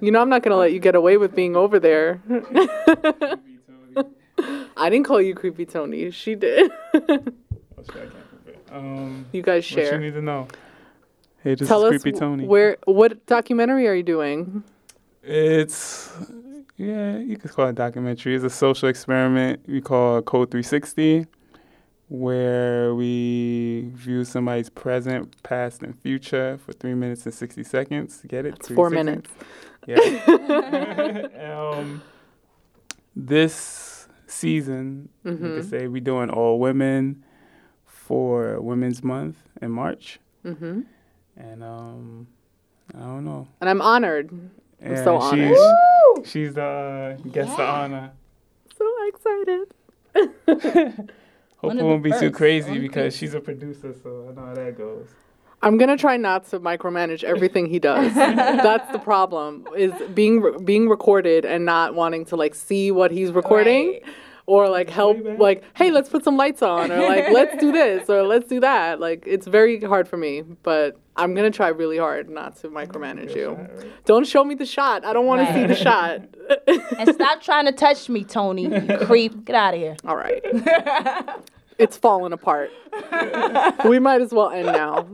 You 0.00 0.10
know 0.10 0.20
I'm 0.20 0.28
not 0.28 0.42
gonna 0.42 0.56
let 0.56 0.72
you 0.72 0.80
get 0.80 0.94
away 0.94 1.16
with 1.16 1.34
being 1.34 1.56
over 1.56 1.78
there. 1.78 2.20
I 4.76 4.90
didn't 4.90 5.06
call 5.06 5.20
you 5.22 5.34
Creepy 5.34 5.66
Tony. 5.66 6.10
She 6.10 6.34
did. 6.34 6.70
Oh, 7.76 7.82
shit, 7.92 7.96
I 7.96 8.06
can't 8.06 8.12
forget. 8.44 8.62
Um, 8.72 9.26
you 9.32 9.42
guys 9.42 9.62
share. 9.64 9.76
what 9.78 9.84
you 9.84 9.90
share. 9.90 10.00
need 10.00 10.14
to 10.14 10.22
know? 10.22 10.48
Hey, 11.42 11.54
this 11.54 11.68
Tell 11.68 11.84
is 11.84 11.96
us 11.96 12.02
Creepy 12.02 12.18
Tony. 12.18 12.46
where. 12.46 12.78
What 12.86 13.26
documentary 13.26 13.86
are 13.88 13.94
you 13.94 14.02
doing? 14.02 14.62
It's 15.22 16.10
yeah, 16.78 17.18
you 17.18 17.36
could 17.36 17.50
call 17.52 17.66
it 17.66 17.70
a 17.70 17.72
documentary. 17.74 18.34
It's 18.36 18.44
a 18.44 18.48
social 18.50 18.88
experiment 18.88 19.60
we 19.68 19.80
call 19.82 20.22
Code 20.22 20.50
360, 20.50 21.26
where 22.08 22.94
we 22.94 23.90
view 23.92 24.24
somebody's 24.24 24.70
present, 24.70 25.42
past, 25.42 25.82
and 25.82 25.98
future 25.98 26.58
for 26.64 26.72
three 26.72 26.94
minutes 26.94 27.26
and 27.26 27.34
sixty 27.34 27.64
seconds. 27.64 28.22
Get 28.26 28.46
it? 28.46 28.54
It's 28.56 28.68
four 28.70 28.88
minutes. 28.88 29.30
Yeah. 29.86 29.98
um, 31.52 32.02
this 33.16 34.08
season, 34.26 35.08
you 35.24 35.32
Mm-hmm. 35.32 35.54
could 35.56 35.68
say 35.70 35.86
we're 35.86 36.00
doing 36.00 36.30
all 36.30 36.58
women 36.58 37.24
for 37.86 38.60
Women's 38.60 39.02
Month 39.02 39.36
in 39.62 39.70
March, 39.70 40.18
hmm 40.42 40.80
and 41.36 41.64
um, 41.64 42.26
I 42.94 43.00
don't 43.00 43.24
know. 43.24 43.48
And 43.60 43.68
I'm 43.70 43.80
honored. 43.80 44.30
I'm 44.84 44.96
so 44.96 45.18
she's, 45.18 45.58
honored. 45.58 46.26
She's 46.26 46.54
the 46.54 46.62
uh, 46.62 47.28
gets 47.30 47.54
the 47.56 47.62
honor. 47.62 48.12
So 48.76 48.84
excited. 49.08 49.66
Hope 51.56 51.68
One 51.70 51.78
it 51.78 51.82
won't 51.82 52.02
the 52.02 52.10
be 52.10 52.18
too 52.18 52.30
crazy 52.30 52.78
because 52.78 53.16
she's 53.16 53.34
a 53.34 53.40
producer, 53.40 53.94
so 53.94 54.28
I 54.30 54.34
know 54.34 54.46
how 54.46 54.54
that 54.54 54.76
goes. 54.76 55.08
I'm 55.64 55.78
gonna 55.78 55.96
try 55.96 56.16
not 56.16 56.46
to 56.50 56.60
micromanage 56.60 57.24
everything 57.24 57.66
he 57.66 57.78
does. 57.78 58.14
That's 58.14 58.90
the 58.92 58.98
problem 58.98 59.66
is 59.76 59.92
being 60.14 60.40
re- 60.40 60.58
being 60.62 60.88
recorded 60.88 61.44
and 61.44 61.64
not 61.64 61.94
wanting 61.94 62.24
to 62.26 62.36
like 62.36 62.54
see 62.54 62.90
what 62.90 63.10
he's 63.10 63.32
recording, 63.32 63.92
Right. 63.92 64.02
or 64.46 64.68
like 64.68 64.90
help 64.90 65.16
like 65.38 65.64
hey 65.74 65.90
let's 65.90 66.08
put 66.08 66.22
some 66.22 66.36
lights 66.36 66.62
on 66.62 66.92
or 66.92 67.00
like 67.08 67.30
let's 67.32 67.56
do 67.58 67.72
this 67.72 68.08
or 68.10 68.22
let's 68.22 68.46
do 68.48 68.60
that. 68.60 69.00
Like 69.00 69.24
it's 69.26 69.46
very 69.46 69.80
hard 69.80 70.06
for 70.06 70.16
me, 70.18 70.42
but 70.62 70.98
I'm 71.16 71.34
gonna 71.34 71.50
try 71.50 71.68
really 71.68 71.98
hard 71.98 72.28
not 72.28 72.56
to 72.60 72.68
micromanage 72.68 73.34
you. 73.34 73.56
Don't 74.04 74.26
show 74.26 74.44
me 74.44 74.54
the 74.54 74.66
shot. 74.66 75.04
I 75.04 75.12
don't 75.12 75.26
want 75.26 75.46
to 75.48 75.54
see 75.54 75.66
the 75.66 75.74
shot. 75.76 76.20
and 76.98 77.14
stop 77.14 77.40
trying 77.40 77.64
to 77.66 77.72
touch 77.72 78.08
me, 78.08 78.22
Tony. 78.24 78.64
You 78.64 78.98
creep. 79.06 79.44
Get 79.44 79.56
out 79.56 79.74
of 79.74 79.80
here. 79.80 79.96
All 80.04 80.16
right. 80.16 80.42
it's 81.78 81.96
falling 81.96 82.32
apart. 82.32 82.70
we 83.84 83.98
might 83.98 84.20
as 84.20 84.32
well 84.32 84.50
end 84.50 84.66
now. 84.66 85.06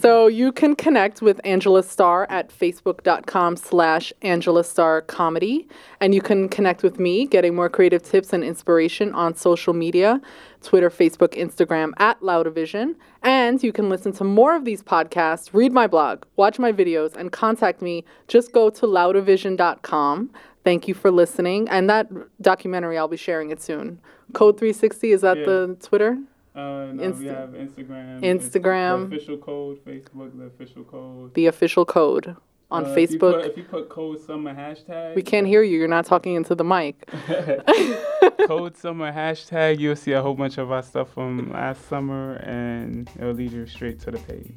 So 0.00 0.26
you 0.26 0.52
can 0.52 0.74
connect 0.74 1.22
with 1.22 1.40
Angela 1.44 1.82
Starr 1.82 2.26
at 2.28 2.50
facebook.com 2.50 3.56
slash 3.56 4.12
Angela 4.22 4.64
Starr 4.64 5.02
Comedy. 5.02 5.68
And 6.00 6.14
you 6.14 6.20
can 6.20 6.48
connect 6.48 6.82
with 6.82 6.98
me, 6.98 7.26
getting 7.26 7.54
more 7.54 7.68
creative 7.68 8.02
tips 8.02 8.32
and 8.32 8.42
inspiration 8.42 9.12
on 9.14 9.34
social 9.34 9.72
media, 9.72 10.20
Twitter, 10.62 10.90
Facebook, 10.90 11.34
Instagram 11.38 11.92
at 11.98 12.20
Loudavision. 12.20 12.96
And 13.22 13.62
you 13.62 13.72
can 13.72 13.88
listen 13.88 14.12
to 14.14 14.24
more 14.24 14.56
of 14.56 14.64
these 14.64 14.82
podcasts, 14.82 15.50
read 15.52 15.72
my 15.72 15.86
blog, 15.86 16.24
watch 16.36 16.58
my 16.58 16.72
videos, 16.72 17.14
and 17.16 17.30
contact 17.32 17.80
me. 17.80 18.04
Just 18.28 18.52
go 18.52 18.70
to 18.70 18.86
loudavision.com. 18.86 20.30
Thank 20.64 20.88
you 20.88 20.94
for 20.94 21.10
listening. 21.10 21.68
And 21.68 21.88
that 21.88 22.10
documentary, 22.42 22.98
I'll 22.98 23.08
be 23.08 23.16
sharing 23.16 23.50
it 23.50 23.62
soon. 23.62 24.00
Code 24.32 24.58
360, 24.58 25.12
is 25.12 25.20
that 25.20 25.38
Yeah. 25.38 25.44
the 25.46 25.76
Twitter? 25.80 26.18
Uh, 26.54 26.92
no, 26.92 27.02
Insta- 27.02 27.18
we 27.18 27.26
have 27.26 27.48
Instagram. 27.50 28.20
Instagram. 28.22 29.10
The 29.10 29.16
official 29.16 29.38
code, 29.38 29.84
Facebook, 29.84 30.38
the 30.38 30.44
official 30.44 30.84
code. 30.84 31.34
The 31.34 31.46
official 31.46 31.84
code 31.84 32.36
on 32.70 32.84
Uh, 32.84 32.88
If 32.90 33.10
you, 33.12 33.18
Facebook. 33.18 33.32
put, 33.42 33.46
if 33.46 33.56
you 33.56 33.64
put 33.64 33.88
code 33.88 34.20
summer 34.20 34.54
hashtag, 34.54 35.16
we 35.16 35.22
can't 35.22 35.46
hear 35.46 35.62
you. 35.62 35.78
You're 35.78 35.88
not 35.88 36.06
talking 36.06 36.34
into 36.34 36.54
the 36.54 36.62
mic. 36.64 37.06
code 38.46 38.76
summer 38.76 39.12
hashtag, 39.12 39.80
you'll 39.80 39.96
see 39.96 40.12
a 40.12 40.22
whole 40.22 40.34
bunch 40.34 40.58
of 40.58 40.70
our 40.70 40.82
stuff 40.82 41.12
from 41.12 41.50
last 41.52 41.88
summer, 41.88 42.34
and 42.44 43.10
it'll 43.18 43.32
lead 43.32 43.52
you 43.52 43.66
straight 43.66 43.98
to 44.00 44.12
the 44.12 44.18
page. 44.18 44.54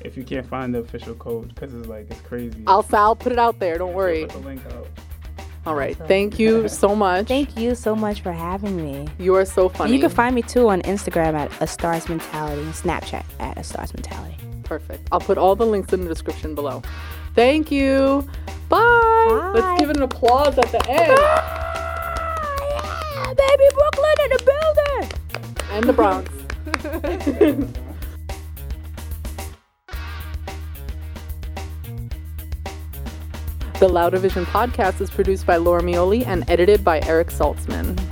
If 0.00 0.16
you 0.16 0.24
can't 0.24 0.46
find 0.46 0.74
the 0.74 0.80
official 0.80 1.14
code, 1.14 1.54
because 1.54 1.72
it's 1.72 1.86
like 1.86 2.10
it's 2.10 2.20
crazy. 2.22 2.64
I'll, 2.66 2.84
I'll 2.92 3.14
put 3.14 3.30
it 3.30 3.38
out 3.38 3.60
there. 3.60 3.78
Don't 3.78 3.92
worry. 3.94 4.22
Put 4.26 4.42
the 4.42 4.48
link 4.48 4.62
out. 4.72 4.88
All 5.64 5.74
right. 5.76 5.96
Thank 6.08 6.38
you 6.40 6.68
so 6.68 6.96
much. 6.96 7.28
Thank 7.28 7.56
you 7.56 7.74
so 7.76 7.94
much 7.94 8.20
for 8.20 8.32
having 8.32 8.76
me. 8.76 9.06
You 9.18 9.36
are 9.36 9.44
so 9.44 9.68
funny. 9.68 9.92
you 9.94 10.00
can 10.00 10.10
find 10.10 10.34
me 10.34 10.42
too 10.42 10.68
on 10.68 10.82
Instagram 10.82 11.34
at 11.34 11.52
A 11.62 11.66
Stars 11.66 12.08
Mentality 12.08 12.62
and 12.62 12.74
Snapchat 12.74 13.24
at 13.38 13.56
A 13.58 13.62
Stars 13.62 13.94
Mentality. 13.94 14.36
Perfect. 14.64 15.06
I'll 15.12 15.20
put 15.20 15.38
all 15.38 15.54
the 15.54 15.66
links 15.66 15.92
in 15.92 16.00
the 16.02 16.08
description 16.08 16.54
below. 16.56 16.82
Thank 17.34 17.70
you. 17.70 18.26
Bye. 18.68 18.78
Bye. 19.28 19.52
Let's 19.54 19.80
give 19.80 19.90
it 19.90 19.96
an 19.96 20.02
applause 20.02 20.58
at 20.58 20.72
the 20.72 20.84
end. 20.90 21.18
yeah, 23.20 23.34
baby 23.36 23.64
Brooklyn 23.74 24.14
in 24.24 24.30
the 24.30 24.42
building. 24.50 25.10
and 25.70 25.84
the 25.84 25.92
Bronx. 25.92 26.30
The 33.82 33.88
Loudavision 33.88 34.44
podcast 34.44 35.00
is 35.00 35.10
produced 35.10 35.44
by 35.44 35.56
Laura 35.56 35.82
Mioli 35.82 36.24
and 36.24 36.48
edited 36.48 36.84
by 36.84 37.00
Eric 37.00 37.30
Saltzman. 37.30 38.11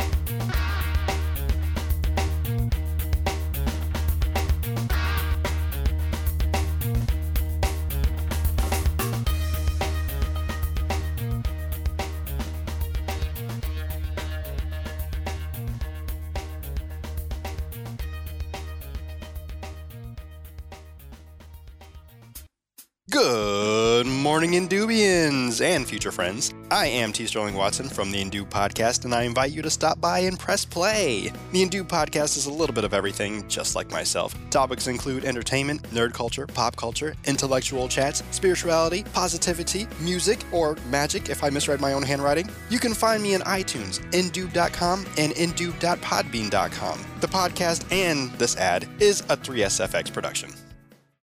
And 25.61 25.87
future 25.87 26.13
friends. 26.13 26.55
I 26.71 26.87
am 26.87 27.13
T. 27.13 27.27
Sterling 27.27 27.55
Watson 27.55 27.89
from 27.89 28.11
the 28.11 28.23
Indu 28.25 28.49
Podcast, 28.49 29.05
and 29.05 29.15
I 29.15 29.23
invite 29.25 29.53
you 29.53 29.63
to 29.63 29.71
stop 29.71 30.01
by 30.01 30.21
and 30.21 30.39
press 30.39 30.65
play. 30.65 31.33
The 31.53 31.65
Indu 31.65 31.85
Podcast 31.85 32.37
is 32.37 32.47
a 32.47 32.53
little 32.53 32.75
bit 32.75 32.85
of 32.85 32.95
everything, 32.95 33.47
just 33.49 33.75
like 33.75 33.91
myself. 33.91 34.35
Topics 34.51 34.87
include 34.87 35.25
entertainment, 35.25 35.83
nerd 35.91 36.15
culture, 36.15 36.47
pop 36.47 36.77
culture, 36.77 37.15
intellectual 37.27 37.89
chats, 37.89 38.23
spirituality, 38.31 39.05
positivity, 39.13 39.87
music, 40.01 40.41
or 40.53 40.77
magic 40.89 41.29
if 41.29 41.43
I 41.43 41.51
misread 41.51 41.81
my 41.81 41.93
own 41.93 42.03
handwriting. 42.03 42.49
You 42.69 42.79
can 42.79 42.95
find 42.95 43.23
me 43.23 43.35
in 43.35 43.41
iTunes, 43.43 44.01
indube.com, 44.13 45.07
and 45.19 45.33
indube.podbean.com. 45.33 47.07
The 47.21 47.29
podcast 47.29 47.93
and 47.93 48.31
this 48.33 48.57
ad 48.57 48.89
is 49.01 49.21
a 49.23 49.37
3SFX 49.37 50.13
production. 50.13 50.51